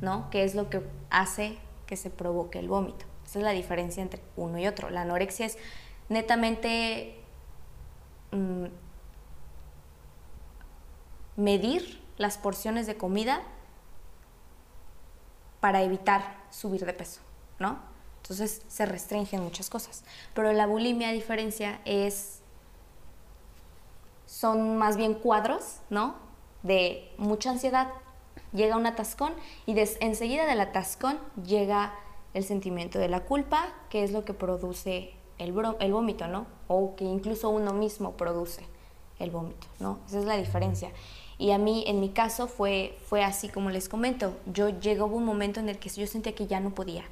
¿no? 0.00 0.28
Que 0.30 0.44
es 0.44 0.54
lo 0.54 0.70
que 0.70 0.82
hace 1.10 1.58
que 1.86 1.96
se 1.96 2.10
provoque 2.10 2.58
el 2.58 2.68
vómito. 2.68 3.04
Esa 3.24 3.38
es 3.38 3.44
la 3.44 3.52
diferencia 3.52 4.02
entre 4.02 4.20
uno 4.36 4.58
y 4.58 4.66
otro. 4.66 4.90
La 4.90 5.02
anorexia 5.02 5.46
es 5.46 5.58
netamente 6.08 7.20
mm, 8.32 8.66
medir 11.36 12.02
las 12.18 12.38
porciones 12.38 12.86
de 12.86 12.96
comida 12.96 13.42
para 15.60 15.82
evitar 15.82 16.42
subir 16.50 16.84
de 16.84 16.92
peso, 16.92 17.20
¿no? 17.58 17.78
Entonces 18.22 18.62
se 18.68 18.84
restringen 18.86 19.42
muchas 19.42 19.70
cosas. 19.70 20.04
Pero 20.34 20.52
la 20.52 20.66
bulimia, 20.66 21.08
a 21.08 21.12
diferencia, 21.12 21.80
es 21.84 22.41
son 24.32 24.78
más 24.78 24.96
bien 24.96 25.12
cuadros, 25.12 25.80
¿no? 25.90 26.14
De 26.62 27.12
mucha 27.18 27.50
ansiedad, 27.50 27.88
llega 28.54 28.78
un 28.78 28.86
atascón 28.86 29.34
y 29.66 29.78
enseguida 30.00 30.46
del 30.46 30.58
atascón 30.60 31.18
llega 31.44 31.92
el 32.32 32.42
sentimiento 32.42 32.98
de 32.98 33.08
la 33.08 33.20
culpa, 33.20 33.68
que 33.90 34.02
es 34.02 34.10
lo 34.10 34.24
que 34.24 34.32
produce 34.32 35.12
el, 35.36 35.54
el 35.80 35.92
vómito, 35.92 36.28
¿no? 36.28 36.46
O 36.66 36.96
que 36.96 37.04
incluso 37.04 37.50
uno 37.50 37.74
mismo 37.74 38.12
produce 38.12 38.62
el 39.18 39.30
vómito, 39.30 39.66
¿no? 39.80 39.98
Esa 40.06 40.20
es 40.20 40.24
la 40.24 40.38
diferencia. 40.38 40.92
Y 41.36 41.50
a 41.50 41.58
mí, 41.58 41.84
en 41.86 42.00
mi 42.00 42.08
caso, 42.08 42.46
fue, 42.48 42.96
fue 43.04 43.22
así 43.22 43.50
como 43.50 43.68
les 43.68 43.90
comento. 43.90 44.32
Yo 44.46 44.70
llegó 44.70 45.04
un 45.06 45.26
momento 45.26 45.60
en 45.60 45.68
el 45.68 45.78
que 45.78 45.90
yo 45.90 46.06
sentía 46.06 46.34
que 46.34 46.46
ya 46.46 46.58
no 46.58 46.74
podía, 46.74 47.04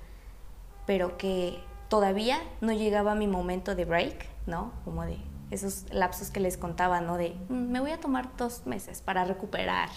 pero 0.87 1.19
que 1.19 1.61
todavía 1.91 2.41
no 2.63 2.73
llegaba 2.73 3.15
mi 3.15 3.27
momento 3.27 3.75
de 3.75 3.85
break, 3.85 4.27
¿no? 4.47 4.73
Como 4.87 5.05
de 5.05 5.19
esos 5.51 5.85
lapsos 5.93 6.31
que 6.31 6.41
les 6.41 6.57
contaba, 6.57 7.01
¿no? 7.01 7.17
De 7.17 7.37
mm, 7.49 7.71
me 7.71 7.81
voy 7.81 7.91
a 7.91 8.01
tomar 8.01 8.37
dos 8.37 8.67
meses 8.67 9.01
para 9.01 9.25
recuperar. 9.25 9.91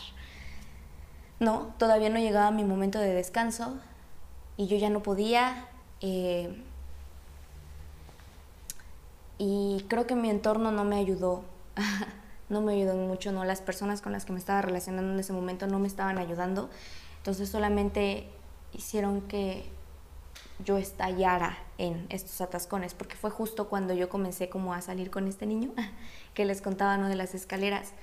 No, 1.39 1.73
todavía 1.77 2.09
no 2.09 2.19
llegaba 2.19 2.51
mi 2.51 2.63
momento 2.63 2.99
de 2.99 3.13
descanso 3.13 3.77
y 4.57 4.67
yo 4.67 4.77
ya 4.77 4.89
no 4.89 5.03
podía. 5.03 5.67
Eh, 6.01 6.63
y 9.37 9.85
creo 9.87 10.07
que 10.07 10.15
mi 10.15 10.29
entorno 10.29 10.71
no 10.71 10.83
me 10.83 10.97
ayudó 10.97 11.43
no 12.49 12.61
me 12.61 12.73
ayudó 12.73 12.95
mucho, 12.95 13.31
¿no? 13.31 13.45
Las 13.45 13.61
personas 13.61 14.01
con 14.01 14.11
las 14.11 14.25
que 14.25 14.33
me 14.33 14.39
estaba 14.39 14.61
relacionando 14.61 15.13
en 15.13 15.19
ese 15.19 15.33
momento 15.33 15.67
no 15.67 15.79
me 15.79 15.87
estaban 15.87 16.17
ayudando, 16.17 16.69
entonces 17.17 17.49
solamente 17.49 18.29
hicieron 18.73 19.21
que 19.21 19.69
yo 20.63 20.77
estallara 20.77 21.57
en 21.77 22.05
estos 22.09 22.39
atascones, 22.41 22.93
porque 22.93 23.15
fue 23.15 23.29
justo 23.29 23.69
cuando 23.69 23.93
yo 23.93 24.09
comencé 24.09 24.49
como 24.49 24.73
a 24.73 24.81
salir 24.81 25.09
con 25.09 25.27
este 25.27 25.45
niño, 25.45 25.71
que 26.33 26.45
les 26.45 26.61
contaba, 26.61 26.97
¿no? 26.97 27.07
De 27.09 27.15
las 27.15 27.35
escaleras, 27.35 27.93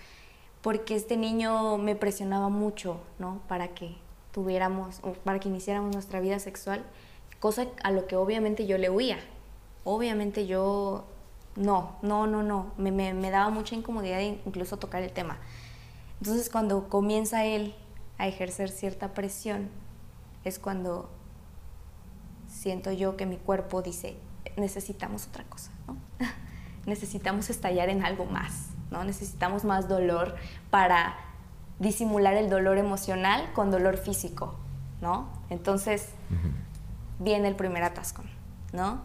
porque 0.63 0.95
este 0.95 1.17
niño 1.17 1.79
me 1.79 1.97
presionaba 1.97 2.49
mucho, 2.49 3.01
¿no? 3.19 3.41
Para 3.49 3.69
que 3.69 3.97
tuviéramos, 4.33 5.01
para 5.25 5.41
que 5.41 5.49
iniciáramos 5.49 5.93
nuestra 5.95 6.21
vida 6.21 6.39
sexual, 6.39 6.85
cosa 7.39 7.67
a 7.83 7.91
lo 7.91 8.07
que 8.07 8.17
obviamente 8.17 8.67
yo 8.67 8.79
le 8.79 8.91
huía. 8.91 9.19
Obviamente 9.85 10.47
yo 10.47 11.05
no, 11.57 11.97
no, 12.03 12.27
no, 12.27 12.43
no, 12.43 12.73
me, 12.77 12.93
me, 12.93 13.31
daba 13.31 13.51
mucha 13.51 13.75
incomodidad 13.75 14.21
incluso 14.21 14.77
tocar 14.77 15.03
el 15.03 15.13
tema. 15.13 15.39
Entonces 16.21 16.51
cuando 16.51 16.89
comienza 16.89 17.45
él 17.45 17.75
a 18.19 18.29
ejercer 18.29 18.69
cierta 18.69 19.15
presión, 19.15 19.71
es 20.45 20.59
cuando 20.59 21.09
siento 22.51 22.93
yo 22.93 23.17
que 23.17 23.27
mi 23.27 23.37
cuerpo 23.37 23.83
dice, 23.83 24.17
necesitamos 24.57 25.27
otra 25.29 25.45
cosa, 25.45 25.71
¿no? 25.87 25.97
necesitamos 26.87 27.51
estallar 27.51 27.89
en 27.89 28.05
algo 28.05 28.25
más, 28.25 28.71
¿no? 28.91 29.05
Necesitamos 29.05 29.65
más 29.65 29.89
dolor 29.89 30.37
para 30.71 31.17
disimular 31.79 32.35
el 32.35 32.51
dolor 32.51 32.79
emocional 32.79 33.53
con 33.55 33.71
dolor 33.71 33.97
físico, 33.97 34.55
¿no? 35.01 35.29
Entonces 35.49 36.11
viene 37.19 37.49
el 37.49 37.57
primer 37.57 37.83
atasco, 37.83 38.23
¿no? 38.73 39.01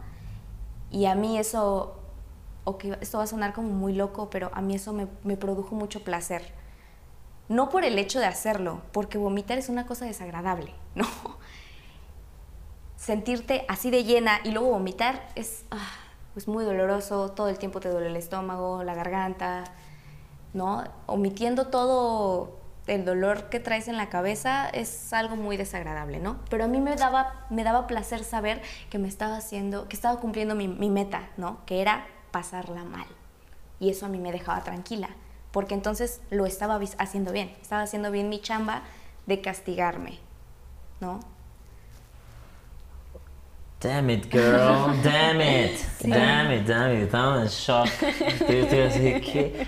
Y 0.92 1.06
a 1.06 1.16
mí 1.16 1.38
eso 1.38 2.02
o 2.64 2.78
que 2.78 2.98
esto 3.00 3.20
va 3.20 3.26
a 3.26 3.28
sonar 3.28 3.54
como 3.54 3.70
muy 3.70 3.94
loco, 3.94 4.30
pero 4.30 4.50
a 4.54 4.62
mí 4.62 4.76
eso 4.76 4.92
me, 4.92 5.08
me, 5.24 5.38
produjo 5.38 5.76
mucho 5.76 6.04
placer. 6.04 6.52
No 7.48 7.70
por 7.70 7.86
el 7.86 8.00
hecho 8.00 8.20
de 8.20 8.26
hacerlo, 8.26 8.82
porque 8.92 9.20
vomitar 9.20 9.60
es 9.60 9.70
una 9.70 9.86
cosa 9.86 10.06
desagradable, 10.06 10.74
¿no? 10.96 11.06
Sentirte 13.06 13.66
así 13.68 13.92
de 13.92 14.04
llena 14.04 14.40
y 14.44 14.50
luego 14.50 14.70
vomitar 14.70 15.30
es, 15.36 15.64
ah, 15.70 15.92
es 16.36 16.48
muy 16.48 16.66
doloroso, 16.66 17.30
todo 17.30 17.50
el 17.50 17.60
tiempo 17.60 17.80
te 17.80 17.90
duele 17.90 18.08
el 18.08 18.16
estómago, 18.16 18.84
la 18.84 18.96
garganta, 18.96 19.64
¿no? 20.54 20.84
Omitiendo 21.06 21.68
todo 21.68 22.58
el 22.88 23.06
dolor 23.06 23.50
que 23.50 23.60
traes 23.60 23.88
en 23.88 23.96
la 23.96 24.10
cabeza 24.10 24.68
es 24.70 25.14
algo 25.14 25.36
muy 25.36 25.56
desagradable, 25.56 26.18
¿no? 26.20 26.38
Pero 26.50 26.64
a 26.64 26.68
mí 26.68 26.82
me 26.82 26.96
daba, 26.96 27.46
me 27.52 27.64
daba 27.64 27.86
placer 27.86 28.24
saber 28.24 28.64
que 28.90 28.98
me 28.98 29.08
estaba 29.08 29.38
haciendo, 29.38 29.88
que 29.88 29.96
estaba 29.96 30.20
cumpliendo 30.20 30.56
mi 30.56 30.90
meta, 30.90 31.30
¿no? 31.38 31.64
Que 31.68 31.82
era 31.82 32.08
pasarla 32.32 32.86
mal. 32.86 33.06
Y 33.80 33.92
eso 33.92 34.08
a 34.08 34.10
mí 34.10 34.18
me 34.18 34.32
dejaba 34.32 34.64
tranquila, 34.64 35.10
porque 35.52 35.76
entonces 35.76 36.22
lo 36.32 36.48
estaba 36.48 36.80
haciendo 36.98 37.32
bien, 37.32 37.56
estaba 37.62 37.84
haciendo 37.84 38.10
bien 38.10 38.30
mi 38.30 38.42
chamba 38.42 38.82
de 39.28 39.42
castigarme, 39.42 40.18
¿no? 41.02 41.20
Damn 43.82 44.10
it, 44.10 44.32
girl, 44.32 44.94
damn 45.04 45.42
it, 45.42 45.80
damn 46.02 46.52
it, 46.52 46.66
damn 46.66 46.96
it, 46.96 47.04
estaba 47.04 47.42
en 47.42 47.48
shock. 47.50 47.88
Estoy, 48.48 48.80
así 48.80 49.22
que, 49.22 49.68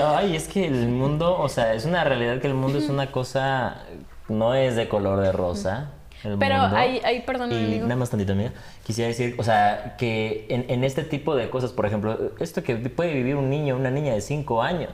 ay, 0.00 0.36
es 0.36 0.48
que 0.48 0.66
el 0.66 0.88
mundo, 0.88 1.38
o 1.38 1.48
sea, 1.48 1.74
es 1.74 1.84
una 1.84 2.04
realidad 2.04 2.40
que 2.40 2.46
el 2.46 2.54
mundo 2.54 2.78
es 2.78 2.88
una 2.88 3.10
cosa, 3.10 3.84
no 4.28 4.54
es 4.54 4.76
de 4.76 4.88
color 4.88 5.20
de 5.20 5.32
rosa. 5.32 5.90
Pero 6.38 6.54
ahí, 6.54 7.00
ahí, 7.04 7.20
perdón, 7.26 7.52
y 7.52 7.78
nada 7.78 7.96
más 7.96 8.10
tantito, 8.10 8.32
amiga. 8.32 8.52
Quisiera 8.84 9.08
decir, 9.08 9.34
o 9.38 9.42
sea, 9.42 9.96
que 9.98 10.46
en, 10.48 10.66
en, 10.68 10.84
este 10.84 11.02
tipo 11.02 11.34
de 11.34 11.50
cosas, 11.50 11.72
por 11.72 11.84
ejemplo, 11.84 12.32
esto 12.38 12.62
que 12.62 12.76
puede 12.76 13.12
vivir 13.12 13.34
un 13.34 13.50
niño, 13.50 13.76
una 13.76 13.90
niña 13.90 14.14
de 14.14 14.20
5 14.20 14.62
años, 14.62 14.92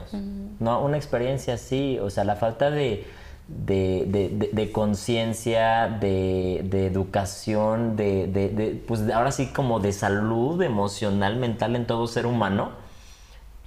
¿no? 0.59 0.81
Una 0.83 0.97
experiencia 0.97 1.53
así, 1.53 1.99
o 2.01 2.09
sea, 2.09 2.23
la 2.23 2.35
falta 2.35 2.71
de, 2.71 3.05
de, 3.49 4.05
de, 4.07 4.49
de 4.51 4.71
conciencia, 4.71 5.87
de, 5.87 6.59
educación, 6.85 7.95
de, 7.95 8.83
pues 8.87 9.09
ahora 9.09 9.31
sí 9.31 9.47
como 9.47 9.79
de 9.79 9.91
salud 9.91 10.61
emocional, 10.61 11.37
mental 11.37 11.75
en 11.75 11.87
todo 11.87 12.07
ser 12.07 12.25
humano, 12.25 12.71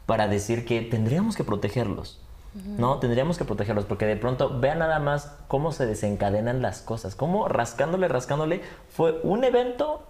para 0.06 0.28
decir 0.28 0.64
que 0.64 0.82
tendríamos 0.82 1.36
que 1.36 1.44
protegerlos. 1.44 2.20
¿no? 2.54 2.98
Tendríamos 2.98 3.38
que 3.38 3.46
protegerlos 3.46 3.86
porque 3.86 4.04
de 4.04 4.16
pronto 4.16 4.60
vean 4.60 4.80
nada 4.80 4.98
más 4.98 5.34
cómo 5.48 5.72
se 5.72 5.86
desencadenan 5.86 6.60
las 6.60 6.82
cosas, 6.82 7.14
cómo 7.14 7.48
rascándole, 7.48 8.08
rascándole, 8.08 8.60
fue 8.90 9.20
un 9.22 9.42
evento, 9.42 10.02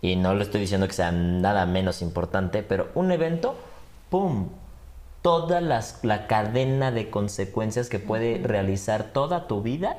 y 0.00 0.14
no 0.16 0.34
le 0.34 0.44
estoy 0.44 0.60
diciendo 0.60 0.86
que 0.86 0.92
sea 0.92 1.10
nada 1.10 1.66
menos 1.66 2.00
importante, 2.00 2.62
pero 2.62 2.88
un 2.94 3.10
evento, 3.10 3.56
¡pum! 4.08 4.48
Toda 5.22 5.60
las, 5.60 6.04
la 6.04 6.26
cadena 6.26 6.92
de 6.92 7.10
consecuencias 7.10 7.88
que 7.88 7.98
puede 7.98 8.38
realizar 8.38 9.12
toda 9.12 9.46
tu 9.46 9.62
vida 9.62 9.98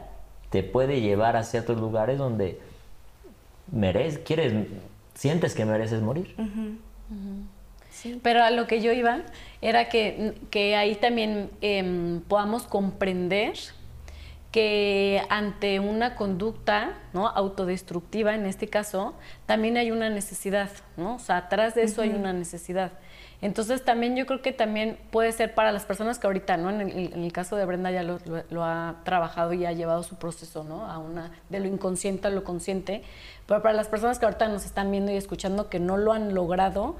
te 0.49 0.63
puede 0.63 1.01
llevar 1.01 1.35
a 1.35 1.43
ciertos 1.43 1.79
lugares 1.79 2.17
donde 2.17 2.59
mereces, 3.71 4.19
quieres, 4.19 4.67
sientes 5.13 5.53
que 5.53 5.65
mereces 5.65 6.01
morir. 6.01 6.35
Pero 8.23 8.43
a 8.43 8.51
lo 8.51 8.65
que 8.67 8.81
yo 8.81 8.91
iba 8.91 9.21
era 9.61 9.89
que, 9.89 10.35
que 10.49 10.75
ahí 10.75 10.95
también 10.95 11.51
em, 11.61 12.21
podamos 12.21 12.63
comprender 12.63 13.55
que 14.51 15.21
ante 15.29 15.79
una 15.79 16.15
conducta 16.15 16.97
¿no? 17.13 17.27
autodestructiva, 17.27 18.33
en 18.33 18.45
este 18.45 18.67
caso, 18.67 19.13
también 19.45 19.77
hay 19.77 19.91
una 19.91 20.09
necesidad, 20.09 20.71
¿no? 20.97 21.15
O 21.15 21.19
sea, 21.19 21.37
atrás 21.37 21.75
de 21.75 21.83
eso 21.83 22.01
hay 22.01 22.09
una 22.09 22.33
necesidad. 22.33 22.93
Entonces 23.41 23.85
también 23.85 24.17
yo 24.17 24.25
creo 24.25 24.41
que 24.41 24.51
también 24.51 24.97
puede 25.11 25.31
ser 25.31 25.55
para 25.55 25.71
las 25.71 25.85
personas 25.85 26.19
que 26.19 26.27
ahorita, 26.27 26.57
¿no? 26.57 26.69
En 26.69 26.81
el, 26.81 27.31
caso 27.31 27.55
de 27.55 27.65
Brenda 27.65 27.89
ya 27.89 28.03
lo, 28.03 28.19
lo, 28.49 28.65
ha 28.65 28.97
trabajado 29.05 29.53
y 29.53 29.65
ha 29.65 29.71
llevado 29.71 30.03
su 30.03 30.15
proceso, 30.15 30.65
¿no? 30.65 30.85
A 30.85 30.97
una, 30.97 31.31
de 31.49 31.59
lo 31.61 31.67
inconsciente 31.67 32.27
a 32.27 32.31
lo 32.31 32.43
consciente. 32.43 33.01
Pero 33.45 33.61
para 33.61 33.73
las 33.73 33.87
personas 33.87 34.19
que 34.19 34.25
ahorita 34.25 34.49
nos 34.49 34.65
están 34.65 34.91
viendo 34.91 35.11
y 35.11 35.15
escuchando 35.15 35.69
que 35.69 35.79
no 35.79 35.95
lo 35.95 36.11
han 36.11 36.33
logrado, 36.33 36.97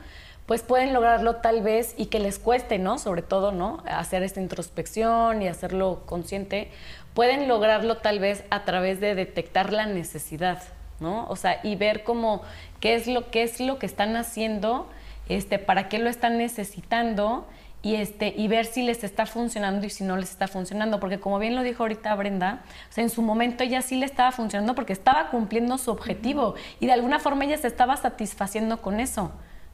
pues 0.50 0.64
pueden 0.64 0.94
lograrlo 0.94 1.36
tal 1.36 1.62
vez 1.62 1.94
y 1.96 2.08
que 2.08 2.20
les 2.20 2.40
cueste, 2.40 2.80
¿no? 2.80 2.98
Sobre 2.98 3.22
todo, 3.22 3.52
¿no? 3.52 3.84
Hacer 3.86 4.24
esta 4.24 4.40
introspección 4.42 5.44
y 5.44 5.48
hacerlo 5.48 6.04
consciente, 6.06 6.72
pueden 7.14 7.48
lograrlo 7.48 7.98
tal 7.98 8.18
vez 8.20 8.44
a 8.50 8.64
través 8.64 9.00
de 9.00 9.14
detectar 9.14 9.74
la 9.74 9.86
necesidad, 9.86 10.64
¿no? 11.00 11.28
O 11.28 11.36
sea, 11.36 11.60
y 11.64 11.76
ver 11.76 12.04
cómo 12.04 12.42
qué 12.80 12.96
es 12.96 13.06
lo 13.06 13.30
qué 13.30 13.44
es 13.44 13.60
lo 13.60 13.78
que 13.78 13.86
están 13.86 14.16
haciendo, 14.16 14.90
este, 15.30 15.60
para 15.60 15.88
qué 15.88 16.00
lo 16.00 16.10
están 16.10 16.38
necesitando 16.38 17.48
y 17.82 17.96
este 17.96 18.34
y 18.36 18.48
ver 18.50 18.66
si 18.66 18.84
les 18.84 19.04
está 19.04 19.26
funcionando 19.26 19.86
y 19.86 19.90
si 19.90 20.04
no 20.04 20.18
les 20.18 20.32
está 20.32 20.48
funcionando, 20.48 21.00
porque 21.00 21.20
como 21.20 21.40
bien 21.40 21.56
lo 21.56 21.64
dijo 21.64 21.84
ahorita 21.84 22.14
Brenda, 22.16 22.62
en 22.96 23.10
su 23.10 23.22
momento 23.22 23.64
ella 23.64 23.82
sí 23.82 23.96
le 23.96 24.06
estaba 24.06 24.32
funcionando 24.32 24.76
porque 24.76 24.92
estaba 24.92 25.30
cumpliendo 25.30 25.78
su 25.78 25.92
objetivo 25.92 26.56
y 26.80 26.88
de 26.88 26.94
alguna 26.94 27.20
forma 27.20 27.46
ella 27.46 27.58
se 27.58 27.68
estaba 27.68 27.96
satisfaciendo 27.96 28.82
con 28.82 29.00
eso. 29.00 29.32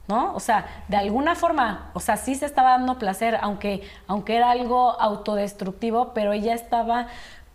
¿no? 0.08 0.36
O 0.36 0.40
sea, 0.40 0.66
de 0.86 0.96
alguna 0.96 1.34
forma, 1.34 1.90
o 1.92 1.98
sea, 1.98 2.16
sí 2.16 2.36
se 2.36 2.46
estaba 2.46 2.70
dando 2.70 2.96
placer, 2.96 3.38
aunque, 3.42 3.82
aunque 4.06 4.36
era 4.36 4.52
algo 4.52 5.00
autodestructivo, 5.00 6.12
pero 6.14 6.32
ella 6.32 6.54
estaba 6.54 7.08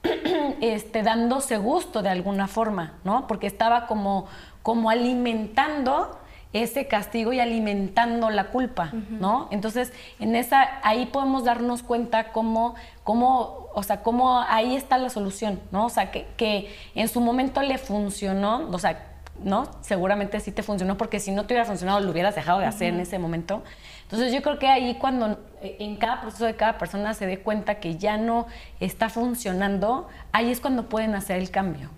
este, 0.62 1.02
dándose 1.02 1.56
gusto 1.56 2.02
de 2.02 2.10
alguna 2.10 2.50
forma, 2.50 2.96
¿no? 3.06 3.26
Porque 3.26 3.48
estaba 3.48 3.88
como, 3.88 4.28
como 4.64 4.90
alimentando 4.90 6.20
ese 6.54 6.88
castigo 6.88 7.32
y 7.32 7.40
alimentando 7.40 8.30
la 8.30 8.48
culpa, 8.48 8.92
¿no? 9.10 9.48
Entonces, 9.52 9.94
en 10.20 10.36
esa, 10.36 10.80
ahí 10.84 11.06
podemos 11.06 11.46
darnos 11.46 11.82
cuenta 11.82 12.32
cómo, 12.32 12.76
cómo, 13.04 13.70
o 13.74 13.84
sea, 13.84 14.04
cómo 14.04 14.42
ahí 14.42 14.76
está 14.76 14.98
la 14.98 15.10
solución, 15.10 15.62
¿no? 15.72 15.86
O 15.86 15.90
sea, 15.90 16.12
que, 16.12 16.28
que 16.36 16.76
en 16.94 17.08
su 17.08 17.22
momento 17.22 17.62
le 17.62 17.78
funcionó, 17.78 18.68
o 18.70 18.80
sea, 18.80 19.12
¿no? 19.44 19.70
Seguramente 19.82 20.40
sí 20.40 20.52
te 20.52 20.62
funcionó 20.62 20.98
porque 20.98 21.20
si 21.20 21.32
no 21.32 21.46
te 21.46 21.54
hubiera 21.54 21.66
funcionado 21.66 22.00
lo 22.00 22.12
hubieras 22.12 22.36
dejado 22.36 22.60
de 22.60 22.66
hacer 22.66 22.94
en 22.94 23.00
ese 23.00 23.18
momento. 23.18 23.64
Entonces 24.04 24.34
yo 24.34 24.42
creo 24.42 24.60
que 24.60 24.68
ahí 24.68 24.96
cuando 24.96 25.40
eh, 25.62 25.78
en 25.80 25.96
cada 25.96 26.22
proceso 26.22 26.46
de 26.46 26.56
cada 26.56 26.78
persona 26.78 27.14
se 27.14 27.26
dé 27.26 27.40
cuenta 27.40 27.76
que 27.76 27.98
ya 27.98 28.18
no 28.18 28.48
está 28.80 29.10
funcionando, 29.10 30.08
ahí 30.32 30.52
es 30.52 30.60
cuando 30.60 30.90
pueden 30.90 31.16
hacer 31.16 31.38
el 31.38 31.50
cambio. 31.50 31.90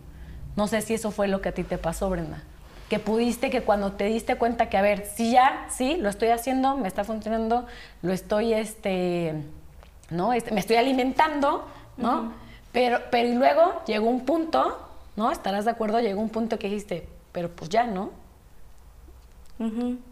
No 0.55 0.67
sé 0.67 0.81
si 0.81 0.93
eso 0.93 1.09
fue 1.09 1.27
lo 1.27 1.41
que 1.41 1.49
a 1.49 1.51
ti 1.53 1.63
te 1.63 1.77
pasó, 1.77 2.09
Brenda. 2.09 2.43
Que 2.93 2.99
pudiste, 2.99 3.49
que 3.49 3.63
cuando 3.63 3.93
te 3.93 4.03
diste 4.03 4.35
cuenta 4.35 4.69
que, 4.69 4.77
a 4.77 4.83
ver, 4.83 5.07
sí 5.15 5.31
ya, 5.31 5.65
sí, 5.67 5.97
lo 5.97 6.09
estoy 6.09 6.27
haciendo, 6.27 6.77
me 6.77 6.87
está 6.87 7.03
funcionando, 7.03 7.65
lo 8.03 8.13
estoy, 8.13 8.53
este, 8.53 9.33
¿no? 10.11 10.31
Este, 10.31 10.51
me 10.51 10.59
estoy 10.59 10.75
alimentando, 10.75 11.65
¿no? 11.97 12.33
pero, 12.71 12.99
pero 13.09 13.29
y 13.29 13.33
luego 13.33 13.81
llegó 13.87 14.07
un 14.07 14.27
punto, 14.27 14.77
¿no? 15.15 15.31
Estarás 15.31 15.65
de 15.65 15.71
acuerdo, 15.71 16.01
llegó 16.01 16.21
un 16.21 16.29
punto 16.29 16.59
que 16.59 16.69
dijiste, 16.69 17.09
pero 17.31 17.49
pues 17.49 17.71
ya, 17.71 17.87
¿no? 17.87 18.11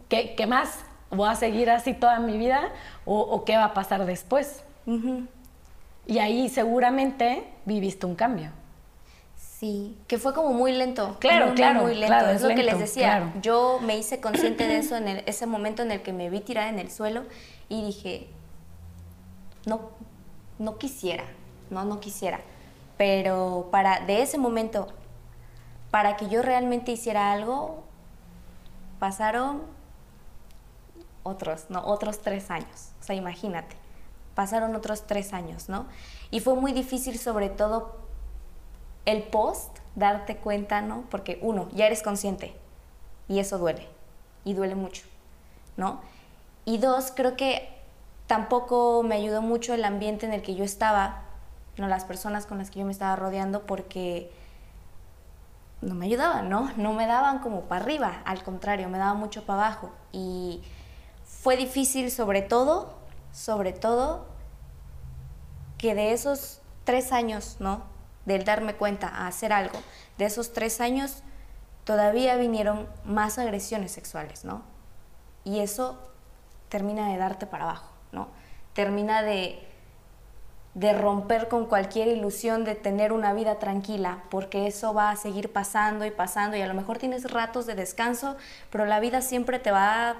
¿Qué, 0.08 0.34
¿Qué, 0.34 0.46
más? 0.48 0.84
¿Voy 1.08 1.28
a 1.28 1.36
seguir 1.36 1.70
así 1.70 1.94
toda 1.94 2.18
mi 2.18 2.36
vida? 2.36 2.70
¿O, 3.04 3.44
qué 3.44 3.56
va 3.56 3.66
a 3.66 3.74
pasar 3.74 4.06
después? 4.06 4.64
Y 6.08 6.18
ahí 6.18 6.48
seguramente 6.48 7.44
viviste 7.64 8.06
un 8.06 8.16
cambio. 8.16 8.50
Sí, 9.62 9.96
que 10.08 10.18
fue 10.18 10.34
como 10.34 10.52
muy 10.52 10.72
lento. 10.72 11.16
Claro, 11.20 11.54
claro. 11.54 11.82
Muy 11.82 11.94
lento. 11.94 12.30
es, 12.30 12.42
lo 12.42 12.48
que 12.48 12.64
les 12.64 12.80
decía. 12.80 13.32
Yo 13.40 13.78
me 13.80 13.96
hice 13.96 14.20
consciente 14.20 14.66
de 14.66 14.78
eso 14.78 14.96
en 14.96 15.06
ese 15.06 15.46
momento 15.46 15.82
en 15.82 15.92
el 15.92 16.02
que 16.02 16.12
me 16.12 16.28
vi 16.30 16.40
tirada 16.40 16.68
en 16.68 16.80
el 16.80 16.90
suelo 16.90 17.22
y 17.68 17.86
dije, 17.86 18.26
no, 19.64 19.90
no 20.58 20.78
quisiera, 20.78 21.22
no, 21.70 21.84
no 21.84 22.00
quisiera. 22.00 22.40
Pero 22.98 23.68
para, 23.70 24.00
de 24.00 24.22
ese 24.22 24.36
momento, 24.36 24.88
para 25.92 26.16
que 26.16 26.28
yo 26.28 26.42
realmente 26.42 26.90
hiciera 26.90 27.30
algo, 27.30 27.84
pasaron 28.98 29.62
otros, 31.22 31.66
¿no? 31.68 31.86
Otros 31.86 32.20
tres 32.20 32.50
años. 32.50 32.90
O 33.00 33.04
sea, 33.04 33.14
imagínate, 33.14 33.76
pasaron 34.34 34.74
otros 34.74 35.06
tres 35.06 35.32
años, 35.32 35.68
¿no? 35.68 35.86
Y 36.32 36.40
fue 36.40 36.56
muy 36.56 36.72
difícil 36.72 37.16
sobre 37.20 37.48
todo 37.48 38.02
el 39.04 39.22
post, 39.24 39.78
darte 39.94 40.36
cuenta, 40.36 40.80
¿no? 40.80 41.04
Porque 41.10 41.38
uno, 41.42 41.68
ya 41.72 41.86
eres 41.86 42.02
consciente 42.02 42.54
y 43.28 43.38
eso 43.38 43.58
duele, 43.58 43.88
y 44.44 44.54
duele 44.54 44.74
mucho, 44.74 45.04
¿no? 45.76 46.00
Y 46.64 46.78
dos, 46.78 47.12
creo 47.14 47.36
que 47.36 47.68
tampoco 48.26 49.02
me 49.02 49.16
ayudó 49.16 49.42
mucho 49.42 49.74
el 49.74 49.84
ambiente 49.84 50.26
en 50.26 50.32
el 50.32 50.42
que 50.42 50.54
yo 50.54 50.64
estaba, 50.64 51.22
¿no? 51.76 51.88
Las 51.88 52.04
personas 52.04 52.46
con 52.46 52.58
las 52.58 52.70
que 52.70 52.80
yo 52.80 52.86
me 52.86 52.92
estaba 52.92 53.16
rodeando, 53.16 53.66
porque 53.66 54.30
no 55.80 55.94
me 55.94 56.06
ayudaban, 56.06 56.48
¿no? 56.48 56.70
No 56.76 56.92
me 56.92 57.06
daban 57.06 57.40
como 57.40 57.62
para 57.62 57.82
arriba, 57.82 58.22
al 58.24 58.42
contrario, 58.42 58.88
me 58.88 58.98
daban 58.98 59.18
mucho 59.18 59.44
para 59.44 59.66
abajo. 59.66 59.90
Y 60.12 60.62
fue 61.24 61.56
difícil 61.56 62.10
sobre 62.10 62.40
todo, 62.42 62.94
sobre 63.32 63.72
todo, 63.72 64.26
que 65.78 65.94
de 65.94 66.12
esos 66.12 66.60
tres 66.84 67.12
años, 67.12 67.56
¿no? 67.58 67.91
Del 68.24 68.44
darme 68.44 68.74
cuenta 68.74 69.08
a 69.08 69.26
hacer 69.26 69.52
algo, 69.52 69.78
de 70.18 70.26
esos 70.26 70.52
tres 70.52 70.80
años 70.80 71.22
todavía 71.84 72.36
vinieron 72.36 72.88
más 73.04 73.38
agresiones 73.38 73.92
sexuales, 73.92 74.44
¿no? 74.44 74.62
Y 75.44 75.60
eso 75.60 75.98
termina 76.68 77.08
de 77.08 77.18
darte 77.18 77.46
para 77.46 77.64
abajo, 77.64 77.92
¿no? 78.12 78.28
Termina 78.72 79.22
de, 79.22 79.58
de 80.74 80.92
romper 80.92 81.48
con 81.48 81.66
cualquier 81.66 82.08
ilusión 82.08 82.64
de 82.64 82.74
tener 82.74 83.12
una 83.12 83.32
vida 83.34 83.58
tranquila, 83.58 84.22
porque 84.30 84.66
eso 84.66 84.94
va 84.94 85.10
a 85.10 85.16
seguir 85.16 85.52
pasando 85.52 86.04
y 86.04 86.10
pasando 86.10 86.56
y 86.56 86.62
a 86.62 86.66
lo 86.66 86.74
mejor 86.74 86.98
tienes 86.98 87.30
ratos 87.30 87.66
de 87.66 87.74
descanso, 87.74 88.36
pero 88.70 88.86
la 88.86 89.00
vida 89.00 89.20
siempre 89.20 89.58
te 89.58 89.70
va 89.70 90.16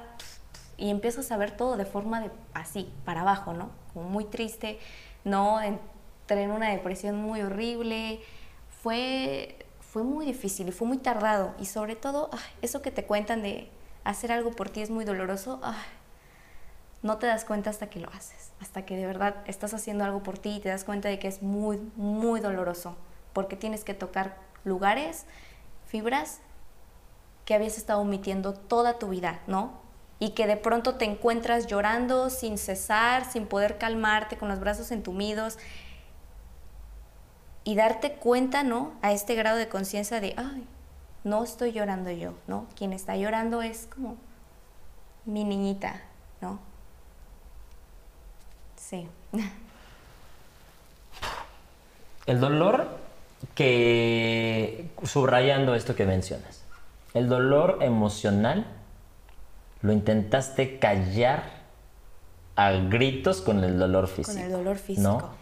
y 0.77 0.91
empiezas 0.91 1.31
a 1.31 1.37
ver 1.37 1.57
todo 1.57 1.77
de 1.77 1.85
forma 1.85 2.21
de 2.21 2.31
así, 2.55 2.93
para 3.05 3.21
abajo, 3.21 3.53
¿no? 3.53 3.71
Como 3.95 4.09
muy 4.09 4.25
triste, 4.25 4.81
¿no? 5.25 5.61
En 6.39 6.51
una 6.51 6.71
depresión 6.71 7.17
muy 7.17 7.43
horrible. 7.43 8.21
Fue, 8.83 9.67
fue 9.81 10.03
muy 10.03 10.27
difícil 10.27 10.69
y 10.69 10.73
fue 10.73 10.87
muy 10.87 10.99
tardado. 10.99 11.55
Y 11.59 11.67
sobre 11.67 11.97
todo, 11.97 12.31
eso 12.63 12.83
que 12.83 12.91
te 12.91 13.05
cuentan 13.05 13.43
de 13.43 13.69
hacer 14.05 14.33
algo 14.33 14.51
por 14.53 14.71
ti 14.71 14.83
es 14.83 14.91
muy 14.91 15.05
doloroso. 15.05 15.61
no 17.03 17.19
te 17.19 17.27
das 17.27 17.45
cuenta 17.45 17.71
hasta 17.71 17.89
que 17.91 18.01
lo 18.01 18.09
haces. 18.11 18.53
Hasta 18.61 18.85
que 18.85 18.97
de 18.97 19.07
verdad 19.07 19.37
estás 19.47 19.75
haciendo 19.75 20.05
algo 20.05 20.23
por 20.23 20.39
ti 20.39 20.57
y 20.57 20.61
te 20.61 20.69
das 20.69 20.85
cuenta 20.85 21.09
de 21.09 21.19
que 21.19 21.29
es 21.29 21.43
muy, 21.43 21.79
muy 21.97 22.41
doloroso. 22.41 22.97
Porque 23.33 23.57
tienes 23.57 23.85
que 23.85 23.95
tocar 23.95 24.37
lugares, 24.65 25.27
fibras 25.87 26.41
que 27.45 27.55
habías 27.55 27.77
estado 27.77 28.01
omitiendo 28.01 28.55
toda 28.55 28.99
tu 28.99 29.09
vida, 29.09 29.41
¿no? 29.47 29.83
y 30.23 30.31
que 30.31 30.47
de 30.47 30.57
pronto 30.57 30.95
te 30.95 31.05
encuentras 31.05 31.67
llorando 31.67 32.31
sin 32.31 32.57
cesar, 32.57 33.29
sin 33.29 33.47
poder 33.47 33.77
calmarte, 33.77 34.37
con 34.37 34.49
los 34.49 34.61
brazos 34.61 34.93
entumidos, 34.93 35.59
y 37.65 37.75
darte 37.75 38.13
cuenta, 38.15 38.65
¿no? 38.65 38.93
A 39.03 39.13
este 39.13 39.35
grado 39.35 39.57
de 39.57 39.69
conciencia 39.69 40.21
de, 40.21 40.35
ay, 40.37 40.67
no 41.25 41.45
estoy 41.45 41.73
llorando 41.73 42.11
yo, 42.11 42.35
¿no? 42.47 42.67
Quien 42.77 42.93
está 42.93 43.17
llorando 43.17 43.63
es 43.63 43.89
como 43.93 44.17
mi 45.25 45.45
niñita, 45.45 46.01
¿no? 46.41 46.59
Sí. 48.77 49.07
El 52.27 52.41
dolor 52.41 52.87
que, 53.55 54.91
subrayando 55.05 55.75
esto 55.75 55.97
que 55.97 56.07
mencionas, 56.07 56.63
el 57.15 57.29
dolor 57.29 57.79
emocional 57.81 58.65
lo 59.81 59.93
intentaste 59.93 60.79
callar 60.79 61.43
a 62.55 62.71
gritos 62.73 63.41
con 63.41 63.65
el 63.65 63.77
dolor 63.79 64.07
físico. 64.07 64.37
Con 64.37 64.47
el 64.47 64.53
dolor 64.53 64.77
físico. 64.79 65.09
¿no? 65.09 65.42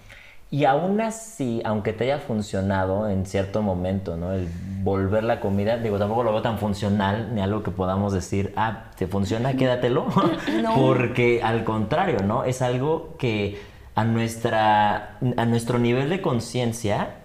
Y 0.52 0.64
aún 0.64 1.00
así, 1.00 1.62
aunque 1.64 1.92
te 1.92 2.04
haya 2.04 2.18
funcionado 2.18 3.08
en 3.08 3.24
cierto 3.24 3.62
momento, 3.62 4.16
¿no? 4.16 4.32
El 4.32 4.48
volver 4.82 5.22
la 5.22 5.38
comida, 5.38 5.76
digo, 5.76 5.96
tampoco 5.98 6.24
lo 6.24 6.32
veo 6.32 6.42
tan 6.42 6.58
funcional, 6.58 7.32
ni 7.34 7.40
algo 7.40 7.62
que 7.62 7.70
podamos 7.70 8.12
decir, 8.12 8.52
ah, 8.56 8.90
te 8.96 9.06
funciona, 9.06 9.54
quédatelo. 9.54 10.06
Porque 10.74 11.40
al 11.42 11.62
contrario, 11.62 12.18
¿no? 12.24 12.42
Es 12.42 12.62
algo 12.62 13.14
que 13.16 13.60
a, 13.94 14.02
nuestra, 14.02 15.18
a 15.36 15.44
nuestro 15.44 15.78
nivel 15.78 16.10
de 16.10 16.20
conciencia 16.20 17.16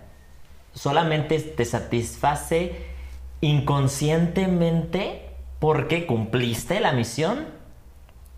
solamente 0.73 1.39
te 1.39 1.65
satisface 1.65 2.75
inconscientemente 3.41 5.29
porque 5.59 6.05
cumpliste 6.05 6.79
la 6.79 6.91
misión, 6.91 7.45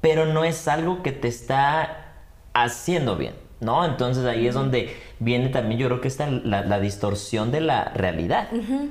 pero 0.02 0.26
no 0.26 0.46
es 0.46 0.68
algo 0.68 1.02
que 1.04 1.12
te 1.12 1.28
está 1.28 2.14
haciendo 2.54 3.18
bien. 3.18 3.47
¿No? 3.60 3.86
Entonces 3.86 4.26
ahí 4.26 4.48
es 4.48 4.54
donde 4.54 4.96
viene 5.20 5.50
también, 5.50 5.80
yo 5.80 5.88
creo 5.88 6.02
que 6.02 6.08
está 6.08 6.28
la, 6.30 6.80
distorsión 6.80 7.52
de 7.52 7.62
la 7.62 7.86
realidad, 7.86 8.50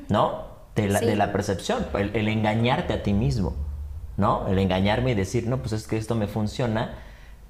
¿no? 0.09 0.57
De 0.75 0.89
la, 0.89 1.33
percepción, 1.33 1.87
el, 1.95 2.29
engañarte 2.29 2.93
a 2.93 3.03
ti 3.03 3.13
mismo, 3.13 3.55
¿no? 4.17 4.47
El 4.49 4.59
engañarme 4.59 5.13
y 5.13 5.15
decir, 5.15 5.47
no, 5.47 5.59
pues 5.59 5.73
es 5.73 5.87
que 5.87 5.97
esto 5.97 6.15
me 6.15 6.27
funciona, 6.27 6.95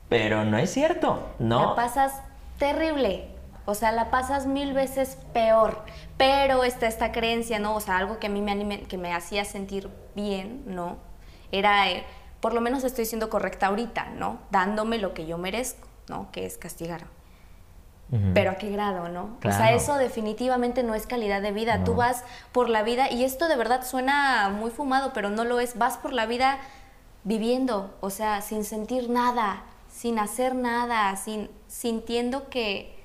pero 0.09 0.45
no 0.45 0.59
es 0.59 0.71
cierto, 0.71 1.27
¿no? 1.39 1.71
La 1.71 1.75
pasas 1.75 2.12
terrible, 2.59 3.29
o 3.64 3.75
sea, 3.75 3.91
la 3.93 4.11
pasas 4.11 4.47
mil 4.47 4.75
veces 4.75 5.19
peor, 5.33 5.83
pero 6.17 6.62
está 6.62 6.87
esta 6.87 7.11
creencia, 7.11 7.59
¿no? 7.59 7.75
O 7.75 7.81
sea, 7.81 7.99
algo 7.99 8.19
que 8.19 8.29
a 8.29 8.31
mí 8.31 8.41
me, 8.41 8.83
que 8.83 8.99
me 8.99 9.12
hacía 9.12 9.45
sentir 9.45 9.89
bien, 10.14 10.62
¿no? 10.67 10.99
Era, 11.51 11.91
eh, 11.91 12.05
por 12.41 12.55
lo 12.55 12.61
menos 12.61 12.85
estoy 12.85 13.07
siendo 13.07 13.29
correcta 13.29 13.67
ahorita, 13.67 14.11
¿no? 14.11 14.39
Dándome 14.51 14.99
lo 14.99 15.14
que 15.14 15.27
yo 15.27 15.39
merezco. 15.39 15.89
¿No? 16.09 16.31
Que 16.33 16.47
es 16.47 16.59
castigar. 16.59 17.07
Pero 18.35 18.53
a 18.53 18.55
qué 18.55 18.71
grado, 18.71 19.09
¿no? 19.09 19.37
O 19.45 19.51
sea, 19.51 19.75
eso 19.75 19.97
definitivamente 19.97 20.85
no 20.85 20.95
es 20.95 21.09
calidad 21.09 21.43
de 21.43 21.51
vida. 21.51 21.83
Tú 21.83 21.97
vas 21.97 22.23
por 22.53 22.69
la 22.69 22.85
vida, 22.85 23.11
y 23.11 23.25
esto 23.25 23.49
de 23.49 23.57
verdad 23.57 23.85
suena 23.85 24.49
muy 24.49 24.71
fumado, 24.71 25.13
pero 25.13 25.29
no 25.29 25.45
lo 25.45 25.59
es. 25.59 25.77
Vas 25.77 25.97
por 25.97 26.13
la 26.13 26.25
vida 26.25 26.61
viviendo, 27.25 27.97
o 28.01 28.11
sea, 28.11 28.43
sin 28.43 28.65
sentir 28.65 29.11
nada, 29.11 29.65
sin 29.91 30.21
hacer 30.21 30.55
nada, 30.55 31.17
sin 31.17 31.51
sintiendo 31.67 32.49
que, 32.49 32.97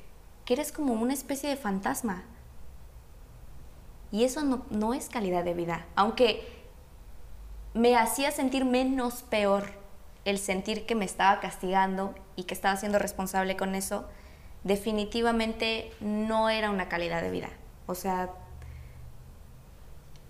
que 0.46 0.54
eres 0.54 0.72
como 0.72 0.94
una 0.94 1.14
especie 1.14 1.50
de 1.50 1.56
fantasma. 1.56 2.24
Y 4.12 4.24
eso 4.24 4.44
no, 4.44 4.66
no 4.70 4.94
es 4.94 5.10
calidad 5.10 5.44
de 5.44 5.56
vida. 5.56 5.88
Aunque 5.96 6.62
me 7.74 7.96
hacía 7.96 8.30
sentir 8.32 8.66
menos 8.66 9.24
peor 9.24 9.72
el 10.26 10.38
sentir 10.38 10.86
que 10.86 10.94
me 10.94 11.06
estaba 11.06 11.40
castigando 11.40 12.14
y 12.42 12.44
que 12.44 12.56
estaba 12.56 12.76
siendo 12.76 12.98
responsable 12.98 13.56
con 13.56 13.76
eso, 13.76 14.08
definitivamente 14.64 15.92
no 16.00 16.50
era 16.50 16.72
una 16.72 16.90
calidad 16.90 17.22
de 17.22 17.30
vida. 17.30 17.50
O 17.86 17.94
sea, 17.94 18.32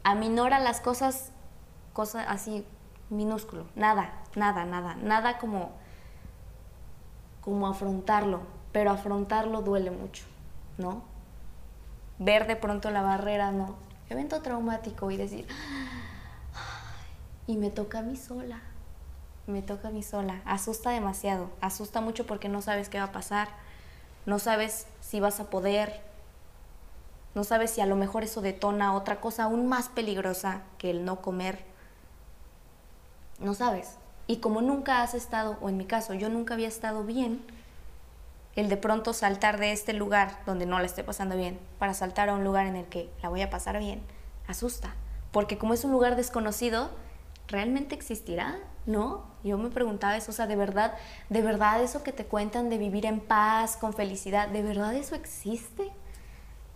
aminora 0.03 0.59
las 0.59 0.82
cosas, 0.82 1.32
cosas 1.93 2.26
así 2.28 2.66
minúsculo, 3.09 3.66
nada, 3.76 4.14
nada, 4.36 4.66
nada, 4.66 4.95
nada 4.95 5.38
como, 5.38 5.72
como 7.39 7.68
afrontarlo, 7.68 8.41
pero 8.74 8.91
afrontarlo 8.91 9.62
duele 9.62 9.91
mucho, 9.91 10.26
¿no? 10.78 11.03
Ver 12.20 12.45
de 12.45 12.57
pronto 12.57 12.91
la 12.91 13.01
barrera, 13.01 13.53
¿no? 13.53 13.76
Evento 14.09 14.41
traumático 14.41 15.12
y 15.12 15.18
decir, 15.18 15.47
y 17.47 17.55
me 17.55 17.70
toca 17.70 17.99
a 17.99 18.01
mí 18.01 18.18
sola. 18.18 18.62
Me 19.48 19.62
toca 19.62 19.89
a 19.89 19.92
mí 19.92 20.04
sola. 20.04 20.42
Asusta 20.46 20.92
demasiado. 20.92 21.50
Asusta 21.62 22.02
mucho 22.02 22.26
porque 22.26 22.50
no 22.50 22.62
sabes 22.62 22.89
qué 22.89 23.00
va 23.00 23.06
a 23.06 23.12
pasar. 23.12 23.50
No 24.26 24.39
sabes 24.39 24.88
si 25.00 25.20
vas 25.20 25.39
a 25.39 25.50
poder. 25.50 26.02
No 27.34 27.44
sabes 27.44 27.72
si 27.72 27.82
a 27.82 27.86
lo 27.86 27.96
mejor 27.96 28.24
eso 28.24 28.42
detona 28.42 28.94
otra 28.94 29.20
cosa 29.20 29.44
aún 29.44 29.68
más 29.68 29.89
peligrosa 29.89 30.62
que 30.78 30.92
el 30.92 31.06
no 31.06 31.22
comer. 31.22 31.64
No 33.39 33.54
sabes. 33.54 33.98
Y 34.28 34.38
como 34.38 34.62
nunca 34.62 35.02
has 35.02 35.14
estado, 35.14 35.58
o 35.62 35.70
en 35.70 35.78
mi 35.78 35.86
caso, 35.86 36.14
yo 36.14 36.30
nunca 36.30 36.54
había 36.54 36.68
estado 36.68 37.04
bien, 37.04 37.44
el 38.56 38.70
de 38.70 38.78
pronto 38.78 39.14
saltar 39.14 39.60
de 39.60 39.72
este 39.72 39.94
lugar 39.94 40.39
donde 40.46 40.66
no 40.66 40.78
la 40.80 40.86
estoy 40.86 41.04
pasando 41.04 41.36
bien 41.36 41.60
para 41.80 41.94
saltar 41.94 42.30
a 42.30 42.34
un 42.34 42.44
lugar 42.44 42.68
en 42.68 42.76
el 42.76 42.86
que 42.86 43.10
la 43.24 43.30
voy 43.30 43.42
a 43.42 43.50
pasar 43.50 43.80
bien, 43.80 44.02
asusta. 44.48 44.94
Porque 45.32 45.58
como 45.58 45.74
es 45.74 45.84
un 45.86 45.92
lugar 45.92 46.16
desconocido, 46.16 46.92
¿realmente 47.52 47.93
existirá? 47.93 48.58
¿No? 48.86 49.26
Yo 49.43 49.58
me 49.58 49.70
preguntaba 49.70 50.18
eso, 50.18 50.32
o 50.32 50.34
sea, 50.34 50.47
de 50.47 50.56
verdad, 50.56 50.95
de 51.30 51.41
verdad 51.41 51.84
eso 51.84 52.02
que 52.02 52.12
te 52.12 52.26
cuentan 52.26 52.70
de 52.70 52.78
vivir 52.78 53.06
en 53.06 53.20
paz, 53.20 53.78
con 53.78 53.93
felicidad, 53.93 54.47
¿de 54.47 54.64
verdad 54.64 54.95
eso 54.95 55.14
existe? 55.16 55.91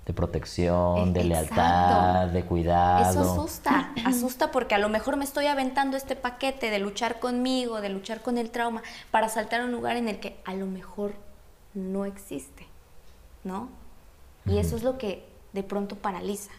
De 0.06 0.14
protección, 0.14 1.14
de 1.14 1.24
lealtad, 1.24 2.28
de 2.28 2.46
cuidado. 2.46 3.10
Eso 3.10 3.32
asusta, 3.34 3.92
asusta 4.06 4.52
porque 4.52 4.76
a 4.76 4.78
lo 4.78 4.88
mejor 4.88 5.18
me 5.18 5.24
estoy 5.24 5.48
aventando 5.48 5.98
este 5.98 6.16
paquete 6.16 6.70
de 6.70 6.78
luchar 6.78 7.20
conmigo, 7.20 7.82
de 7.82 7.90
luchar 7.90 8.22
con 8.22 8.38
el 8.38 8.52
trauma, 8.52 8.84
para 9.10 9.30
saltar 9.30 9.62
a 9.62 9.66
un 9.66 9.72
lugar 9.72 9.98
en 9.98 10.08
el 10.08 10.20
que 10.20 10.40
a 10.46 10.54
lo 10.54 10.68
mejor 10.68 11.14
no 11.74 12.06
existe, 12.06 12.68
¿no? 13.44 13.70
Y 14.46 14.60
eso 14.60 14.76
es 14.76 14.84
lo 14.84 15.00
que 15.00 15.28
de 15.54 15.64
pronto 15.64 15.96
paraliza. 15.96 16.52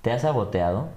¿Te 0.00 0.10
has 0.10 0.22
saboteado? 0.22 0.88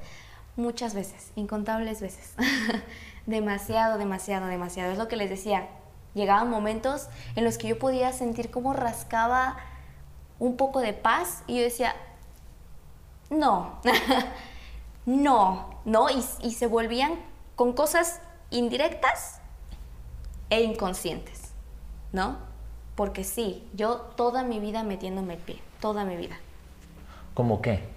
Muchas 0.61 0.93
veces, 0.93 1.31
incontables 1.35 2.01
veces. 2.01 2.35
demasiado, 3.25 3.97
demasiado, 3.97 4.45
demasiado. 4.45 4.91
Es 4.91 4.99
lo 4.99 5.07
que 5.07 5.15
les 5.15 5.27
decía. 5.27 5.67
Llegaban 6.13 6.51
momentos 6.51 7.07
en 7.35 7.45
los 7.45 7.57
que 7.57 7.69
yo 7.69 7.79
podía 7.79 8.13
sentir 8.13 8.51
cómo 8.51 8.73
rascaba 8.73 9.57
un 10.37 10.57
poco 10.57 10.79
de 10.79 10.93
paz 10.93 11.43
y 11.47 11.57
yo 11.57 11.63
decía, 11.63 11.95
no, 13.31 13.79
no, 15.07 15.79
no, 15.83 16.09
y, 16.11 16.23
y 16.41 16.51
se 16.51 16.67
volvían 16.67 17.13
con 17.55 17.73
cosas 17.73 18.21
indirectas 18.51 19.39
e 20.51 20.61
inconscientes, 20.61 21.53
¿no? 22.11 22.37
Porque 22.95 23.23
sí, 23.23 23.67
yo 23.73 23.95
toda 24.15 24.43
mi 24.43 24.59
vida 24.59 24.83
metiéndome 24.83 25.33
el 25.35 25.39
pie, 25.39 25.59
toda 25.79 26.05
mi 26.05 26.17
vida. 26.17 26.37
¿Cómo 27.33 27.63
qué? 27.63 27.89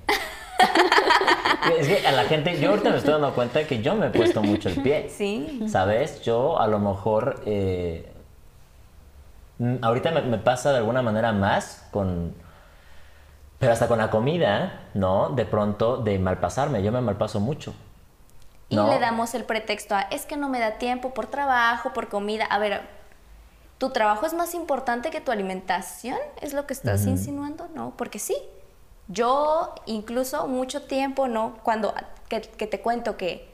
es 1.78 1.88
que 1.88 2.06
a 2.06 2.12
la 2.12 2.24
gente, 2.24 2.58
yo 2.60 2.70
ahorita 2.70 2.90
me 2.90 2.96
estoy 2.96 3.12
dando 3.12 3.34
cuenta 3.34 3.64
que 3.66 3.82
yo 3.82 3.94
me 3.94 4.06
he 4.06 4.10
puesto 4.10 4.42
mucho 4.42 4.68
el 4.68 4.82
pie. 4.82 5.10
Sí. 5.10 5.64
¿Sabes? 5.68 6.22
Yo 6.22 6.60
a 6.60 6.66
lo 6.66 6.78
mejor. 6.78 7.42
eh, 7.46 8.12
mm, 9.58 9.76
ahorita 9.82 10.10
me, 10.10 10.22
me 10.22 10.38
pasa 10.38 10.72
de 10.72 10.78
alguna 10.78 11.02
manera 11.02 11.32
más 11.32 11.86
con. 11.90 12.34
Pero 13.58 13.72
hasta 13.72 13.88
con 13.88 13.98
la 13.98 14.10
comida, 14.10 14.88
¿no? 14.94 15.30
De 15.30 15.46
pronto, 15.46 15.96
de 15.96 16.18
malpasarme. 16.18 16.82
Yo 16.82 16.92
me 16.92 17.00
malpaso 17.00 17.40
mucho. 17.40 17.74
Y 18.68 18.76
le 18.76 18.98
damos 18.98 19.34
el 19.34 19.44
pretexto 19.44 19.94
a, 19.94 20.02
es 20.02 20.26
que 20.26 20.36
no 20.36 20.48
me 20.48 20.58
da 20.58 20.78
tiempo 20.78 21.14
por 21.14 21.26
trabajo, 21.26 21.92
por 21.92 22.08
comida. 22.08 22.44
A 22.46 22.58
ver, 22.58 22.82
¿tu 23.78 23.90
trabajo 23.90 24.26
es 24.26 24.34
más 24.34 24.54
importante 24.54 25.10
que 25.10 25.20
tu 25.20 25.30
alimentación? 25.30 26.18
¿Es 26.40 26.52
lo 26.54 26.66
que 26.66 26.72
estás 26.72 27.06
insinuando? 27.06 27.68
No, 27.74 27.92
porque 27.96 28.18
sí. 28.18 28.36
Yo 29.08 29.74
incluso 29.86 30.46
mucho 30.46 30.82
tiempo, 30.82 31.28
¿no? 31.28 31.58
Cuando 31.62 31.94
que, 32.28 32.40
te 32.40 32.80
cuento 32.80 33.16
que, 33.16 33.48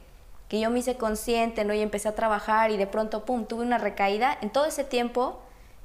que 0.48 0.60
yo 0.60 0.70
me 0.70 0.78
hice 0.78 0.96
consciente, 0.96 1.64
¿no? 1.64 1.74
Y 1.74 1.80
empecé 1.80 2.08
a 2.08 2.14
trabajar 2.14 2.70
y 2.70 2.76
de 2.76 2.86
pronto, 2.86 3.24
pum, 3.24 3.44
tuve 3.44 3.64
una 3.64 3.78
recaída. 3.78 4.38
En 4.40 4.50
todo 4.50 4.66
ese 4.66 4.84
tiempo 4.84 5.40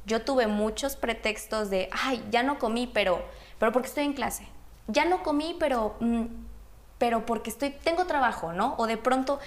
yo 0.05 0.21
tuve 0.21 0.47
muchos 0.47 0.95
pretextos 0.95 1.69
de, 1.69 1.89
ay, 1.91 2.23
ya 2.29 2.43
no 2.43 2.59
comí, 2.59 2.87
pero, 2.87 3.23
pero 3.57 3.71
porque 3.71 3.87
estoy 3.87 4.05
en 4.05 4.13
clase. 4.13 4.47
Ya 4.87 5.05
no 5.05 5.23
comí, 5.23 5.55
pero, 5.59 5.95
mm, 5.99 6.25
pero 6.99 7.25
porque 7.25 7.49
estoy, 7.49 7.71
tengo 7.71 8.05
trabajo, 8.05 8.53
¿no? 8.53 8.75
O 8.77 8.85
de 8.85 8.97
pronto 8.97 9.39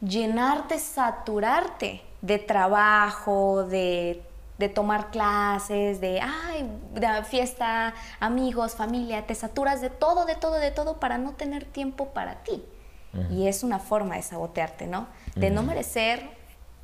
llenarte, 0.00 0.78
saturarte 0.78 2.02
de 2.22 2.38
trabajo, 2.38 3.64
de, 3.64 4.22
de 4.58 4.68
tomar 4.68 5.10
clases, 5.10 6.00
de, 6.00 6.20
ay, 6.20 6.70
de 6.92 7.24
fiesta, 7.24 7.94
amigos, 8.20 8.74
familia, 8.74 9.26
te 9.26 9.34
saturas 9.34 9.80
de 9.80 9.90
todo, 9.90 10.26
de 10.26 10.36
todo, 10.36 10.54
de 10.54 10.70
todo 10.70 11.00
para 11.00 11.18
no 11.18 11.32
tener 11.32 11.64
tiempo 11.64 12.08
para 12.08 12.42
ti. 12.42 12.64
Y 13.30 13.46
es 13.46 13.62
una 13.62 13.78
forma 13.78 14.16
de 14.16 14.22
sabotearte, 14.22 14.88
¿no? 14.88 15.06
De 15.36 15.50
no 15.50 15.62
merecer 15.62 16.28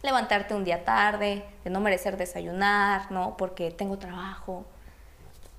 levantarte 0.03 0.55
un 0.55 0.65
día 0.65 0.85
tarde, 0.85 1.45
de 1.65 1.71
no 1.71 1.81
merecer 1.81 2.17
desayunar, 2.17 3.11
¿no? 3.11 3.37
Porque 3.37 3.73
tengo 3.73 3.99
trabajo. 3.99 4.65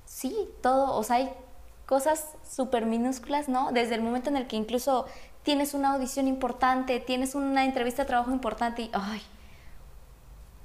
Sí, 0.06 0.48
todo, 0.62 0.96
o 0.96 1.02
sea, 1.02 1.16
hay 1.16 1.32
cosas 1.86 2.26
súper 2.48 2.86
minúsculas, 2.86 3.48
¿no? 3.48 3.70
Desde 3.72 3.94
el 3.94 4.02
momento 4.02 4.30
en 4.30 4.36
el 4.36 4.46
que 4.46 4.56
incluso 4.56 5.06
tienes 5.42 5.74
una 5.74 5.94
audición 5.94 6.28
importante, 6.28 7.00
tienes 7.00 7.34
una 7.34 7.64
entrevista 7.64 8.02
de 8.02 8.08
trabajo 8.08 8.30
importante 8.30 8.82
y, 8.82 8.90
ay, 8.94 9.22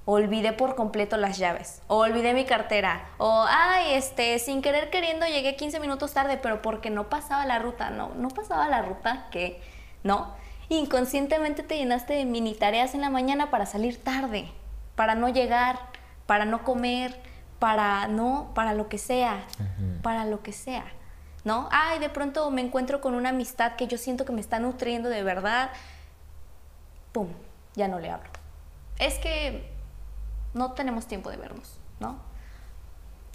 olvidé 0.10 0.54
por 0.54 0.76
completo 0.76 1.18
las 1.18 1.38
llaves, 1.38 1.82
o 1.88 1.98
olvidé 1.98 2.34
mi 2.34 2.46
cartera, 2.46 3.10
o, 3.18 3.46
ay, 3.46 3.94
este, 3.96 4.40
sin 4.40 4.62
querer 4.62 4.90
queriendo 4.90 5.26
llegué 5.26 5.58
15 5.58 5.82
minutos 5.82 6.14
tarde, 6.14 6.40
pero 6.42 6.62
porque 6.62 6.90
no 6.90 7.10
pasaba 7.10 7.46
la 7.46 7.60
ruta, 7.60 7.90
no, 7.90 8.14
no 8.16 8.30
pasaba 8.30 8.70
la 8.70 8.82
ruta, 8.82 9.28
que, 9.32 9.62
¿no? 10.04 10.34
Inconscientemente 10.70 11.62
te 11.62 11.78
llenaste 11.78 12.14
de 12.14 12.24
mini 12.24 12.56
tareas 12.56 12.94
en 12.94 13.02
la 13.02 13.10
mañana 13.10 13.52
para 13.52 13.66
salir 13.66 14.02
tarde, 14.02 14.50
para 14.96 15.14
no 15.14 15.28
llegar, 15.28 15.78
para 16.26 16.46
no 16.46 16.64
comer, 16.64 17.20
para, 17.60 18.08
no, 18.08 18.52
para 18.56 18.74
lo 18.74 18.88
que 18.88 18.98
sea, 18.98 19.44
para 20.04 20.24
lo 20.24 20.42
que 20.42 20.54
sea. 20.54 20.86
¿no? 21.44 21.68
Ay, 21.72 22.00
de 22.00 22.10
pronto 22.10 22.50
me 22.52 22.62
encuentro 22.62 23.00
con 23.00 23.14
una 23.14 23.30
amistad 23.30 23.76
que 23.76 23.88
yo 23.88 23.98
siento 23.98 24.26
que 24.26 24.34
me 24.34 24.42
está 24.42 24.60
nutriendo 24.60 25.08
de 25.10 25.24
verdad. 25.24 25.70
Pum, 27.14 27.28
ya 27.76 27.88
no 27.88 28.00
le 28.00 28.10
hablo. 28.10 28.30
Es 29.00 29.18
que 29.20 29.77
no 30.54 30.72
tenemos 30.74 31.06
tiempo 31.08 31.30
de 31.30 31.38
vernos, 31.38 31.80
¿no? 32.00 32.16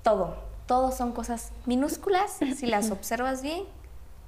Todo, 0.03 0.37
todo 0.67 0.91
son 0.93 1.13
cosas 1.13 1.53
minúsculas 1.67 2.39
si 2.57 2.67
las 2.67 2.91
observas 2.93 3.43
bien, 3.43 3.65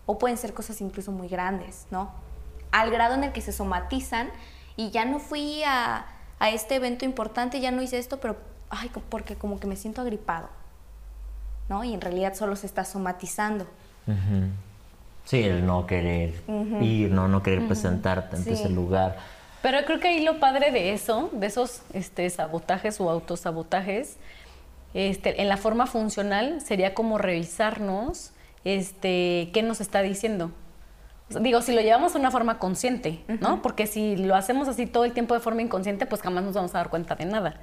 o 0.07 0.19
pueden 0.19 0.37
ser 0.37 0.53
cosas 0.55 0.81
incluso 0.81 1.13
muy 1.13 1.29
grandes, 1.29 1.87
¿no? 1.91 2.11
Al 2.73 2.91
grado 2.91 3.15
en 3.15 3.25
el 3.25 3.33
que 3.33 3.41
se 3.41 3.53
somatizan 3.53 4.29
y 4.77 4.91
ya 4.91 5.05
no 5.05 5.19
fui 5.19 5.63
a, 5.65 6.07
a 6.39 6.51
este 6.51 6.75
evento 6.77 7.05
importante, 7.05 7.61
ya 7.61 7.71
no 7.71 7.81
hice 7.83 7.99
esto, 7.99 8.19
pero, 8.21 8.37
ay, 8.71 8.91
porque 9.09 9.37
como 9.37 9.59
que 9.61 9.67
me 9.67 9.77
siento 9.77 10.01
agripado, 10.03 10.49
¿no? 11.69 11.85
Y 11.85 11.95
en 11.95 12.01
realidad 12.01 12.35
solo 12.35 12.57
se 12.57 12.67
está 12.67 12.85
somatizando. 12.85 13.67
Sí, 15.25 15.43
el 15.43 15.65
no 15.65 15.87
querer 15.87 16.43
ir, 16.83 17.11
no, 17.11 17.29
no 17.29 17.43
querer 17.43 17.67
presentarte 17.67 18.37
ante 18.37 18.55
Sí. 18.55 18.61
ese 18.63 18.69
lugar. 18.71 19.17
Pero 19.65 19.83
creo 19.87 19.99
que 19.99 20.09
ahí 20.09 20.23
lo 20.23 20.41
padre 20.41 20.73
de 20.73 20.93
eso, 20.93 21.31
de 21.33 21.47
esos 21.47 21.81
este, 21.95 22.29
sabotajes 22.29 23.01
o 23.01 23.09
autosabotajes, 23.09 24.19
este, 24.93 25.41
en 25.41 25.49
la 25.49 25.57
forma 25.57 25.87
funcional 25.87 26.61
sería 26.61 26.93
como 26.93 27.17
revisarnos 27.17 28.33
este, 28.67 29.49
qué 29.55 29.63
nos 29.63 29.81
está 29.81 30.03
diciendo. 30.03 30.51
Digo, 31.31 31.63
si 31.63 31.73
lo 31.73 31.81
llevamos 31.81 32.13
de 32.13 32.19
una 32.19 32.31
forma 32.31 32.59
consciente, 32.59 33.25
¿no? 33.41 33.63
Porque 33.63 33.87
si 33.87 34.17
lo 34.17 34.35
hacemos 34.35 34.69
así 34.69 34.85
todo 34.85 35.07
el 35.07 35.13
tiempo 35.13 35.33
de 35.33 35.41
forma 35.41 35.63
inconsciente, 35.63 36.05
pues 36.05 36.21
jamás 36.21 36.45
nos 36.45 36.53
vamos 36.53 36.75
a 36.75 36.79
dar 36.79 36.91
cuenta 36.91 37.15
de 37.15 37.25
nada. 37.25 37.59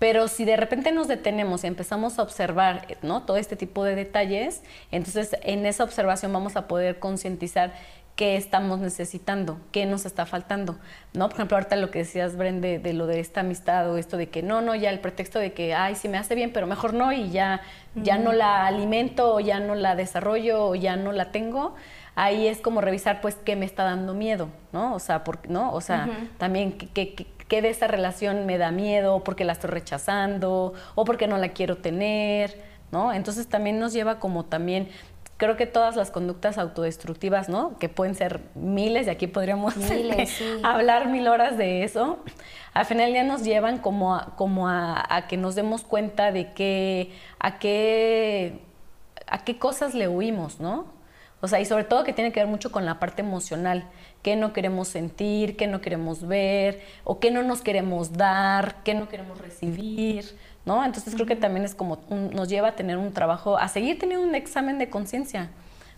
Pero 0.00 0.26
si 0.26 0.44
de 0.44 0.56
repente 0.56 0.90
nos 0.90 1.06
detenemos 1.06 1.62
y 1.62 1.68
empezamos 1.68 2.18
a 2.18 2.22
observar, 2.22 2.88
¿no? 3.02 3.22
Todo 3.22 3.36
este 3.36 3.54
tipo 3.54 3.84
de 3.84 3.94
detalles, 3.94 4.64
entonces 4.90 5.36
en 5.42 5.64
esa 5.64 5.84
observación 5.84 6.32
vamos 6.32 6.56
a 6.56 6.66
poder 6.66 6.98
concientizar 6.98 7.72
qué 8.16 8.36
estamos 8.36 8.78
necesitando, 8.80 9.58
qué 9.72 9.84
nos 9.86 10.06
está 10.06 10.24
faltando, 10.24 10.78
¿no? 11.12 11.28
Por 11.28 11.34
ejemplo, 11.36 11.58
ahorita 11.58 11.76
lo 11.76 11.90
que 11.90 11.98
decías, 12.00 12.34
Brende, 12.36 12.78
de 12.78 12.92
lo 12.94 13.06
de 13.06 13.20
esta 13.20 13.40
amistad 13.40 13.90
o 13.90 13.98
esto 13.98 14.16
de 14.16 14.30
que 14.30 14.42
no, 14.42 14.62
no, 14.62 14.74
ya 14.74 14.88
el 14.90 15.00
pretexto 15.00 15.38
de 15.38 15.52
que, 15.52 15.74
ay, 15.74 15.94
sí 15.96 16.08
me 16.08 16.16
hace 16.16 16.34
bien, 16.34 16.50
pero 16.52 16.66
mejor 16.66 16.94
no 16.94 17.12
y 17.12 17.30
ya, 17.30 17.60
ya 17.94 18.16
no 18.16 18.32
la 18.32 18.66
alimento 18.66 19.34
o 19.34 19.40
ya 19.40 19.60
no 19.60 19.74
la 19.74 19.94
desarrollo 19.96 20.64
o 20.64 20.74
ya 20.74 20.96
no 20.96 21.12
la 21.12 21.30
tengo, 21.30 21.74
ahí 22.14 22.46
es 22.46 22.58
como 22.62 22.80
revisar, 22.80 23.20
pues, 23.20 23.34
qué 23.34 23.54
me 23.54 23.66
está 23.66 23.84
dando 23.84 24.14
miedo, 24.14 24.48
¿no? 24.72 24.94
O 24.94 24.98
sea, 24.98 25.22
por, 25.22 25.48
¿no? 25.50 25.72
O 25.74 25.82
sea, 25.82 26.06
también 26.38 26.72
qué, 26.72 26.88
qué- 26.88 27.14
qué- 27.14 27.26
qué 27.48 27.60
de 27.62 27.68
esa 27.68 27.86
relación 27.86 28.46
me 28.46 28.56
da 28.58 28.70
miedo, 28.70 29.22
porque 29.24 29.44
la 29.44 29.52
estoy 29.52 29.70
rechazando 29.70 30.72
o 30.94 31.04
porque 31.04 31.26
no 31.28 31.36
la 31.36 31.50
quiero 31.50 31.76
tener, 31.76 32.60
¿no? 32.92 33.12
Entonces 33.12 33.46
también 33.46 33.78
nos 33.78 33.92
lleva 33.92 34.18
como 34.18 34.46
también 34.46 34.88
creo 35.36 35.56
que 35.56 35.66
todas 35.66 35.96
las 35.96 36.10
conductas 36.10 36.58
autodestructivas, 36.58 37.48
¿no? 37.48 37.78
Que 37.78 37.88
pueden 37.88 38.14
ser 38.14 38.40
miles, 38.54 39.06
y 39.06 39.10
aquí 39.10 39.26
podríamos 39.26 39.76
Miles, 39.90 40.30
sí. 40.30 40.60
hablar 40.62 41.08
mil 41.08 41.28
horas 41.28 41.58
de 41.58 41.84
eso, 41.84 42.18
al 42.72 42.84
final 42.86 43.12
ya 43.12 43.24
nos 43.24 43.42
llevan 43.44 43.78
como 43.78 44.14
a, 44.14 44.34
como 44.36 44.68
a, 44.68 45.04
a 45.14 45.26
que 45.28 45.36
nos 45.36 45.54
demos 45.54 45.82
cuenta 45.82 46.32
de 46.32 46.52
que, 46.52 47.12
a 47.38 47.58
qué, 47.58 48.60
a 49.26 49.44
qué 49.44 49.58
cosas 49.58 49.94
le 49.94 50.08
huimos, 50.08 50.60
¿no? 50.60 50.94
O 51.40 51.46
O 51.46 51.48
sea, 51.48 51.60
y 51.60 51.64
sobre 51.66 51.84
todo 51.84 52.02
que 52.02 52.12
tiene 52.12 52.32
que 52.32 52.40
ver 52.40 52.48
mucho 52.48 52.72
con 52.72 52.84
la 52.86 52.98
parte 52.98 53.22
emocional, 53.22 53.84
qué 54.22 54.36
no 54.36 54.52
queremos 54.52 54.88
sentir, 54.88 55.56
qué 55.56 55.66
no 55.66 55.80
queremos 55.80 56.26
ver, 56.26 56.80
o 57.04 57.20
qué 57.20 57.30
no 57.30 57.42
nos 57.42 57.60
queremos 57.60 58.14
dar, 58.14 58.82
qué 58.84 58.94
no 58.94 59.08
queremos 59.08 59.38
recibir, 59.38 60.24
¿no? 60.66 60.84
Entonces 60.84 61.14
creo 61.14 61.26
que 61.26 61.36
también 61.36 61.64
es 61.64 61.74
como 61.74 62.00
nos 62.10 62.48
lleva 62.48 62.68
a 62.68 62.76
tener 62.76 62.98
un 62.98 63.12
trabajo, 63.12 63.56
a 63.56 63.68
seguir 63.68 63.98
teniendo 63.98 64.26
un 64.26 64.34
examen 64.34 64.78
de 64.78 64.90
conciencia. 64.90 65.48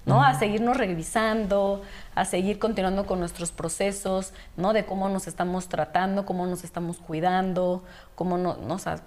¿no? 0.06 0.22
A 0.22 0.32
seguirnos 0.34 0.76
revisando, 0.78 1.82
a 2.14 2.24
seguir 2.24 2.58
continuando 2.58 3.04
con 3.04 3.20
nuestros 3.20 3.52
procesos, 3.52 4.32
¿no? 4.56 4.72
De 4.72 4.86
cómo 4.86 5.10
nos 5.10 5.26
estamos 5.26 5.68
tratando, 5.68 6.24
cómo 6.24 6.46
nos 6.46 6.64
estamos 6.64 6.96
cuidando, 6.96 7.84
cómo, 8.14 8.38
no, 8.38 8.56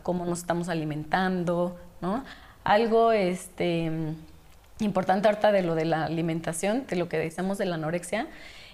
cómo 0.03 0.26
nos 0.28 0.39
estamos 0.39 0.70
alimentando, 0.70 1.76
¿no? 2.01 2.24
Algo 2.64 3.14
este, 3.14 3.91
importante 4.80 5.28
ahorita 5.28 5.51
de 5.51 5.64
lo 5.64 5.74
de 5.74 5.86
la 5.86 6.05
alimentación, 6.05 6.86
de 6.86 6.95
lo 6.97 7.09
que 7.09 7.18
decíamos 7.18 7.57
de 7.57 7.66
la 7.66 7.76
anorexia, 7.76 8.28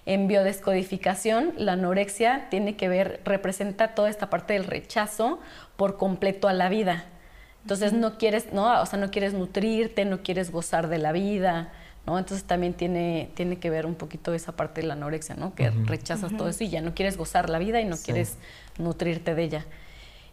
en 0.08 0.28
biodescodificación, 0.28 1.53
la 1.58 1.74
anorexia 1.74 2.47
tiene 2.49 2.78
que 2.78 2.88
ver, 2.88 3.22
representa 3.26 3.93
toda 3.93 4.10
esta 4.10 4.30
parte 4.30 4.53
del 4.53 4.64
rechazo 4.64 5.39
por 5.76 5.97
completo 5.97 6.47
a 6.47 6.53
la 6.53 6.70
vida. 6.70 7.05
Entonces 7.64 7.91
no 7.91 8.18
quieres, 8.18 8.53
no, 8.53 8.82
o 8.82 8.86
sea, 8.86 8.97
no 8.97 9.12
quieres 9.12 9.34
nutrirte, 9.34 10.05
no 10.05 10.24
quieres 10.24 10.49
gozar 10.49 10.88
de 10.88 10.97
la 10.97 11.12
vida, 11.12 11.74
entonces 12.16 12.45
también 12.45 12.74
tiene, 12.74 13.32
tiene 13.34 13.58
que 13.58 13.70
ver 13.70 13.86
un 13.86 13.95
poquito 13.95 14.34
esa 14.34 14.53
parte 14.53 14.80
de 14.80 14.88
la 14.88 14.93
anorexia, 14.93 15.36
¿no? 15.36 15.53
Que 15.53 15.72
rechazas 15.72 16.32
todo 16.38 16.47
eso 16.47 16.64
y 16.64 16.70
ya 16.70 16.82
no 16.82 16.93
quieres 16.93 17.18
gozar 17.18 17.49
la 17.49 17.60
vida 17.60 17.82
y 17.82 17.86
no 17.86 17.97
quieres 17.97 18.38
nutrirte 18.78 19.36
de 19.36 19.43
ella. 19.43 19.66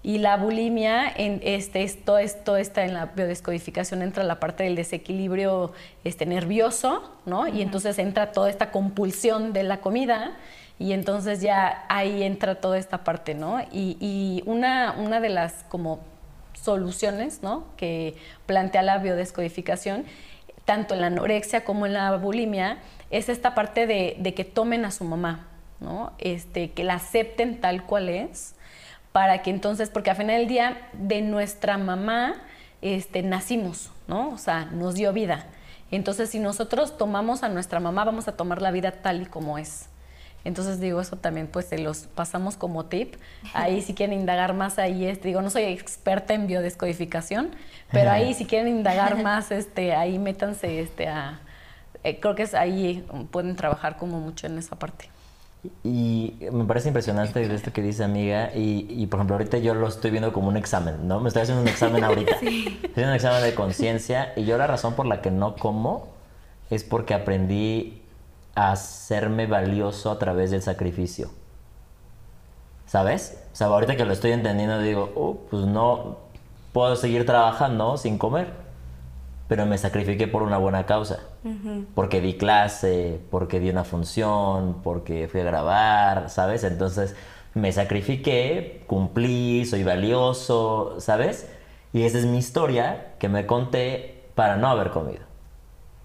Y 0.05 0.18
la 0.18 0.36
bulimia, 0.36 1.11
en 1.11 1.40
este, 1.42 1.82
esto, 1.82 2.18
esto 2.18 2.57
está 2.57 2.84
en 2.84 2.94
la 2.94 3.07
biodescodificación, 3.07 4.02
entra 4.02 4.22
la 4.22 4.38
parte 4.38 4.62
del 4.62 4.76
desequilibrio 4.76 5.72
este, 6.05 6.26
nervioso, 6.26 7.11
¿no? 7.26 7.48
Y 7.48 7.62
entonces 7.62 7.98
entra 7.98 8.30
toda 8.30 8.48
esta 8.48 8.70
compulsión 8.70 9.52
de 9.52 9.64
la 9.64 9.80
comida 9.80 10.36
y 10.78 10.92
entonces 10.92 11.40
ya 11.40 11.84
ahí 11.88 12.22
entra 12.22 12.61
toda 12.61 12.78
esta 12.78 13.02
parte, 13.02 13.34
¿no? 13.34 13.61
Y, 13.72 13.96
y 13.98 14.44
una, 14.46 14.94
una 14.98 15.20
de 15.20 15.30
las 15.30 15.64
como 15.68 16.00
soluciones, 16.52 17.42
¿no? 17.42 17.64
Que 17.76 18.14
plantea 18.46 18.82
la 18.82 18.98
biodescodificación 18.98 20.05
tanto 20.64 20.94
en 20.94 21.00
la 21.00 21.09
anorexia 21.09 21.64
como 21.64 21.86
en 21.86 21.92
la 21.92 22.16
bulimia, 22.16 22.78
es 23.11 23.28
esta 23.28 23.55
parte 23.55 23.86
de, 23.86 24.34
que 24.34 24.44
tomen 24.44 24.84
a 24.84 24.90
su 24.90 25.05
mamá, 25.05 25.46
¿no? 25.80 26.12
Este, 26.18 26.70
que 26.70 26.84
la 26.84 26.94
acepten 26.94 27.61
tal 27.61 27.84
cual 27.84 28.09
es, 28.09 28.55
para 29.15 29.43
que 29.43 29.51
entonces, 29.51 29.91
porque 29.91 30.11
al 30.11 30.17
final 30.17 30.39
del 30.39 30.49
día 30.49 30.89
de 30.93 31.23
nuestra 31.23 31.79
mamá 31.79 32.35
este, 32.83 33.23
nacimos, 33.23 33.93
¿no? 34.09 34.31
O 34.31 34.39
sea, 34.39 34.65
nos 34.65 34.97
dio 34.97 35.12
vida. 35.12 35.47
Entonces, 35.93 36.31
si 36.31 36.41
nosotros 36.41 36.99
tomamos 36.99 37.45
a 37.45 37.49
nuestra 37.49 37.79
mamá, 37.79 38.05
vamos 38.05 38.27
a 38.27 38.33
tomar 38.33 38.61
la 38.61 38.73
vida 38.73 38.91
tal 38.91 39.23
y 39.23 39.27
como 39.27 39.57
es. 39.57 39.87
Entonces 40.43 40.81
digo, 40.81 41.01
eso 41.01 41.15
también 41.15 41.47
pues 41.47 41.67
se 41.67 41.79
los 41.79 42.09
pasamos 42.09 42.57
como 42.57 42.87
tip. 42.87 43.15
Ahí 43.53 43.83
si 43.83 43.95
quieren 43.95 44.19
indagar 44.19 44.53
más, 44.53 44.81
ahí 44.81 45.05
es, 45.05 45.23
digo, 45.23 45.43
no 45.43 45.49
soy 45.49 45.62
experta 45.62 46.35
en 46.35 46.49
biodescodificación, 46.49 47.55
pero 47.93 48.11
ahí 48.11 48.35
si 48.35 48.47
quieren 48.47 48.67
indagar 48.67 49.17
más, 49.23 49.53
este, 49.53 49.95
ahí 49.95 50.19
métanse 50.19 50.81
este, 50.81 51.07
a... 51.07 51.39
Eh, 52.03 52.19
creo 52.19 52.35
que 52.35 52.43
es 52.43 52.55
ahí 52.55 53.07
pueden 53.31 53.55
trabajar 53.55 53.97
como 53.97 54.19
mucho 54.19 54.49
en 54.49 54.59
esa 54.59 54.77
parte. 54.77 55.14
Y 55.83 56.35
me 56.53 56.65
parece 56.65 56.89
impresionante 56.89 57.43
esto 57.55 57.73
que 57.73 57.83
dice 57.83 58.05
amiga 58.05 58.51
y, 58.55 58.87
y, 58.89 59.07
por 59.07 59.19
ejemplo 59.19 59.37
ahorita 59.37 59.59
yo 59.59 59.75
lo 59.75 59.89
estoy 59.89 60.11
viendo 60.11 60.33
como 60.33 60.49
un 60.49 60.57
examen, 60.57 61.09
¿no? 61.09 61.21
Me 61.21 61.29
estoy 61.29 61.43
haciendo 61.43 61.62
un 61.62 61.69
examen 61.69 62.05
ahorita. 62.05 62.39
Sí. 62.41 62.67
Estoy 62.69 62.91
haciendo 62.91 63.11
un 63.11 63.17
examen 63.17 63.43
de 63.43 63.55
conciencia 63.55 64.33
y 64.37 64.45
yo 64.45 64.59
la 64.59 64.67
razón 64.67 64.95
por 64.95 65.07
la 65.07 65.21
que 65.23 65.31
no 65.31 65.57
como 65.57 66.09
es 66.71 66.85
porque 66.85 67.15
aprendí 67.15 68.03
hacerme 68.55 69.47
valioso 69.47 70.11
a 70.11 70.19
través 70.19 70.51
del 70.51 70.62
sacrificio. 70.62 71.31
¿Sabes? 72.87 73.43
O 73.53 73.57
sea, 73.57 73.69
ahorita 73.69 73.97
que 73.97 74.05
lo 74.05 74.12
estoy 74.12 74.33
entendiendo 74.33 74.79
digo, 74.79 75.12
oh, 75.17 75.39
pues 75.51 75.65
no 75.65 76.19
puedo 76.73 76.97
seguir 76.97 77.25
trabajando 77.25 77.97
sin 77.97 78.19
comer, 78.19 78.64
pero 79.49 79.66
me 79.66 79.78
sacrifiqué 79.78 80.26
por 80.26 80.42
una 80.42 80.59
buena 80.59 80.86
causa. 80.86 81.20
Porque 81.95 82.20
di 82.20 82.34
clase, 82.34 83.20
porque 83.30 83.61
di 83.61 83.70
una 83.70 83.84
función, 83.84 84.80
porque 84.82 85.28
fui 85.28 85.40
a 85.40 85.45
grabar, 85.45 86.30
¿sabes? 86.30 86.64
Entonces 86.64 87.14
me 87.55 87.70
sacrifiqué, 87.72 88.84
cumplí, 88.86 89.64
soy 89.66 89.84
valioso, 89.84 90.97
¿sabes? 90.99 91.49
Y 91.92 92.03
esa 92.03 92.18
es 92.18 92.26
mi 92.26 92.38
historia 92.38 93.14
que 93.18 93.28
me 93.28 93.47
conté 93.47 94.24
para 94.34 94.57
no 94.57 94.68
haber 94.68 94.90
comido. 94.90 95.24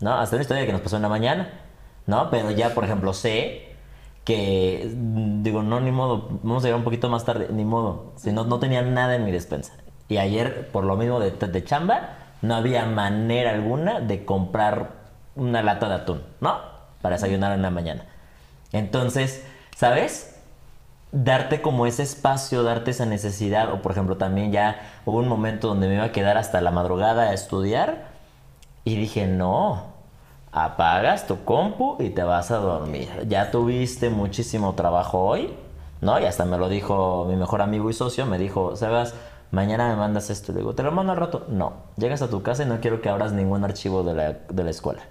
¿No? 0.01 0.13
Hasta 0.13 0.35
una 0.35 0.43
historia 0.43 0.65
que 0.65 0.71
nos 0.71 0.81
pasó 0.81 0.95
en 0.95 1.01
la 1.01 1.09
mañana 1.09 1.49
¿no? 2.09 2.29
Pero 2.31 2.51
ya, 2.51 2.73
por 2.73 2.83
ejemplo, 2.83 3.13
sé 3.13 3.75
que, 4.25 4.91
digo, 5.41 5.63
no, 5.63 5.79
ni 5.79 5.91
modo, 5.91 6.27
vamos 6.43 6.63
a 6.63 6.67
llegar 6.67 6.79
un 6.79 6.83
poquito 6.83 7.07
más 7.07 7.23
tarde, 7.23 7.47
ni 7.51 7.63
modo, 7.63 8.13
si 8.15 8.31
no, 8.31 8.43
no 8.43 8.59
tenía 8.59 8.81
nada 8.81 9.15
en 9.15 9.23
mi 9.25 9.31
despensa. 9.31 9.73
Y 10.07 10.17
ayer, 10.17 10.69
por 10.71 10.83
lo 10.83 10.97
mismo 10.97 11.19
de, 11.19 11.31
de 11.31 11.63
chamba, 11.63 12.17
no 12.41 12.55
había 12.55 12.85
manera 12.85 13.51
alguna 13.51 13.99
de 13.99 14.25
comprar 14.25 14.91
una 15.35 15.61
lata 15.61 15.87
de 15.87 15.95
atún, 15.95 16.23
¿no? 16.41 16.57
Para 17.01 17.15
desayunar 17.15 17.53
en 17.53 17.61
la 17.61 17.69
mañana. 17.69 18.05
Entonces, 18.71 19.45
¿sabes? 19.75 20.35
Darte 21.11 21.61
como 21.61 21.85
ese 21.85 22.03
espacio, 22.03 22.63
darte 22.63 22.91
esa 22.91 23.05
necesidad, 23.05 23.71
o 23.73 23.81
por 23.81 23.93
ejemplo 23.93 24.17
también 24.17 24.51
ya 24.51 25.01
hubo 25.05 25.17
un 25.17 25.27
momento 25.27 25.67
donde 25.67 25.87
me 25.87 25.95
iba 25.95 26.03
a 26.03 26.11
quedar 26.11 26.37
hasta 26.37 26.61
la 26.61 26.71
madrugada 26.71 27.29
a 27.29 27.33
estudiar 27.33 28.09
y 28.83 28.95
dije, 28.95 29.25
no, 29.25 29.83
apagas 30.51 31.27
tu 31.27 31.43
compu 31.45 31.97
y 31.99 32.09
te 32.09 32.23
vas 32.23 32.51
a 32.51 32.57
dormir. 32.57 33.09
Ya 33.27 33.51
tuviste 33.51 34.09
muchísimo 34.09 34.75
trabajo 34.75 35.19
hoy, 35.19 35.53
¿no? 36.01 36.19
Y 36.19 36.25
hasta 36.25 36.45
me 36.45 36.57
lo 36.57 36.69
dijo 36.69 37.25
mi 37.27 37.35
mejor 37.35 37.61
amigo 37.61 37.89
y 37.89 37.93
socio, 37.93 38.25
me 38.25 38.37
dijo, 38.37 38.75
Sebas, 38.75 39.13
mañana 39.51 39.89
me 39.89 39.95
mandas 39.95 40.29
esto. 40.29 40.51
Le 40.51 40.59
digo, 40.59 40.75
¿te 40.75 40.83
lo 40.83 40.91
mando 40.91 41.11
al 41.11 41.17
rato? 41.17 41.45
No, 41.49 41.73
llegas 41.97 42.21
a 42.21 42.29
tu 42.29 42.41
casa 42.41 42.63
y 42.63 42.65
no 42.67 42.79
quiero 42.81 43.01
que 43.01 43.09
abras 43.09 43.33
ningún 43.33 43.63
archivo 43.63 44.03
de 44.03 44.13
la, 44.13 44.69
escuela, 44.69 45.03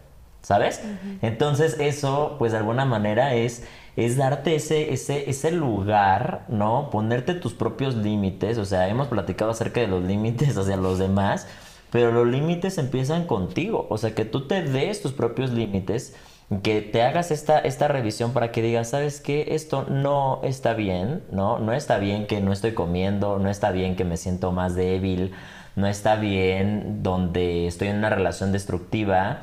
¿sabes? 0.42 0.82
Entonces 1.22 1.76
eso, 1.78 2.36
pues 2.38 2.52
de 2.52 2.58
alguna 2.58 2.84
manera 2.84 3.34
es, 3.34 3.64
es 3.96 4.16
darte 4.16 4.54
ese, 4.54 4.92
ese, 4.92 5.28
ese 5.30 5.50
lugar, 5.52 6.44
¿no? 6.48 6.90
Ponerte 6.90 7.34
tus 7.34 7.54
propios 7.54 7.94
límites, 7.94 8.58
o 8.58 8.64
sea, 8.64 8.88
hemos 8.88 9.08
platicado 9.08 9.50
acerca 9.50 9.80
de 9.80 9.88
los 9.88 10.04
límites 10.04 10.56
hacia 10.56 10.76
los 10.76 10.98
demás 10.98 11.46
pero 11.90 12.12
los 12.12 12.26
límites 12.26 12.78
empiezan 12.78 13.26
contigo, 13.26 13.86
o 13.88 13.98
sea, 13.98 14.14
que 14.14 14.24
tú 14.24 14.46
te 14.46 14.62
des 14.62 15.00
tus 15.00 15.12
propios 15.12 15.50
límites, 15.50 16.14
que 16.62 16.80
te 16.80 17.02
hagas 17.02 17.30
esta, 17.30 17.58
esta 17.58 17.88
revisión 17.88 18.32
para 18.32 18.50
que 18.52 18.62
digas, 18.62 18.88
¿sabes 18.88 19.20
qué? 19.20 19.48
Esto 19.50 19.84
no 19.88 20.40
está 20.42 20.72
bien, 20.72 21.22
¿no? 21.30 21.58
No 21.58 21.72
está 21.72 21.98
bien 21.98 22.26
que 22.26 22.40
no 22.40 22.52
estoy 22.52 22.72
comiendo, 22.72 23.38
no 23.38 23.50
está 23.50 23.70
bien 23.70 23.96
que 23.96 24.04
me 24.04 24.16
siento 24.16 24.50
más 24.50 24.74
débil, 24.74 25.34
no 25.76 25.86
está 25.86 26.16
bien 26.16 27.02
donde 27.02 27.66
estoy 27.66 27.88
en 27.88 27.98
una 27.98 28.08
relación 28.08 28.50
destructiva, 28.50 29.42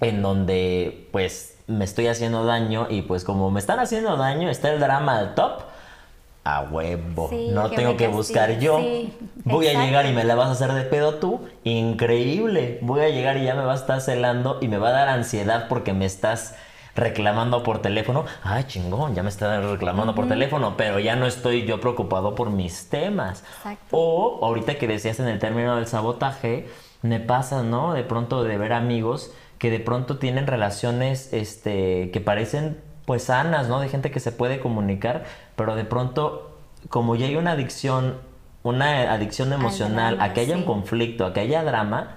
en 0.00 0.22
donde 0.22 1.08
pues 1.12 1.56
me 1.66 1.84
estoy 1.84 2.08
haciendo 2.08 2.44
daño 2.44 2.88
y 2.90 3.02
pues 3.02 3.24
como 3.24 3.50
me 3.50 3.58
están 3.58 3.80
haciendo 3.80 4.16
daño, 4.16 4.50
está 4.50 4.70
el 4.70 4.80
drama 4.80 5.18
al 5.18 5.34
top 5.34 5.62
a 6.44 6.62
huevo. 6.62 7.30
no 7.50 7.70
tengo 7.70 7.96
que 7.96 8.06
buscar 8.08 8.58
yo. 8.58 8.80
Voy 9.44 9.68
a 9.68 9.84
llegar 9.84 10.06
y 10.06 10.12
me 10.12 10.24
la 10.24 10.34
vas 10.34 10.48
a 10.48 10.52
hacer 10.52 10.72
de 10.72 10.82
pedo 10.82 11.14
tú. 11.14 11.40
Increíble. 11.64 12.78
Voy 12.82 13.00
a 13.00 13.08
llegar 13.08 13.38
y 13.38 13.44
ya 13.44 13.54
me 13.54 13.64
vas 13.64 13.80
a 13.80 13.82
estar 13.82 14.00
celando 14.00 14.58
y 14.60 14.68
me 14.68 14.78
va 14.78 14.88
a 14.88 14.92
dar 14.92 15.08
ansiedad 15.08 15.66
porque 15.68 15.92
me 15.92 16.04
estás 16.04 16.54
reclamando 16.94 17.62
por 17.62 17.80
teléfono. 17.80 18.24
Ay, 18.42 18.64
chingón, 18.64 19.14
ya 19.14 19.22
me 19.22 19.30
estás 19.30 19.64
reclamando 19.64 20.14
por 20.14 20.28
teléfono, 20.28 20.76
pero 20.76 21.00
ya 21.00 21.16
no 21.16 21.26
estoy 21.26 21.64
yo 21.66 21.80
preocupado 21.80 22.34
por 22.34 22.50
mis 22.50 22.88
temas. 22.88 23.42
O 23.90 24.40
ahorita 24.42 24.76
que 24.76 24.86
decías 24.86 25.18
en 25.20 25.28
el 25.28 25.38
término 25.38 25.76
del 25.76 25.86
sabotaje, 25.86 26.68
me 27.02 27.20
pasa, 27.20 27.62
¿no? 27.62 27.94
De 27.94 28.04
pronto 28.04 28.44
de 28.44 28.58
ver 28.58 28.72
amigos 28.72 29.32
que 29.58 29.70
de 29.70 29.80
pronto 29.80 30.18
tienen 30.18 30.46
relaciones 30.46 31.32
este 31.32 32.10
que 32.10 32.20
parecen 32.20 32.80
pues 33.06 33.24
sanas, 33.24 33.68
¿no? 33.68 33.80
De 33.80 33.88
gente 33.88 34.10
que 34.10 34.20
se 34.20 34.32
puede 34.32 34.60
comunicar, 34.60 35.24
pero 35.56 35.76
de 35.76 35.84
pronto, 35.84 36.56
como 36.88 37.16
ya 37.16 37.26
hay 37.26 37.36
una 37.36 37.52
adicción, 37.52 38.18
una 38.62 39.12
adicción 39.12 39.52
emocional, 39.52 40.20
a 40.20 40.32
que 40.32 40.40
haya 40.40 40.56
un 40.56 40.64
conflicto, 40.64 41.26
a 41.26 41.32
que 41.32 41.40
haya 41.40 41.62
drama, 41.62 42.16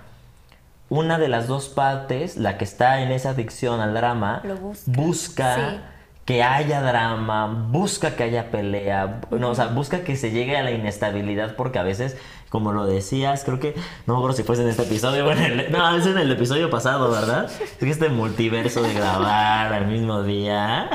una 0.89 1.19
de 1.19 1.27
las 1.27 1.47
dos 1.47 1.67
partes, 1.67 2.37
la 2.37 2.57
que 2.57 2.63
está 2.63 3.01
en 3.01 3.11
esa 3.11 3.31
adicción 3.31 3.81
al 3.81 3.93
drama, 3.93 4.41
busca, 4.85 5.81
que 6.23 6.43
haya 6.43 6.81
drama, 6.81 7.47
busca 7.69 8.15
que 8.15 8.23
haya 8.23 8.51
pelea, 8.51 9.21
no, 9.31 9.49
o 9.49 9.55
sea, 9.55 9.67
busca 9.67 10.03
que 10.03 10.15
se 10.15 10.31
llegue 10.31 10.57
a 10.57 10.63
la 10.63 10.71
inestabilidad 10.71 11.55
porque 11.55 11.79
a 11.79 11.83
veces 11.83 12.17
como 12.49 12.71
lo 12.71 12.85
decías, 12.85 13.43
creo 13.43 13.59
que, 13.59 13.75
no 14.05 14.13
me 14.13 14.19
acuerdo 14.19 14.37
si 14.37 14.43
fuese 14.43 14.61
en 14.61 14.69
este 14.69 14.83
episodio, 14.83 15.25
bueno, 15.25 15.41
no, 15.69 15.97
es 15.97 16.05
en 16.05 16.17
el 16.17 16.31
episodio 16.31 16.69
pasado, 16.69 17.11
¿verdad? 17.11 17.49
Es 17.61 17.71
que 17.77 17.89
este 17.89 18.09
multiverso 18.09 18.81
de 18.81 18.93
grabar 18.93 19.73
al 19.73 19.87
mismo 19.87 20.23
día. 20.23 20.89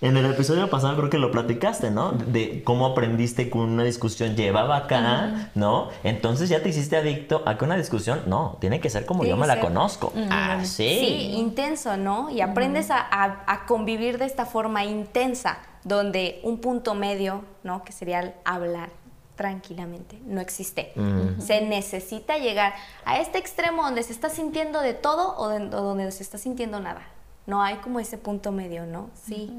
en 0.00 0.16
el 0.16 0.26
episodio 0.26 0.68
pasado 0.70 0.96
creo 0.96 1.10
que 1.10 1.18
lo 1.18 1.30
platicaste, 1.30 1.90
¿no? 1.90 2.12
De 2.12 2.62
cómo 2.64 2.86
aprendiste 2.86 3.50
que 3.50 3.58
una 3.58 3.82
discusión 3.82 4.34
llevaba 4.34 4.76
acá, 4.76 5.50
¿no? 5.54 5.90
Entonces 6.04 6.48
ya 6.48 6.62
te 6.62 6.70
hiciste 6.70 6.96
adicto 6.96 7.42
a 7.46 7.58
que 7.58 7.64
una 7.64 7.76
discusión, 7.76 8.22
no, 8.26 8.56
tiene 8.60 8.80
que 8.80 8.88
ser 8.88 9.04
como 9.04 9.24
yo 9.24 9.36
me 9.36 9.46
la 9.46 9.60
conozco. 9.60 10.12
Así. 10.30 10.98
Sí, 11.00 11.30
intenso, 11.34 11.96
¿no? 11.96 12.30
Y 12.30 12.40
aprendes 12.40 12.90
a, 12.90 13.06
a 13.10 13.66
convivir 13.66 14.18
de 14.18 14.24
esta 14.24 14.46
forma 14.46 14.84
intensa, 14.84 15.58
donde 15.84 16.40
un 16.44 16.60
punto 16.60 16.94
medio, 16.94 17.44
¿no? 17.62 17.84
Que 17.84 17.92
sería 17.92 18.20
el 18.20 18.32
hablar 18.44 18.90
tranquilamente, 19.36 20.18
no 20.26 20.40
existe. 20.40 20.92
Se 21.38 21.60
necesita 21.60 22.38
llegar 22.38 22.74
a 23.04 23.20
este 23.20 23.38
extremo 23.38 23.82
donde 23.82 24.02
se 24.02 24.12
está 24.12 24.30
sintiendo 24.30 24.80
de 24.80 24.94
todo 24.94 25.36
o, 25.36 25.50
donde 25.50 26.10
se 26.10 26.22
está 26.22 26.38
sintiendo 26.38 26.80
nada. 26.80 27.02
No 27.46 27.62
hay 27.62 27.76
como 27.76 28.00
ese 28.00 28.18
punto 28.18 28.50
medio, 28.50 28.86
¿no? 28.86 29.10
Sí. 29.14 29.52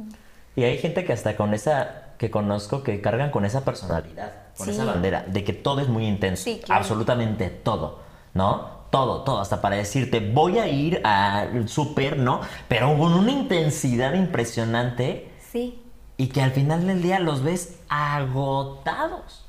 Y 0.55 0.63
hay 0.63 0.79
gente 0.79 1.05
que 1.05 1.13
hasta 1.13 1.37
con 1.37 1.53
esa, 1.53 2.15
que 2.17 2.31
conozco, 2.31 2.81
que 2.83 2.99
cargan 2.99 3.29
con 3.29 3.45
esa 3.45 3.63
personalidad, 3.63 4.33
con 4.57 4.67
esa 4.67 4.83
bandera, 4.83 5.23
de 5.27 5.43
que 5.43 5.53
todo 5.53 5.79
es 5.79 5.87
muy 5.87 6.07
intenso, 6.07 6.49
absolutamente 6.69 7.49
todo, 7.49 7.99
¿no? 8.33 8.77
Todo, 8.89 9.23
todo, 9.23 9.41
hasta 9.41 9.61
para 9.61 9.75
decirte, 9.75 10.19
voy 10.19 10.57
a 10.59 10.67
ir 10.67 11.01
al 11.05 11.69
súper, 11.69 12.17
¿no? 12.17 12.41
Pero 12.67 12.97
con 12.97 13.13
una 13.13 13.31
intensidad 13.31 14.13
impresionante. 14.13 15.29
Sí. 15.51 15.83
Y 16.15 16.27
que 16.27 16.41
al 16.41 16.51
final 16.51 16.87
del 16.87 17.03
día 17.03 17.19
los 17.19 17.43
ves 17.43 17.79
agotados 17.89 19.46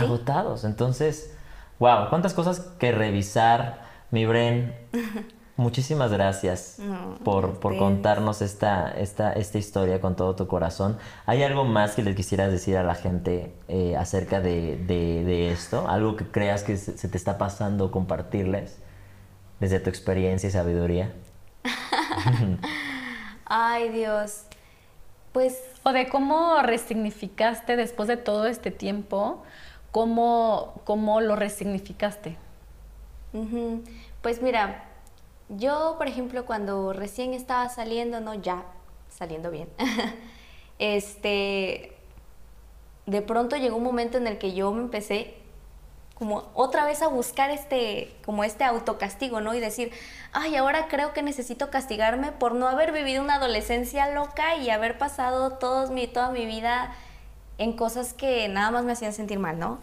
agotados. 0.00 0.64
Entonces, 0.64 1.34
wow, 1.78 2.08
cuántas 2.08 2.34
cosas 2.34 2.60
que 2.78 2.92
revisar, 2.92 3.82
mi 4.10 4.26
Bren. 4.26 4.74
Muchísimas 5.56 6.10
gracias 6.10 6.78
por, 7.22 7.60
por, 7.60 7.78
contarnos 7.78 8.42
esta, 8.42 8.90
esta, 8.90 9.32
esta 9.32 9.56
historia 9.56 10.00
con 10.00 10.16
todo 10.16 10.34
tu 10.34 10.48
corazón. 10.48 10.98
¿Hay 11.26 11.44
algo 11.44 11.64
más 11.64 11.94
que 11.94 12.02
le 12.02 12.16
quisieras 12.16 12.50
decir 12.50 12.76
a 12.76 12.82
la 12.82 12.96
gente 12.96 13.54
eh, 13.68 13.96
acerca 13.96 14.40
de, 14.40 14.76
de, 14.76 15.52
esto? 15.52 15.88
¿Algo 15.88 16.16
que 16.16 16.26
creas 16.26 16.64
que 16.64 16.76
se, 16.76 17.08
te 17.08 17.16
está 17.16 17.38
pasando 17.38 17.92
compartirles 17.92 18.78
desde 19.60 19.78
tu 19.78 19.90
experiencia 19.90 20.48
y 20.48 20.50
sabiduría? 20.50 21.12
Ay 23.46 23.90
Dios, 23.90 24.46
pues... 25.30 25.56
O 25.84 25.92
de 25.92 26.08
cómo 26.08 26.62
resignificaste 26.62 27.76
después 27.76 28.08
de 28.08 28.16
todo 28.16 28.46
este 28.46 28.72
tiempo 28.72 29.44
¿cómo, 29.94 30.74
cómo 30.82 31.20
lo 31.20 31.36
resignificaste? 31.36 32.36
Pues 34.22 34.42
mira, 34.42 34.86
yo, 35.48 35.94
por 35.98 36.08
ejemplo, 36.08 36.44
cuando 36.46 36.92
recién 36.92 37.32
estaba 37.32 37.68
saliendo, 37.68 38.20
no, 38.20 38.34
ya 38.34 38.64
saliendo 39.08 39.52
bien, 39.52 39.68
este, 40.80 41.96
de 43.06 43.22
pronto 43.22 43.56
llegó 43.56 43.76
un 43.76 43.84
momento 43.84 44.18
en 44.18 44.26
el 44.26 44.36
que 44.38 44.52
yo 44.52 44.72
me 44.72 44.80
empecé 44.80 45.36
como 46.16 46.50
otra 46.54 46.84
vez 46.86 47.00
a 47.00 47.06
buscar 47.06 47.50
este, 47.50 48.16
como 48.24 48.42
este 48.42 48.64
autocastigo, 48.64 49.40
¿no? 49.40 49.54
Y 49.54 49.60
decir, 49.60 49.92
ay, 50.32 50.56
ahora 50.56 50.88
creo 50.88 51.12
que 51.12 51.22
necesito 51.22 51.70
castigarme 51.70 52.32
por 52.32 52.56
no 52.56 52.66
haber 52.66 52.90
vivido 52.90 53.22
una 53.22 53.36
adolescencia 53.36 54.10
loca 54.10 54.56
y 54.56 54.70
haber 54.70 54.98
pasado 54.98 55.52
todos 55.52 55.90
mi, 55.90 56.08
toda 56.08 56.30
mi 56.30 56.46
vida 56.46 56.96
en 57.58 57.72
cosas 57.74 58.14
que 58.14 58.48
nada 58.48 58.70
más 58.70 58.84
me 58.84 58.92
hacían 58.92 59.12
sentir 59.12 59.38
mal, 59.38 59.58
¿no? 59.58 59.78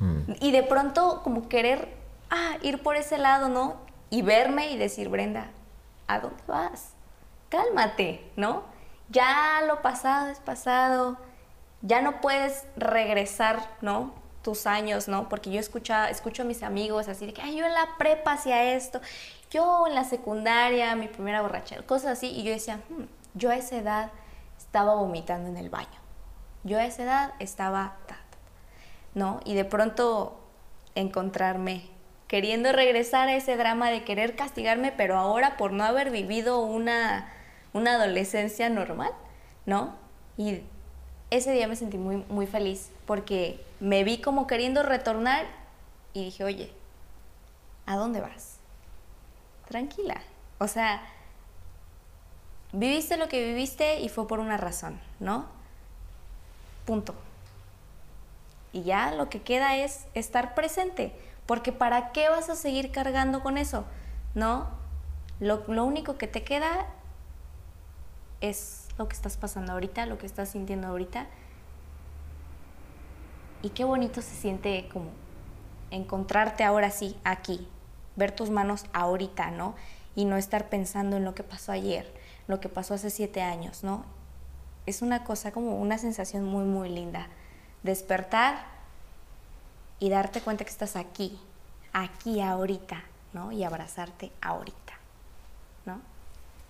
Mm. 0.00 0.32
Y 0.40 0.52
de 0.52 0.62
pronto 0.62 1.20
como 1.22 1.48
querer 1.48 1.88
ah, 2.30 2.56
ir 2.62 2.82
por 2.82 2.96
ese 2.96 3.18
lado, 3.18 3.48
¿no? 3.48 3.76
Y 4.10 4.22
verme 4.22 4.70
y 4.70 4.76
decir, 4.76 5.08
Brenda, 5.08 5.46
¿a 6.06 6.20
dónde 6.20 6.42
vas? 6.46 6.90
Cálmate, 7.48 8.30
¿no? 8.36 8.62
Ya 9.10 9.62
lo 9.66 9.82
pasado 9.82 10.28
es 10.28 10.40
pasado, 10.40 11.16
ya 11.82 12.02
no 12.02 12.20
puedes 12.20 12.64
regresar, 12.76 13.68
¿no? 13.80 14.12
Tus 14.42 14.66
años, 14.66 15.08
¿no? 15.08 15.28
Porque 15.28 15.50
yo 15.50 15.60
escucho, 15.60 15.94
escucho 16.04 16.42
a 16.42 16.44
mis 16.44 16.62
amigos 16.62 17.08
así 17.08 17.26
de 17.26 17.32
que, 17.32 17.42
ay, 17.42 17.56
yo 17.56 17.64
en 17.64 17.72
la 17.72 17.88
prepa 17.98 18.32
hacía 18.32 18.74
esto, 18.74 19.00
yo 19.50 19.86
en 19.86 19.94
la 19.94 20.04
secundaria, 20.04 20.94
mi 20.96 21.08
primera 21.08 21.40
borrachera, 21.42 21.82
cosas 21.82 22.18
así, 22.18 22.28
y 22.28 22.42
yo 22.42 22.52
decía, 22.52 22.80
hmm, 22.88 23.04
yo 23.34 23.50
a 23.50 23.56
esa 23.56 23.76
edad 23.76 24.10
estaba 24.58 24.94
vomitando 24.94 25.48
en 25.48 25.56
el 25.56 25.70
baño 25.70 26.03
yo 26.64 26.78
a 26.78 26.84
esa 26.84 27.04
edad 27.04 27.34
estaba, 27.38 27.94
¿no? 29.14 29.40
Y 29.44 29.54
de 29.54 29.64
pronto 29.64 30.40
encontrarme 30.94 31.88
queriendo 32.26 32.72
regresar 32.72 33.28
a 33.28 33.36
ese 33.36 33.56
drama 33.56 33.90
de 33.90 34.02
querer 34.02 34.34
castigarme, 34.34 34.92
pero 34.92 35.16
ahora 35.16 35.56
por 35.56 35.72
no 35.72 35.84
haber 35.84 36.10
vivido 36.10 36.60
una, 36.60 37.32
una 37.72 37.94
adolescencia 37.94 38.68
normal, 38.70 39.12
¿no? 39.66 39.94
Y 40.36 40.62
ese 41.30 41.52
día 41.52 41.68
me 41.68 41.76
sentí 41.76 41.98
muy, 41.98 42.24
muy 42.28 42.46
feliz 42.46 42.90
porque 43.06 43.64
me 43.78 44.04
vi 44.04 44.20
como 44.20 44.46
queriendo 44.46 44.82
retornar 44.82 45.46
y 46.12 46.24
dije, 46.24 46.44
oye, 46.44 46.72
¿a 47.86 47.96
dónde 47.96 48.20
vas? 48.20 48.58
Tranquila. 49.68 50.20
O 50.58 50.68
sea, 50.68 51.02
viviste 52.72 53.16
lo 53.16 53.28
que 53.28 53.44
viviste 53.44 54.00
y 54.00 54.08
fue 54.08 54.26
por 54.26 54.40
una 54.40 54.56
razón, 54.56 55.00
¿no? 55.20 55.46
Punto. 56.84 57.14
Y 58.72 58.82
ya 58.82 59.12
lo 59.12 59.28
que 59.28 59.40
queda 59.40 59.76
es 59.76 60.06
estar 60.14 60.54
presente, 60.54 61.14
porque 61.46 61.72
¿para 61.72 62.12
qué 62.12 62.28
vas 62.28 62.50
a 62.50 62.56
seguir 62.56 62.90
cargando 62.90 63.42
con 63.42 63.56
eso? 63.56 63.84
¿No? 64.34 64.68
Lo, 65.40 65.64
único 65.66 66.16
que 66.18 66.26
te 66.26 66.42
queda 66.42 66.86
es 68.40 68.88
lo 68.98 69.08
que 69.08 69.14
estás 69.14 69.36
pasando 69.36 69.72
ahorita, 69.72 70.06
lo 70.06 70.18
que 70.18 70.26
estás 70.26 70.50
sintiendo 70.50 70.88
ahorita. 70.88 71.26
Y 73.62 73.70
qué 73.70 73.84
bonito 73.84 74.22
se 74.22 74.34
siente 74.34 74.88
como 74.92 75.10
encontrarte 75.90 76.64
ahora 76.64 76.90
sí, 76.90 77.16
aquí, 77.24 77.68
ver 78.16 78.32
tus 78.32 78.50
manos 78.50 78.86
ahorita, 78.92 79.50
¿no? 79.50 79.74
Y 80.16 80.24
no 80.24 80.36
estar 80.36 80.68
pensando 80.68 81.16
en 81.16 81.24
lo 81.24 81.34
que 81.34 81.42
pasó 81.42 81.72
ayer, 81.72 82.12
lo 82.48 82.60
que 82.60 82.68
pasó 82.68 82.94
hace 82.94 83.10
siete 83.10 83.42
años, 83.42 83.84
¿no? 83.84 84.04
Es 84.86 85.02
una 85.02 85.24
cosa 85.24 85.52
como 85.52 85.80
una 85.80 85.98
sensación 85.98 86.44
muy, 86.44 86.64
muy 86.64 86.88
linda. 86.88 87.28
Despertar 87.82 88.56
y 89.98 90.10
darte 90.10 90.40
cuenta 90.40 90.64
que 90.64 90.70
estás 90.70 90.96
aquí, 90.96 91.38
aquí 91.92 92.40
ahorita, 92.40 93.02
¿no? 93.32 93.52
Y 93.52 93.64
abrazarte 93.64 94.30
ahorita, 94.40 94.94
¿no? 95.86 96.00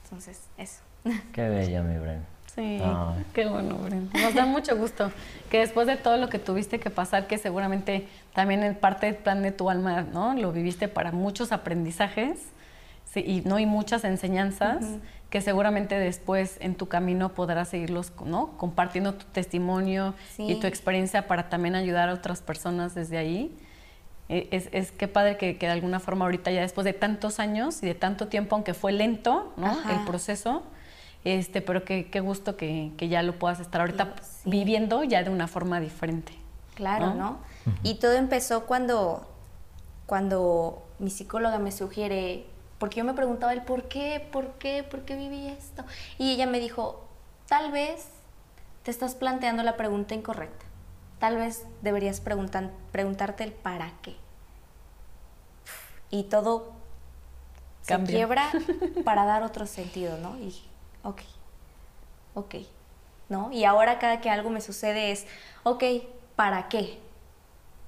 Entonces, 0.04 0.40
eso. 0.58 0.80
Qué 1.32 1.48
bella, 1.48 1.82
mi 1.82 1.98
Bren. 1.98 2.34
Sí, 2.54 2.80
qué 3.32 3.46
bueno, 3.46 3.74
Bren. 3.78 4.10
Nos 4.12 4.32
da 4.32 4.46
mucho 4.46 4.76
gusto 4.76 5.10
que 5.50 5.58
después 5.58 5.88
de 5.88 5.96
todo 5.96 6.18
lo 6.18 6.28
que 6.28 6.38
tuviste 6.38 6.78
que 6.78 6.88
pasar, 6.88 7.26
que 7.26 7.36
seguramente 7.36 8.06
también 8.32 8.62
en 8.62 8.76
parte 8.76 9.06
del 9.06 9.16
plan 9.16 9.42
de 9.42 9.50
tu 9.50 9.70
alma, 9.70 10.02
¿no? 10.02 10.34
Lo 10.34 10.52
viviste 10.52 10.86
para 10.86 11.10
muchos 11.10 11.50
aprendizajes 11.50 12.38
sí, 13.12 13.24
y 13.26 13.40
no 13.40 13.56
hay 13.56 13.66
muchas 13.66 14.04
enseñanzas 14.04 14.84
que 15.34 15.40
seguramente 15.40 15.98
después 15.98 16.58
en 16.60 16.76
tu 16.76 16.86
camino 16.86 17.34
podrás 17.34 17.70
seguirlos, 17.70 18.12
¿no? 18.24 18.56
Compartiendo 18.56 19.14
tu 19.14 19.24
testimonio 19.24 20.14
y 20.38 20.60
tu 20.60 20.68
experiencia 20.68 21.26
para 21.26 21.48
también 21.48 21.74
ayudar 21.74 22.08
a 22.08 22.12
otras 22.12 22.40
personas 22.40 22.94
desde 22.94 23.18
ahí. 23.18 23.52
E, 24.28 24.46
es, 24.52 24.68
es 24.70 24.92
que 24.92 25.08
padre 25.08 25.36
que, 25.36 25.58
que, 25.58 25.66
de 25.66 25.72
alguna 25.72 25.98
forma 25.98 26.24
ahorita 26.24 26.52
ya 26.52 26.60
después 26.60 26.84
de 26.84 26.92
tantos 26.92 27.40
años 27.40 27.82
y 27.82 27.86
de 27.86 27.96
tanto 27.96 28.28
tiempo, 28.28 28.54
aunque 28.54 28.74
fue 28.74 28.92
lento, 28.92 29.52
¿no? 29.56 29.76
El 29.90 30.04
proceso, 30.06 30.62
este, 31.24 31.60
pero 31.62 31.84
qué 31.84 32.20
gusto 32.20 32.56
que, 32.56 32.92
que, 32.96 33.08
ya 33.08 33.24
lo 33.24 33.36
puedas 33.36 33.58
estar 33.58 33.80
ahorita 33.80 34.14
viviendo 34.44 35.02
ya 35.02 35.24
de 35.24 35.30
una 35.30 35.48
forma 35.48 35.80
diferente. 35.80 36.32
Claro, 36.76 37.12
¿no? 37.14 37.38
Y 37.82 37.94
todo 37.94 38.12
empezó 38.12 38.66
cuando, 38.66 39.26
cuando 40.06 40.86
mi 41.00 41.10
psicóloga 41.10 41.58
me 41.58 41.72
sugiere 41.72 42.46
porque 42.78 42.98
yo 42.98 43.04
me 43.04 43.14
preguntaba 43.14 43.52
el 43.52 43.62
por 43.62 43.88
qué, 43.88 44.26
por 44.32 44.52
qué, 44.52 44.82
por 44.82 45.02
qué 45.02 45.16
viví 45.16 45.48
esto. 45.48 45.84
Y 46.18 46.32
ella 46.32 46.46
me 46.46 46.60
dijo, 46.60 47.04
tal 47.46 47.70
vez 47.72 48.08
te 48.82 48.90
estás 48.90 49.14
planteando 49.14 49.62
la 49.62 49.76
pregunta 49.76 50.14
incorrecta. 50.14 50.64
Tal 51.18 51.36
vez 51.36 51.66
deberías 51.82 52.20
preguntarte 52.20 53.44
el 53.44 53.52
para 53.52 53.92
qué. 54.02 54.16
Y 56.10 56.24
todo 56.24 56.72
se 57.82 58.02
quiebra 58.04 58.50
para 59.04 59.24
dar 59.24 59.42
otro 59.42 59.66
sentido, 59.66 60.18
¿no? 60.18 60.36
Y 60.36 60.46
dije, 60.46 60.68
ok, 61.02 61.20
ok, 62.34 62.54
¿no? 63.28 63.52
Y 63.52 63.64
ahora 63.64 63.98
cada 63.98 64.20
que 64.20 64.30
algo 64.30 64.50
me 64.50 64.60
sucede 64.60 65.12
es, 65.12 65.26
ok, 65.62 65.84
¿para 66.36 66.68
qué? 66.68 66.98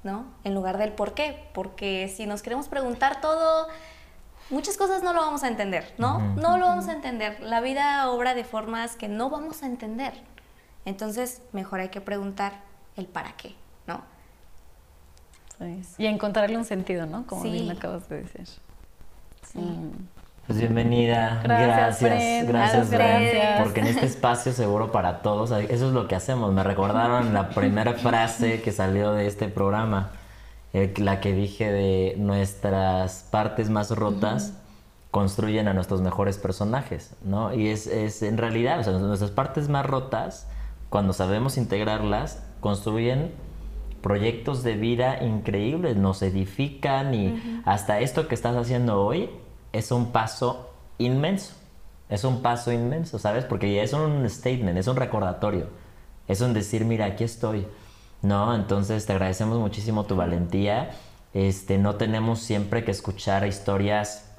¿No? 0.02 0.26
En 0.44 0.54
lugar 0.54 0.78
del 0.78 0.92
por 0.92 1.14
qué. 1.14 1.48
Porque 1.52 2.12
si 2.14 2.26
nos 2.26 2.42
queremos 2.42 2.68
preguntar 2.68 3.20
todo 3.20 3.68
muchas 4.51 4.77
cosas 4.77 5.02
no 5.02 5.12
lo 5.12 5.20
vamos 5.20 5.43
a 5.43 5.48
entender, 5.48 5.93
¿no? 5.98 6.18
No 6.36 6.59
lo 6.59 6.66
vamos 6.66 6.89
a 6.89 6.93
entender. 6.93 7.40
La 7.40 7.60
vida 7.60 8.09
obra 8.10 8.35
de 8.35 8.44
formas 8.44 8.97
que 8.97 9.09
no 9.09 9.31
vamos 9.31 9.62
a 9.62 9.66
entender. 9.66 10.14
Entonces, 10.85 11.43
mejor 11.52 11.81
hay 11.81 11.89
que 11.89 12.01
preguntar 12.01 12.60
el 12.97 13.06
para 13.06 13.32
qué, 13.32 13.55
¿no? 13.86 14.02
y 15.97 16.06
encontrarle 16.06 16.56
un 16.59 16.64
sentido, 16.64 17.06
¿no? 17.06 17.27
Como 17.27 17.43
bien 17.43 17.70
acabas 17.70 18.09
de 18.09 18.23
decir. 18.23 18.47
Sí. 19.43 19.60
Pues 20.47 20.59
bienvenida. 20.59 21.40
Gracias, 21.43 21.68
Gracias, 21.68 22.01
Bren. 22.02 22.47
gracias, 22.47 22.90
Gracias. 22.90 23.62
Porque 23.62 23.81
en 23.81 23.86
este 23.86 24.06
espacio 24.06 24.52
seguro 24.52 24.93
para 24.93 25.23
todos, 25.23 25.51
eso 25.51 25.86
es 25.89 25.93
lo 25.93 26.06
que 26.06 26.14
hacemos. 26.14 26.52
Me 26.52 26.62
recordaron 26.62 27.32
la 27.32 27.48
primera 27.48 27.94
frase 27.94 28.60
que 28.62 28.70
salió 28.70 29.12
de 29.12 29.27
este 29.27 29.48
programa, 29.48 30.10
eh, 30.72 30.93
la 30.98 31.20
que 31.20 31.32
dije 31.32 31.70
de 31.70 32.14
nuestras 32.18 33.26
partes 33.30 33.70
más 33.70 33.90
rotas 33.90 34.55
construyen 35.10 35.68
a 35.68 35.72
nuestros 35.72 36.02
mejores 36.02 36.36
personajes, 36.38 37.14
¿no? 37.22 37.55
Y 37.55 37.68
es, 37.68 37.86
es 37.86 38.22
en 38.22 38.36
realidad, 38.36 38.80
o 38.80 38.84
sea, 38.84 38.93
nuestras 38.98 39.30
partes 39.30 39.68
más 39.68 39.86
rotas, 39.86 40.47
cuando 40.90 41.12
sabemos 41.12 41.56
integrarlas, 41.56 42.43
construyen 42.60 43.32
proyectos 44.02 44.62
de 44.62 44.74
vida 44.74 45.24
increíbles, 45.24 45.97
nos 45.97 46.22
edifican 46.22 47.14
y 47.14 47.62
hasta 47.64 48.01
esto 48.01 48.28
que 48.28 48.34
estás 48.34 48.55
haciendo 48.56 49.02
hoy 49.02 49.30
es 49.72 49.90
un 49.90 50.12
paso 50.12 50.70
inmenso. 50.98 51.55
Es 52.09 52.22
un 52.22 52.40
paso 52.40 52.70
inmenso, 52.70 53.18
¿sabes? 53.18 53.44
Porque 53.44 53.74
ya 53.74 53.82
es 53.82 53.93
un 53.93 54.28
statement, 54.30 54.78
es 54.78 54.86
un 54.86 54.97
recordatorio. 54.97 55.66
Es 56.28 56.40
un 56.40 56.55
decir, 56.55 56.84
mira, 56.84 57.06
aquí 57.06 57.24
estoy. 57.24 57.66
¿No? 58.22 58.55
Entonces 58.55 59.06
te 59.06 59.12
agradecemos 59.12 59.59
muchísimo 59.59 60.05
tu 60.05 60.16
valentía. 60.16 60.90
Este, 61.34 61.78
no 61.78 61.97
tenemos 61.97 62.40
siempre 62.40 62.84
que 62.84 62.90
escuchar 62.90 63.47
historias 63.47 64.30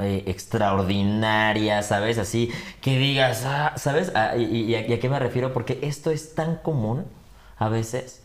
eh, 0.00 0.24
extraordinarias, 0.26 1.86
¿sabes? 1.86 2.18
Así 2.18 2.50
que 2.80 2.98
digas, 2.98 3.44
ah, 3.46 3.72
¿sabes? 3.76 4.12
Ah, 4.14 4.36
y, 4.36 4.44
y 4.44 4.74
a, 4.74 4.86
y 4.86 4.92
a 4.92 5.00
qué 5.00 5.08
me 5.08 5.18
refiero? 5.18 5.52
Porque 5.52 5.78
esto 5.82 6.10
es 6.10 6.34
tan 6.34 6.56
común 6.56 7.06
a 7.58 7.68
veces 7.68 8.22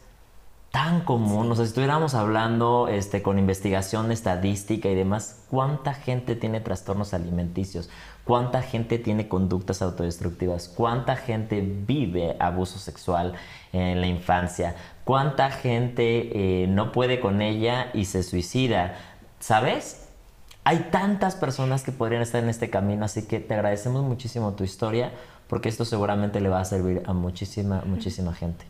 tan 0.73 1.01
común. 1.01 1.51
O 1.51 1.55
sea, 1.55 1.65
si 1.65 1.69
estuviéramos 1.69 2.15
hablando 2.15 2.87
este, 2.87 3.21
con 3.21 3.37
investigación 3.37 4.11
estadística 4.11 4.89
y 4.89 4.95
demás, 4.95 5.43
¿cuánta 5.51 5.93
gente 5.93 6.35
tiene 6.35 6.61
trastornos 6.61 7.13
alimenticios? 7.13 7.91
¿Cuánta 8.23 8.61
gente 8.61 8.99
tiene 8.99 9.27
conductas 9.27 9.81
autodestructivas? 9.81 10.69
¿Cuánta 10.69 11.17
gente 11.17 11.61
vive 11.61 12.37
abuso 12.39 12.79
sexual 12.79 13.33
en 13.73 13.99
la 13.99 14.07
infancia? 14.07 14.75
¿Cuánta 15.03 15.51
gente 15.51 16.63
eh, 16.63 16.67
no 16.67 16.93
puede 16.93 17.19
con 17.19 17.41
ella 17.41 17.87
y 17.93 18.05
se 18.05 18.23
suicida? 18.23 18.95
¿Sabes? 19.39 20.07
Hay 20.63 20.87
tantas 20.91 21.35
personas 21.35 21.83
que 21.83 21.91
podrían 21.91 22.21
estar 22.21 22.41
en 22.41 22.47
este 22.47 22.69
camino, 22.69 23.03
así 23.03 23.27
que 23.27 23.41
te 23.41 23.53
agradecemos 23.53 24.03
muchísimo 24.03 24.53
tu 24.53 24.63
historia, 24.63 25.11
porque 25.47 25.67
esto 25.67 25.83
seguramente 25.83 26.39
le 26.39 26.47
va 26.47 26.61
a 26.61 26.65
servir 26.65 27.03
a 27.05 27.11
muchísima, 27.11 27.83
muchísima 27.85 28.33
gente. 28.33 28.65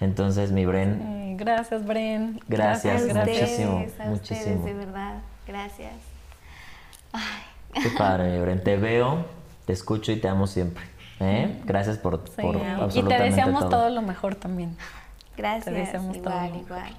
Entonces, 0.00 0.52
mi 0.52 0.64
Bren. 0.64 1.00
Sí, 1.02 1.36
gracias, 1.44 1.84
Bren. 1.84 2.40
Gracias, 2.48 3.02
a 3.02 3.04
ustedes, 3.04 3.26
muchísimo, 3.26 3.86
a 3.98 4.04
muchísimo. 4.06 4.56
ustedes, 4.56 4.64
de 4.64 4.74
verdad. 4.74 5.22
Gracias. 5.46 5.92
Ay, 7.12 7.42
Qué 7.82 7.90
padre, 7.96 8.30
mi 8.32 8.40
Bren. 8.40 8.62
Te 8.62 8.76
veo, 8.76 9.24
te 9.66 9.72
escucho 9.72 10.12
y 10.12 10.16
te 10.16 10.28
amo 10.28 10.46
siempre. 10.46 10.84
¿eh? 11.20 11.60
Gracias 11.64 11.98
por, 11.98 12.22
Sí, 12.26 12.42
por 12.42 12.56
y 12.56 12.58
te 12.60 12.66
absolutamente 12.66 13.24
deseamos 13.24 13.60
todo. 13.60 13.70
todo. 13.70 13.90
lo 13.90 14.02
mejor 14.02 14.34
también. 14.34 14.76
gracias. 15.36 15.74
deseamos 15.74 16.20
todo 16.22 16.32
igual, 16.34 16.50
lo 16.50 16.60
igual. 16.60 16.96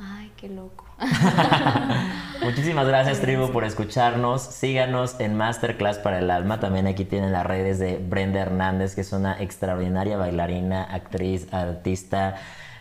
Ay, 0.00 0.32
qué 0.36 0.48
loco. 0.48 0.86
Muchísimas 2.42 2.86
gracias, 2.86 3.20
tribu, 3.20 3.50
por 3.50 3.64
escucharnos. 3.64 4.42
Síganos 4.42 5.20
en 5.20 5.36
Masterclass 5.36 5.98
para 5.98 6.20
el 6.20 6.30
Alma. 6.30 6.58
También 6.58 6.86
aquí 6.86 7.04
tienen 7.04 7.32
las 7.32 7.44
redes 7.44 7.78
de 7.78 7.98
Brenda 7.98 8.40
Hernández, 8.40 8.94
que 8.94 9.02
es 9.02 9.12
una 9.12 9.40
extraordinaria 9.42 10.16
bailarina, 10.16 10.84
actriz, 10.84 11.52
artista. 11.52 12.36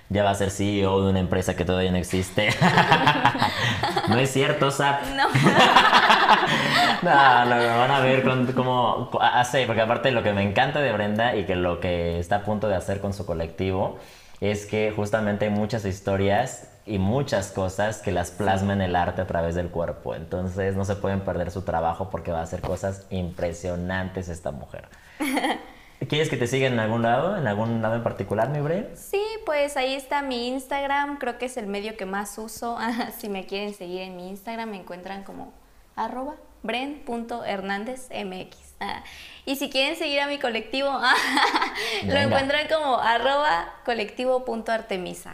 Ya 0.09 0.23
va 0.23 0.29
a 0.29 0.35
ser 0.35 0.51
CEO 0.51 1.03
de 1.03 1.09
una 1.09 1.19
empresa 1.19 1.57
que 1.57 1.65
todavía 1.65 1.91
no 1.91 1.97
existe. 1.97 2.49
no 4.07 4.17
es 4.17 4.31
cierto, 4.31 4.71
Sap. 4.71 5.01
No. 5.15 5.25
No, 7.01 7.11
me 7.45 7.65
van 7.67 7.91
a 7.91 7.99
ver 7.99 8.23
con- 8.23 8.51
cómo 8.53 9.09
hace, 9.21 9.65
porque 9.65 9.81
aparte 9.81 10.11
lo 10.11 10.23
que 10.23 10.33
me 10.33 10.41
encanta 10.43 10.79
de 10.81 10.91
Brenda 10.93 11.35
y 11.35 11.45
que 11.45 11.55
lo 11.55 11.79
que 11.79 12.19
está 12.19 12.37
a 12.37 12.43
punto 12.43 12.67
de 12.67 12.75
hacer 12.75 12.99
con 13.01 13.13
su 13.13 13.25
colectivo 13.25 13.97
es 14.41 14.65
que 14.65 14.91
justamente 14.95 15.45
hay 15.45 15.51
muchas 15.51 15.85
historias 15.85 16.69
y 16.85 16.99
muchas 16.99 17.51
cosas 17.51 18.01
que 18.01 18.11
las 18.11 18.31
plasma 18.31 18.73
en 18.73 18.81
el 18.81 18.95
arte 18.95 19.21
a 19.21 19.27
través 19.27 19.55
del 19.55 19.69
cuerpo. 19.69 20.15
Entonces 20.15 20.75
no 20.75 20.85
se 20.85 20.95
pueden 20.95 21.21
perder 21.21 21.51
su 21.51 21.63
trabajo 21.63 22.09
porque 22.09 22.31
va 22.31 22.39
a 22.39 22.43
hacer 22.43 22.61
cosas 22.61 23.05
impresionantes 23.09 24.29
esta 24.29 24.51
mujer. 24.51 24.87
¿Quieres 26.07 26.29
que 26.29 26.37
te 26.37 26.45
siga 26.47 26.67
en 26.67 26.79
algún 26.79 27.01
lado? 27.01 27.37
¿En 27.37 27.47
algún 27.47 27.81
lado 27.81 27.95
en 27.95 28.03
particular, 28.03 28.49
mi 28.49 28.59
Bre? 28.61 28.91
Sí, 28.95 29.23
pues 29.45 29.75
ahí 29.77 29.95
está 29.95 30.21
mi 30.21 30.47
Instagram, 30.49 31.17
creo 31.17 31.37
que 31.39 31.45
es 31.45 31.57
el 31.57 31.65
medio 31.67 31.97
que 31.97 32.05
más 32.05 32.37
uso. 32.37 32.77
si 33.17 33.29
me 33.29 33.45
quieren 33.47 33.73
seguir 33.73 34.01
en 34.03 34.15
mi 34.15 34.29
Instagram, 34.29 34.69
me 34.69 34.77
encuentran 34.77 35.23
como 35.23 35.51
arroba 35.95 36.35
bren.hernándezmx. 36.67 38.57
Ah, 38.79 39.03
y 39.45 39.55
si 39.55 39.69
quieren 39.71 39.95
seguir 39.95 40.19
a 40.19 40.27
mi 40.27 40.37
colectivo, 40.37 40.89
lo 42.03 42.07
Venga. 42.13 42.21
encuentran 42.23 42.67
como 42.67 42.97
arroba 42.99 43.73
colectivo.artemisa. 43.85 45.33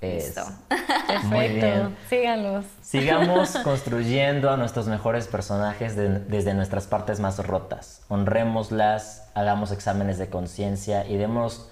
Listo. 0.00 0.42
Eso. 0.42 0.52
Perfecto. 0.68 1.26
Muy 1.28 1.48
bien. 1.48 1.96
Síganlos. 2.08 2.66
Sigamos 2.82 3.50
construyendo 3.64 4.50
a 4.50 4.56
nuestros 4.56 4.86
mejores 4.86 5.26
personajes 5.26 5.96
de- 5.96 6.20
desde 6.20 6.54
nuestras 6.54 6.86
partes 6.86 7.18
más 7.20 7.38
rotas. 7.44 8.02
Honrémoslas, 8.08 9.28
hagamos 9.34 9.72
exámenes 9.72 10.18
de 10.18 10.28
conciencia 10.30 11.04
y 11.06 11.16
demos, 11.16 11.68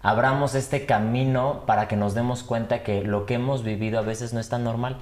abramos 0.00 0.54
este 0.54 0.86
camino 0.86 1.64
para 1.66 1.86
que 1.88 1.96
nos 1.96 2.14
demos 2.14 2.44
cuenta 2.44 2.82
que 2.82 3.02
lo 3.02 3.26
que 3.26 3.34
hemos 3.34 3.62
vivido 3.64 3.98
a 3.98 4.02
veces 4.02 4.32
no 4.32 4.40
es 4.40 4.48
tan 4.48 4.64
normal. 4.64 4.96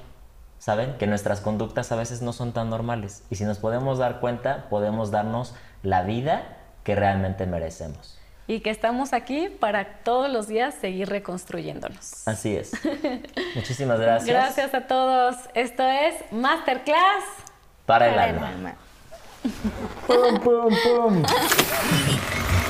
¿Saben? 0.58 0.96
Que 0.98 1.06
nuestras 1.06 1.40
conductas 1.40 1.92
a 1.92 1.96
veces 1.96 2.20
no 2.22 2.32
son 2.32 2.52
tan 2.52 2.68
normales. 2.70 3.22
Y 3.30 3.36
si 3.36 3.44
nos 3.44 3.58
podemos 3.58 3.98
dar 3.98 4.20
cuenta, 4.20 4.66
podemos 4.68 5.10
darnos 5.10 5.54
la 5.82 6.02
vida 6.02 6.56
que 6.84 6.94
realmente 6.94 7.46
merecemos. 7.46 8.18
Y 8.46 8.60
que 8.60 8.70
estamos 8.70 9.12
aquí 9.12 9.48
para 9.60 10.02
todos 10.02 10.30
los 10.30 10.48
días 10.48 10.74
seguir 10.80 11.08
reconstruyéndonos. 11.08 12.26
Así 12.26 12.56
es. 12.56 12.72
Muchísimas 13.54 14.00
gracias. 14.00 14.28
Gracias 14.28 14.74
a 14.74 14.86
todos. 14.86 15.36
Esto 15.54 15.84
es 15.84 16.14
Masterclass. 16.32 17.24
Para 17.86 18.08
el 18.08 18.14
Para 18.14 18.28
el 18.30 18.34
alma. 18.36 18.48
alma. 18.48 18.74
Pum, 20.06 20.40
pum, 20.40 20.74
pum. 20.82 21.22